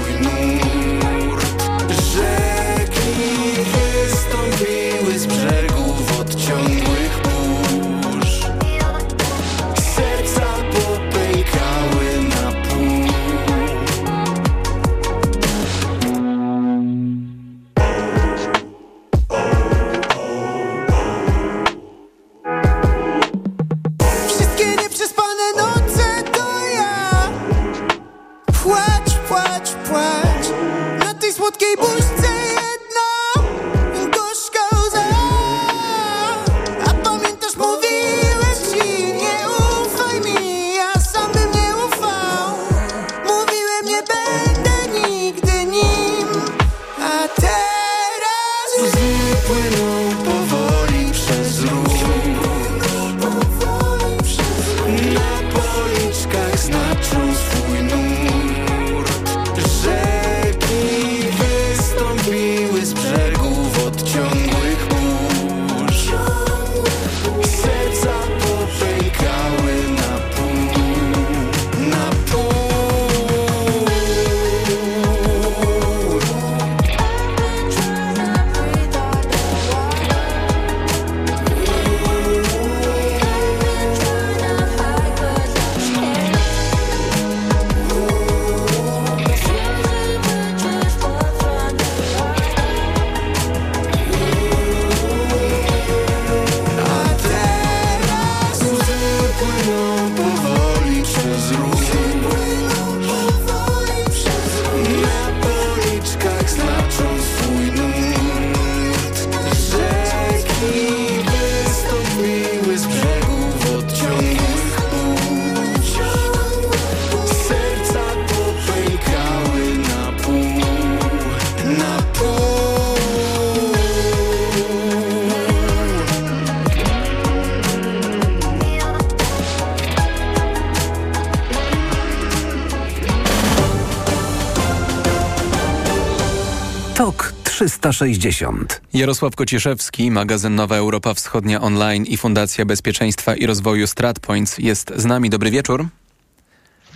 360. 137.65 138.81
Jarosław 138.93 139.35
Kociszewski, 139.35 140.11
magazyn 140.11 140.55
Nowa 140.55 140.75
Europa 140.75 141.13
Wschodnia 141.13 141.61
Online 141.61 142.05
i 142.05 142.17
Fundacja 142.17 142.65
Bezpieczeństwa 142.65 143.35
i 143.35 143.45
Rozwoju 143.45 143.87
StratPoints 143.87 144.57
jest 144.57 144.93
z 144.95 145.05
nami. 145.05 145.29
Dobry 145.29 145.51
wieczór. 145.51 145.87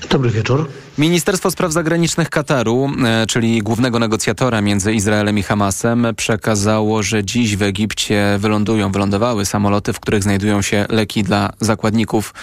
Dobry 0.07 0.29
wieczór. 0.29 0.69
Ministerstwo 0.97 1.51
Spraw 1.51 1.71
Zagranicznych 1.71 2.29
Kataru, 2.29 2.91
e, 3.05 3.25
czyli 3.25 3.61
głównego 3.61 3.99
negocjatora 3.99 4.61
między 4.61 4.93
Izraelem 4.93 5.37
i 5.37 5.43
Hamasem, 5.43 6.07
przekazało, 6.17 7.03
że 7.03 7.23
dziś 7.23 7.55
w 7.55 7.61
Egipcie 7.61 8.37
wylądują, 8.39 8.91
wylądowały 8.91 9.45
samoloty, 9.45 9.93
w 9.93 9.99
których 9.99 10.23
znajdują 10.23 10.61
się 10.61 10.85
leki 10.89 11.23
dla 11.23 11.49
zakładników, 11.59 12.33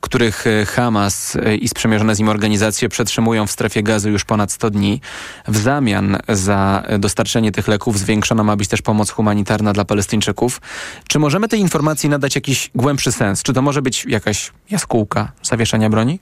których 0.00 0.46
e, 0.46 0.66
Hamas 0.66 1.36
e, 1.36 1.56
i 1.56 1.68
sprzymierzone 1.68 2.14
z 2.14 2.18
nim 2.18 2.28
organizacje 2.28 2.88
przetrzymują 2.88 3.46
w 3.46 3.50
strefie 3.50 3.82
gazy 3.82 4.10
już 4.10 4.24
ponad 4.24 4.52
100 4.52 4.70
dni. 4.70 5.00
W 5.48 5.56
zamian 5.56 6.18
za 6.28 6.82
dostarczenie 6.98 7.52
tych 7.52 7.68
leków 7.68 7.98
zwiększona 7.98 8.44
ma 8.44 8.56
być 8.56 8.68
też 8.68 8.82
pomoc 8.82 9.10
humanitarna 9.10 9.72
dla 9.72 9.84
Palestyńczyków. 9.84 10.60
Czy 11.08 11.18
możemy 11.18 11.48
tej 11.48 11.60
informacji 11.60 12.08
nadać 12.08 12.34
jakiś 12.34 12.70
głębszy 12.74 13.12
sens? 13.12 13.42
Czy 13.42 13.52
to 13.52 13.62
może 13.62 13.82
być 13.82 14.04
jakaś 14.04 14.52
jaskółka 14.70 15.32
zawieszenia 15.42 15.90
broni? 15.90 16.20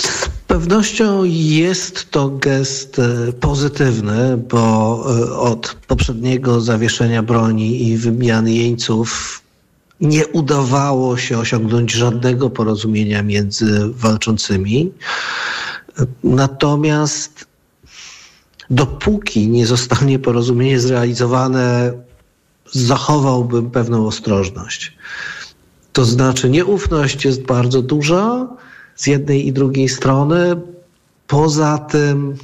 Z 0.00 0.28
pewnością 0.46 1.24
jest 1.24 2.10
to 2.10 2.28
gest 2.28 2.98
e, 2.98 3.32
pozytywny, 3.32 4.36
bo 4.36 5.04
e, 5.18 5.32
od 5.36 5.76
poprzedniego 5.86 6.60
zawieszenia 6.60 7.22
broni 7.22 7.88
i 7.88 7.96
wymiany 7.96 8.52
jeńców 8.52 9.42
nie 10.00 10.26
udawało 10.26 11.16
się 11.16 11.38
osiągnąć 11.38 11.92
żadnego 11.92 12.50
porozumienia 12.50 13.22
między 13.22 13.88
walczącymi. 13.88 14.92
Natomiast 16.24 17.46
dopóki 18.70 19.48
nie 19.48 19.66
zostanie 19.66 20.18
porozumienie 20.18 20.80
zrealizowane, 20.80 21.92
zachowałbym 22.72 23.70
pewną 23.70 24.06
ostrożność. 24.06 24.96
To 25.92 26.04
znaczy, 26.04 26.50
nieufność 26.50 27.24
jest 27.24 27.42
bardzo 27.42 27.82
duża 27.82 28.48
z 28.96 29.06
jednej 29.06 29.46
i 29.46 29.52
drugiej 29.52 29.88
strony. 29.88 30.56
Poza 31.26 31.78
tym 31.78 32.36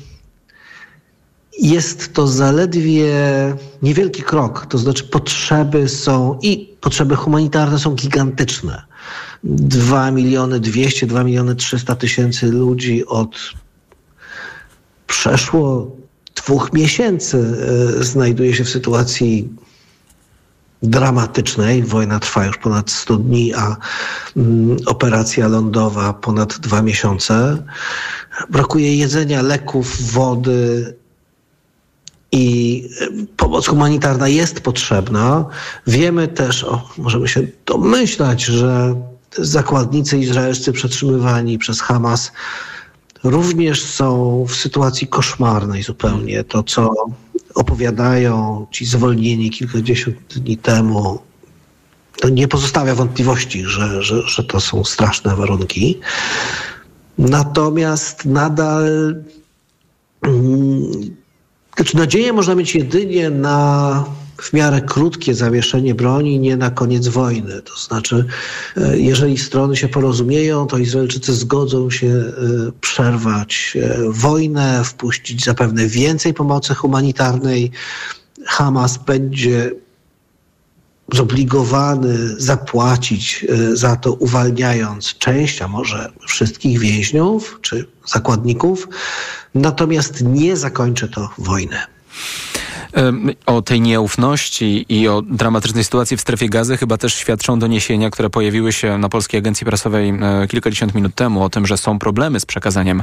jest 1.61 2.13
to 2.13 2.27
zaledwie 2.27 3.13
niewielki 3.83 4.23
krok, 4.23 4.67
to 4.67 4.79
znaczy 4.79 5.05
potrzeby 5.05 5.89
są 5.89 6.39
i 6.43 6.77
potrzeby 6.81 7.17
humanitarne 7.17 7.79
są 7.79 7.95
gigantyczne. 7.95 8.83
2 9.45 10.11
miliony 10.11 10.61
200, 10.61 11.07
2 11.07 11.25
miliony 11.25 11.55
300 11.55 11.95
tysięcy 11.95 12.47
ludzi 12.47 13.07
od 13.07 13.37
przeszło 15.07 15.97
dwóch 16.35 16.73
miesięcy 16.73 17.39
e, 18.01 18.05
znajduje 18.05 18.55
się 18.55 18.65
w 18.65 18.69
sytuacji 18.69 19.49
dramatycznej. 20.83 21.83
Wojna 21.83 22.20
trwa 22.20 22.47
już 22.47 22.59
ponad 22.59 22.91
100 22.91 23.16
dni, 23.16 23.55
a 23.55 23.76
mm, 24.37 24.76
operacja 24.87 25.49
lądowa 25.49 26.12
ponad 26.12 26.59
dwa 26.59 26.83
miesiące. 26.83 27.62
Brakuje 28.51 28.97
jedzenia, 28.97 29.43
leków, 29.43 30.12
wody. 30.12 30.95
I 32.33 32.89
e, 33.01 33.07
pomoc 33.37 33.66
humanitarna 33.66 34.29
jest 34.29 34.61
potrzebna. 34.61 35.45
Wiemy 35.87 36.29
też, 36.29 36.64
o, 36.64 36.89
możemy 36.99 37.29
się 37.29 37.47
domyślać, 37.66 38.45
że 38.45 38.95
zakładnicy 39.39 40.18
izraelscy 40.18 40.72
przetrzymywani 40.72 41.59
przez 41.59 41.81
Hamas 41.81 42.33
również 43.24 43.85
są 43.85 44.45
w 44.49 44.55
sytuacji 44.55 45.07
koszmarnej 45.07 45.83
zupełnie. 45.83 46.45
To, 46.45 46.62
co 46.62 46.91
opowiadają 47.59 48.67
ci 48.71 48.87
zwolnieni 48.87 49.51
kilkadziesiąt 49.51 50.17
dni 50.39 50.57
temu, 50.57 51.19
to 52.21 52.29
nie 52.29 52.49
pozostawia 52.49 52.95
wątpliwości, 52.95 53.65
że, 53.65 54.03
że, 54.03 54.23
że 54.23 54.45
to 54.45 54.61
są 54.61 54.85
straszne 54.85 55.37
warunki. 55.37 56.01
Natomiast 57.19 58.25
nadal 58.25 59.15
mm, 60.23 60.91
znaczy 61.77 61.97
nadzieję 61.97 62.33
można 62.33 62.55
mieć 62.55 62.75
jedynie 62.75 63.31
na 63.31 64.05
w 64.43 64.53
miarę 64.53 64.80
krótkie 64.80 65.34
zawieszenie 65.34 65.95
broni, 65.95 66.41
nie 66.41 66.57
na 66.57 66.70
koniec 66.70 67.09
wojny. 67.09 67.62
To 67.62 67.76
znaczy, 67.76 68.24
e, 68.76 68.99
jeżeli 68.99 69.39
strony 69.39 69.76
się 69.76 69.89
porozumieją, 69.89 70.66
to 70.66 70.78
Izraelczycy 70.78 71.34
zgodzą 71.34 71.91
się 71.91 72.07
e, 72.07 72.32
przerwać 72.80 73.76
e, 73.76 73.97
wojnę, 74.09 74.84
wpuścić 74.84 75.45
zapewne 75.45 75.86
więcej 75.86 76.34
pomocy 76.34 76.74
humanitarnej. 76.74 77.70
Hamas 78.47 78.99
będzie 78.99 79.70
zobligowany 81.12 82.41
zapłacić 82.41 83.47
za 83.72 83.97
to, 83.97 84.12
uwalniając 84.12 85.18
część, 85.18 85.62
a 85.62 85.68
może 85.68 86.12
wszystkich 86.26 86.78
więźniów 86.78 87.59
czy 87.62 87.86
zakładników, 88.07 88.89
natomiast 89.55 90.22
nie 90.22 90.57
zakończy 90.57 91.09
to 91.09 91.30
wojny. 91.39 91.76
O 93.47 93.63
tej 93.63 93.81
nieufności 93.81 94.87
i 94.89 95.09
o 95.09 95.23
dramatycznej 95.23 95.85
sytuacji 95.85 96.17
w 96.17 96.21
strefie 96.21 96.49
gazy 96.49 96.77
chyba 96.77 96.97
też 96.97 97.15
świadczą 97.15 97.59
doniesienia, 97.59 98.11
które 98.11 98.31
pojawiły 98.31 98.73
się 98.73 98.99
na 98.99 99.09
Polskiej 99.09 99.39
Agencji 99.39 99.67
Prasowej 99.67 100.09
e, 100.09 100.47
kilkadziesiąt 100.49 100.95
minut 100.95 101.15
temu 101.15 101.43
o 101.43 101.51
tym, 101.51 101.67
że 101.67 101.77
są 101.77 101.99
problemy 101.99 102.41
z 102.41 102.47
przekazaniem 102.47 103.03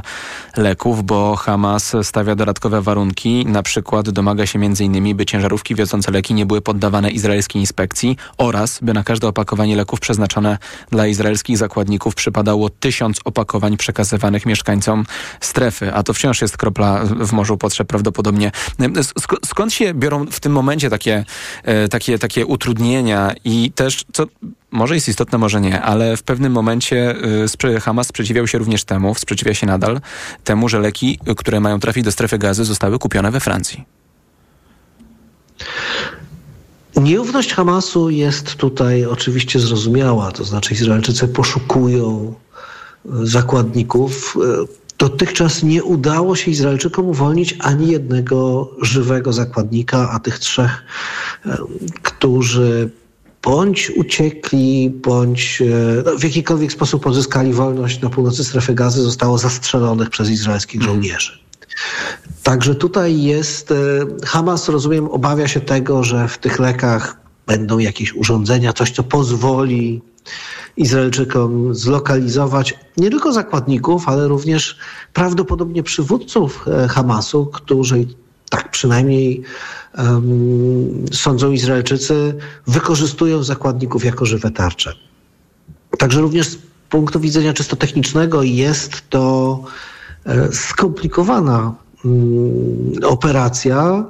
leków, 0.56 1.04
bo 1.04 1.36
Hamas 1.36 1.96
stawia 2.02 2.34
dodatkowe 2.34 2.82
warunki. 2.82 3.46
Na 3.46 3.62
przykład 3.62 4.10
domaga 4.10 4.46
się 4.46 4.58
m.in., 4.58 5.16
by 5.16 5.26
ciężarówki 5.26 5.74
wiozące 5.74 6.12
leki 6.12 6.34
nie 6.34 6.46
były 6.46 6.60
poddawane 6.60 7.10
izraelskiej 7.10 7.62
inspekcji 7.62 8.16
oraz 8.38 8.78
by 8.82 8.94
na 8.94 9.04
każde 9.04 9.28
opakowanie 9.28 9.76
leków 9.76 10.00
przeznaczone 10.00 10.58
dla 10.90 11.06
izraelskich 11.06 11.58
zakładników 11.58 12.14
przypadało 12.14 12.70
tysiąc 12.70 13.20
opakowań 13.24 13.76
przekazywanych 13.76 14.46
mieszkańcom 14.46 15.04
strefy, 15.40 15.94
a 15.94 16.02
to 16.02 16.14
wciąż 16.14 16.42
jest 16.42 16.56
kropla 16.56 17.04
w 17.04 17.32
morzu 17.32 17.58
potrzeb 17.58 17.88
prawdopodobnie. 17.88 18.52
Skąd 19.44 19.72
się 19.72 19.85
biorą 19.94 20.26
w 20.26 20.40
tym 20.40 20.52
momencie 20.52 20.90
takie, 20.90 21.24
e, 21.62 21.88
takie, 21.88 22.18
takie 22.18 22.46
utrudnienia 22.46 23.34
i 23.44 23.72
też, 23.74 24.04
co 24.12 24.26
może 24.70 24.94
jest 24.94 25.08
istotne, 25.08 25.38
może 25.38 25.60
nie, 25.60 25.82
ale 25.82 26.16
w 26.16 26.22
pewnym 26.22 26.52
momencie 26.52 27.14
e, 27.64 27.80
Hamas 27.80 28.06
sprzeciwiał 28.06 28.46
się 28.46 28.58
również 28.58 28.84
temu, 28.84 29.14
sprzeciwia 29.14 29.54
się 29.54 29.66
nadal 29.66 30.00
temu, 30.44 30.68
że 30.68 30.78
leki, 30.78 31.18
które 31.36 31.60
mają 31.60 31.80
trafić 31.80 32.04
do 32.04 32.12
strefy 32.12 32.38
gazy, 32.38 32.64
zostały 32.64 32.98
kupione 32.98 33.30
we 33.30 33.40
Francji. 33.40 33.84
Nieufność 36.96 37.54
Hamasu 37.54 38.10
jest 38.10 38.54
tutaj 38.54 39.04
oczywiście 39.04 39.60
zrozumiała, 39.60 40.32
to 40.32 40.44
znaczy 40.44 40.74
Izraelczycy 40.74 41.28
poszukują 41.28 42.34
e, 43.04 43.08
zakładników. 43.26 44.36
Dotychczas 44.98 45.62
nie 45.62 45.84
udało 45.84 46.36
się 46.36 46.50
Izraelczykom 46.50 47.06
uwolnić 47.06 47.56
ani 47.58 47.90
jednego 47.90 48.70
żywego 48.82 49.32
zakładnika, 49.32 50.10
a 50.10 50.18
tych 50.18 50.38
trzech, 50.38 50.84
którzy 52.02 52.90
bądź 53.42 53.92
uciekli, 53.96 54.90
bądź 54.90 55.62
e, 55.62 56.02
no, 56.04 56.18
w 56.18 56.24
jakikolwiek 56.24 56.72
sposób 56.72 57.02
pozyskali 57.02 57.52
wolność 57.52 58.00
na 58.00 58.10
północy 58.10 58.44
strefy 58.44 58.74
gazy, 58.74 59.02
zostało 59.02 59.38
zastrzelonych 59.38 60.10
przez 60.10 60.30
izraelskich 60.30 60.80
mhm. 60.80 60.94
żołnierzy. 60.94 61.38
Także 62.42 62.74
tutaj 62.74 63.22
jest, 63.22 63.70
e, 63.70 63.74
Hamas, 64.26 64.68
rozumiem, 64.68 65.08
obawia 65.08 65.48
się 65.48 65.60
tego, 65.60 66.04
że 66.04 66.28
w 66.28 66.38
tych 66.38 66.58
lekach 66.58 67.16
będą 67.46 67.78
jakieś 67.78 68.14
urządzenia, 68.14 68.72
coś, 68.72 68.90
co 68.90 69.02
pozwoli 69.02 70.02
Izraelczykom 70.76 71.74
zlokalizować 71.74 72.78
nie 72.96 73.10
tylko 73.10 73.32
zakładników, 73.32 74.08
ale 74.08 74.28
również 74.28 74.78
prawdopodobnie 75.12 75.82
przywódców 75.82 76.64
e, 76.68 76.88
Hamasu, 76.88 77.46
którzy 77.46 78.06
tak 78.50 78.70
przynajmniej 78.70 79.42
um, 79.98 81.04
sądzą 81.12 81.50
Izraelczycy, 81.50 82.34
wykorzystują 82.66 83.42
zakładników 83.42 84.04
jako 84.04 84.26
żywe 84.26 84.50
tarcze. 84.50 84.92
Także 85.98 86.20
również 86.20 86.48
z 86.48 86.58
punktu 86.88 87.20
widzenia 87.20 87.52
czysto 87.52 87.76
technicznego 87.76 88.42
jest 88.42 89.10
to 89.10 89.64
e, 90.26 90.52
skomplikowana 90.52 91.74
um, 92.04 92.92
operacja 93.04 94.04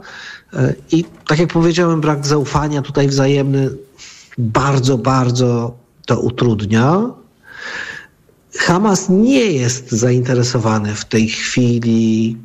e, 0.53 0.75
i 0.93 1.05
tak 1.27 1.39
jak 1.39 1.53
powiedziałem, 1.53 2.01
brak 2.01 2.27
zaufania 2.27 2.83
tutaj 2.83 3.09
wzajemny 3.09 3.71
bardzo, 4.39 4.99
bardzo 4.99 5.77
to 6.07 6.21
utrudnia. 6.21 7.11
Hamas 8.59 9.09
nie 9.09 9.45
jest 9.53 9.93
zainteresowany 9.93 10.95
w 10.95 11.05
tej 11.05 11.29
chwili. 11.29 12.37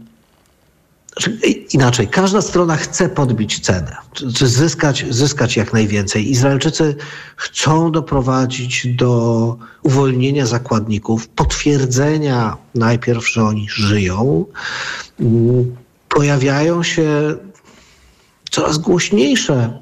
Znaczy, 1.12 1.38
inaczej, 1.74 2.08
każda 2.08 2.42
strona 2.42 2.76
chce 2.76 3.10
podbić 3.10 3.60
cenę, 3.60 3.96
czy 4.34 4.48
zyskać, 4.48 5.06
zyskać 5.10 5.58
jak 5.58 5.74
najwięcej. 5.74 6.32
Izraelczycy 6.32 6.96
chcą 7.36 7.92
doprowadzić 7.92 8.88
do 8.88 9.58
uwolnienia 9.84 10.46
zakładników, 10.46 11.28
potwierdzenia 11.28 12.58
najpierw, 12.76 13.32
że 13.32 13.44
oni 13.44 13.68
żyją. 13.70 14.46
pojawiają 16.10 16.84
się 16.84 17.36
coraz 18.52 18.78
głośniejsze 18.78 19.80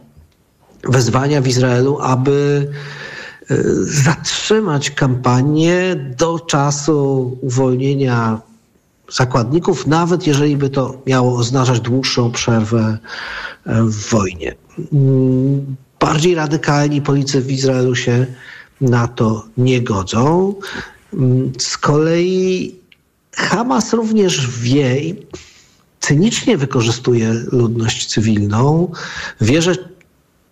wezwania 0.84 1.42
w 1.42 1.48
Izraelu, 1.48 2.00
aby 2.02 2.68
zatrzymać 3.84 4.92
kampanię 4.92 5.96
do 6.18 6.40
czasu 6.40 7.38
uwolnienia 7.42 8.42
zakładników, 9.12 9.88
nawet 9.88 10.28
jeżeli 10.28 10.58
by 10.58 10.70
to 10.70 11.02
miało 11.08 11.38
oznaczać 11.38 11.80
dłuższą 11.80 12.32
przerwę 12.32 12.98
w 13.66 14.10
wojnie. 14.10 14.56
Bardziej 16.00 16.36
radykalni 16.36 17.02
policy 17.02 17.42
w 17.42 17.52
Izraelu 17.52 17.96
się 17.96 18.26
na 18.82 19.08
to 19.08 19.46
nie 19.58 19.82
godzą. 19.82 20.56
Z 21.60 21.78
kolei 21.78 22.76
Hamas 23.36 23.94
również 23.94 24.60
wie 24.60 25.02
cynicznie 26.00 26.58
wykorzystuje 26.58 27.34
ludność 27.52 28.06
cywilną. 28.06 28.92
Wie, 29.42 29.62
że 29.62 29.76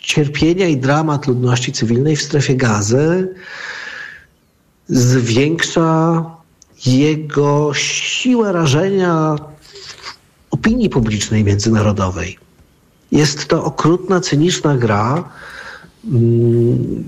cierpienia 0.07 0.67
i 0.67 0.77
dramat 0.77 1.27
ludności 1.27 1.71
cywilnej 1.71 2.15
w 2.15 2.21
strefie 2.21 2.55
gazy 2.55 3.35
zwiększa 4.89 6.25
jego 6.85 7.71
siłę 7.73 8.51
rażenia 8.51 9.35
opinii 10.51 10.89
publicznej 10.89 11.43
międzynarodowej. 11.43 12.37
Jest 13.11 13.47
to 13.47 13.63
okrutna, 13.63 14.19
cyniczna 14.19 14.77
gra. 14.77 15.29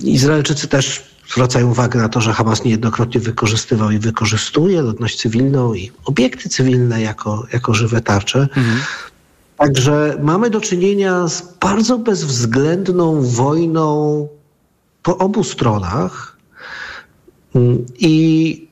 Izraelczycy 0.04 0.68
też 0.68 1.04
zwracają 1.32 1.70
uwagę 1.72 2.00
na 2.00 2.10
to, 2.10 2.22
że 2.22 2.34
Hamas 2.34 2.64
niejednokrotnie 2.64 3.22
wykorzystywał 3.22 3.92
i 3.92 4.00
wykorzystuje 4.00 4.82
ludność 4.82 5.20
cywilną 5.22 5.74
i 5.74 5.92
obiekty 6.06 6.50
cywilne 6.50 7.02
jako, 7.02 7.48
jako 7.54 7.74
żywe 7.74 8.02
tarcze. 8.02 8.40
Mhm. 8.40 8.80
Także 9.60 10.18
mamy 10.22 10.50
do 10.50 10.62
czynienia 10.62 11.28
z 11.28 11.42
bardzo 11.42 11.98
bezwzględną 11.98 13.22
wojną 13.22 14.28
po 15.04 15.18
obu 15.18 15.44
stronach. 15.44 16.38
I 18.00 18.68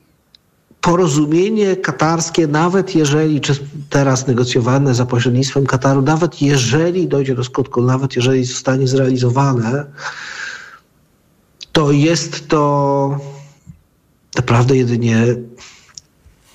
porozumienie 0.80 1.76
katarskie, 1.76 2.46
nawet 2.46 2.94
jeżeli, 2.94 3.40
czy 3.40 3.54
teraz 3.90 4.26
negocjowane 4.26 4.94
za 4.94 5.06
pośrednictwem 5.06 5.66
Kataru, 5.66 6.02
nawet 6.02 6.42
jeżeli 6.42 7.08
dojdzie 7.08 7.34
do 7.34 7.44
skutku, 7.44 7.82
nawet 7.82 8.16
jeżeli 8.16 8.44
zostanie 8.44 8.88
zrealizowane, 8.88 9.84
to 11.72 11.92
jest 11.92 12.48
to 12.48 13.18
naprawdę 14.36 14.76
jedynie 14.76 15.26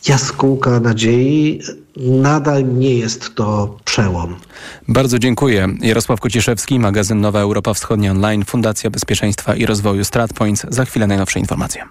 jaskółka 0.07 0.79
nadziei. 0.79 1.61
Nadal 1.97 2.75
nie 2.77 2.93
jest 2.93 3.35
to 3.35 3.77
przełom. 3.85 4.35
Bardzo 4.87 5.19
dziękuję. 5.19 5.67
Jarosław 5.81 6.19
Kociszewski, 6.19 6.79
magazyn 6.79 7.21
Nowa 7.21 7.39
Europa 7.39 7.73
Wschodnia 7.73 8.11
Online, 8.11 8.45
Fundacja 8.45 8.89
Bezpieczeństwa 8.89 9.55
i 9.55 9.65
Rozwoju 9.65 10.03
StratPoints. 10.03 10.65
Za 10.69 10.85
chwilę 10.85 11.07
najnowsze 11.07 11.39
informacje. 11.39 11.83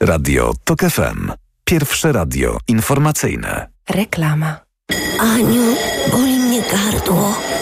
Radio 0.00 0.52
TOK 0.64 0.80
FM. 0.80 1.32
Pierwsze 1.64 2.12
radio 2.12 2.58
informacyjne. 2.68 3.68
Reklama. 3.90 4.60
Aniu, 5.20 5.62
boli 6.12 6.38
mnie 6.38 6.62
gardło. 6.62 7.49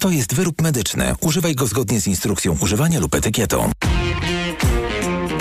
To 0.00 0.10
jest 0.10 0.34
wyrób 0.34 0.62
medyczny. 0.62 1.14
Używaj 1.20 1.54
go 1.54 1.66
zgodnie 1.66 2.00
z 2.00 2.06
instrukcją 2.06 2.56
używania 2.60 3.00
lub 3.00 3.14
etykietą. 3.14 3.70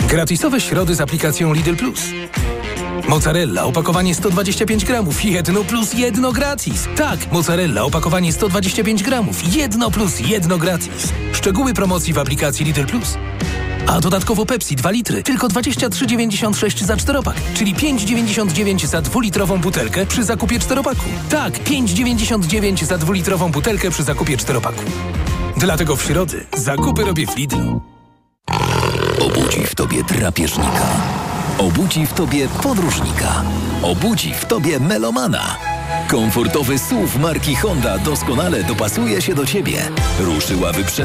Gratisowe 0.10 0.62
środy 0.62 0.96
z 0.96 1.02
aplikacją 1.02 1.54
Lidl 1.54 1.76
Plus. 1.76 2.00
Mozzarella, 3.08 3.64
opakowanie 3.64 4.16
125 4.16 4.86
gramów, 4.86 5.26
jedno 5.26 5.64
plus 5.64 5.94
jedno 5.94 6.32
gratis. 6.32 6.88
Tak, 6.96 7.32
mozzarella, 7.32 7.84
opakowanie 7.84 8.34
125 8.34 9.04
gramów, 9.04 9.56
jedno 9.56 9.92
plus 9.92 10.20
jedno 10.20 10.58
gratis. 10.58 11.14
Szczegóły 11.34 11.74
promocji 11.74 12.14
w 12.14 12.18
aplikacji 12.18 12.66
Lidl 12.66 12.86
Plus. 12.86 13.18
A 13.88 14.00
dodatkowo 14.00 14.46
Pepsi 14.46 14.76
2 14.76 14.92
litry, 14.92 15.24
tylko 15.24 15.48
23,96 15.48 16.84
za 16.86 16.98
czteropak, 16.98 17.36
czyli 17.54 17.76
5,99 17.76 18.86
za 18.86 19.02
dwulitrową 19.02 19.58
butelkę 19.58 20.06
przy 20.06 20.24
zakupie 20.24 20.60
czteropaku. 20.60 21.06
Tak, 21.30 21.54
5,99 21.54 22.86
za 22.86 22.98
dwulitrową 22.98 23.52
butelkę 23.52 23.90
przy 23.90 24.04
zakupie 24.04 24.38
czteropaku. 24.38 24.84
Dlatego 25.58 25.96
w 25.96 26.04
środy 26.04 26.46
zakupy 26.58 27.06
robię 27.06 27.28
w 27.28 27.38
Lidlu. 27.38 27.82
Obudzi 29.20 29.66
w 29.66 29.76
tobie 29.76 30.04
drapieżnika. 30.04 31.27
Obudzi 31.58 32.06
w 32.06 32.14
tobie 32.14 32.48
podróżnika. 32.64 33.44
Obudzi 33.84 34.34
w 34.34 34.46
tobie 34.46 34.80
melomana. 34.80 35.58
Komfortowy 36.08 36.80
SUV 36.80 37.20
marki 37.20 37.56
Honda 37.56 37.98
doskonale 37.98 38.64
dopasuje 38.64 39.22
się 39.22 39.36
do 39.36 39.46
ciebie. 39.46 39.78
Ruszyła 40.20 40.72
wyprzedaż 40.72 40.88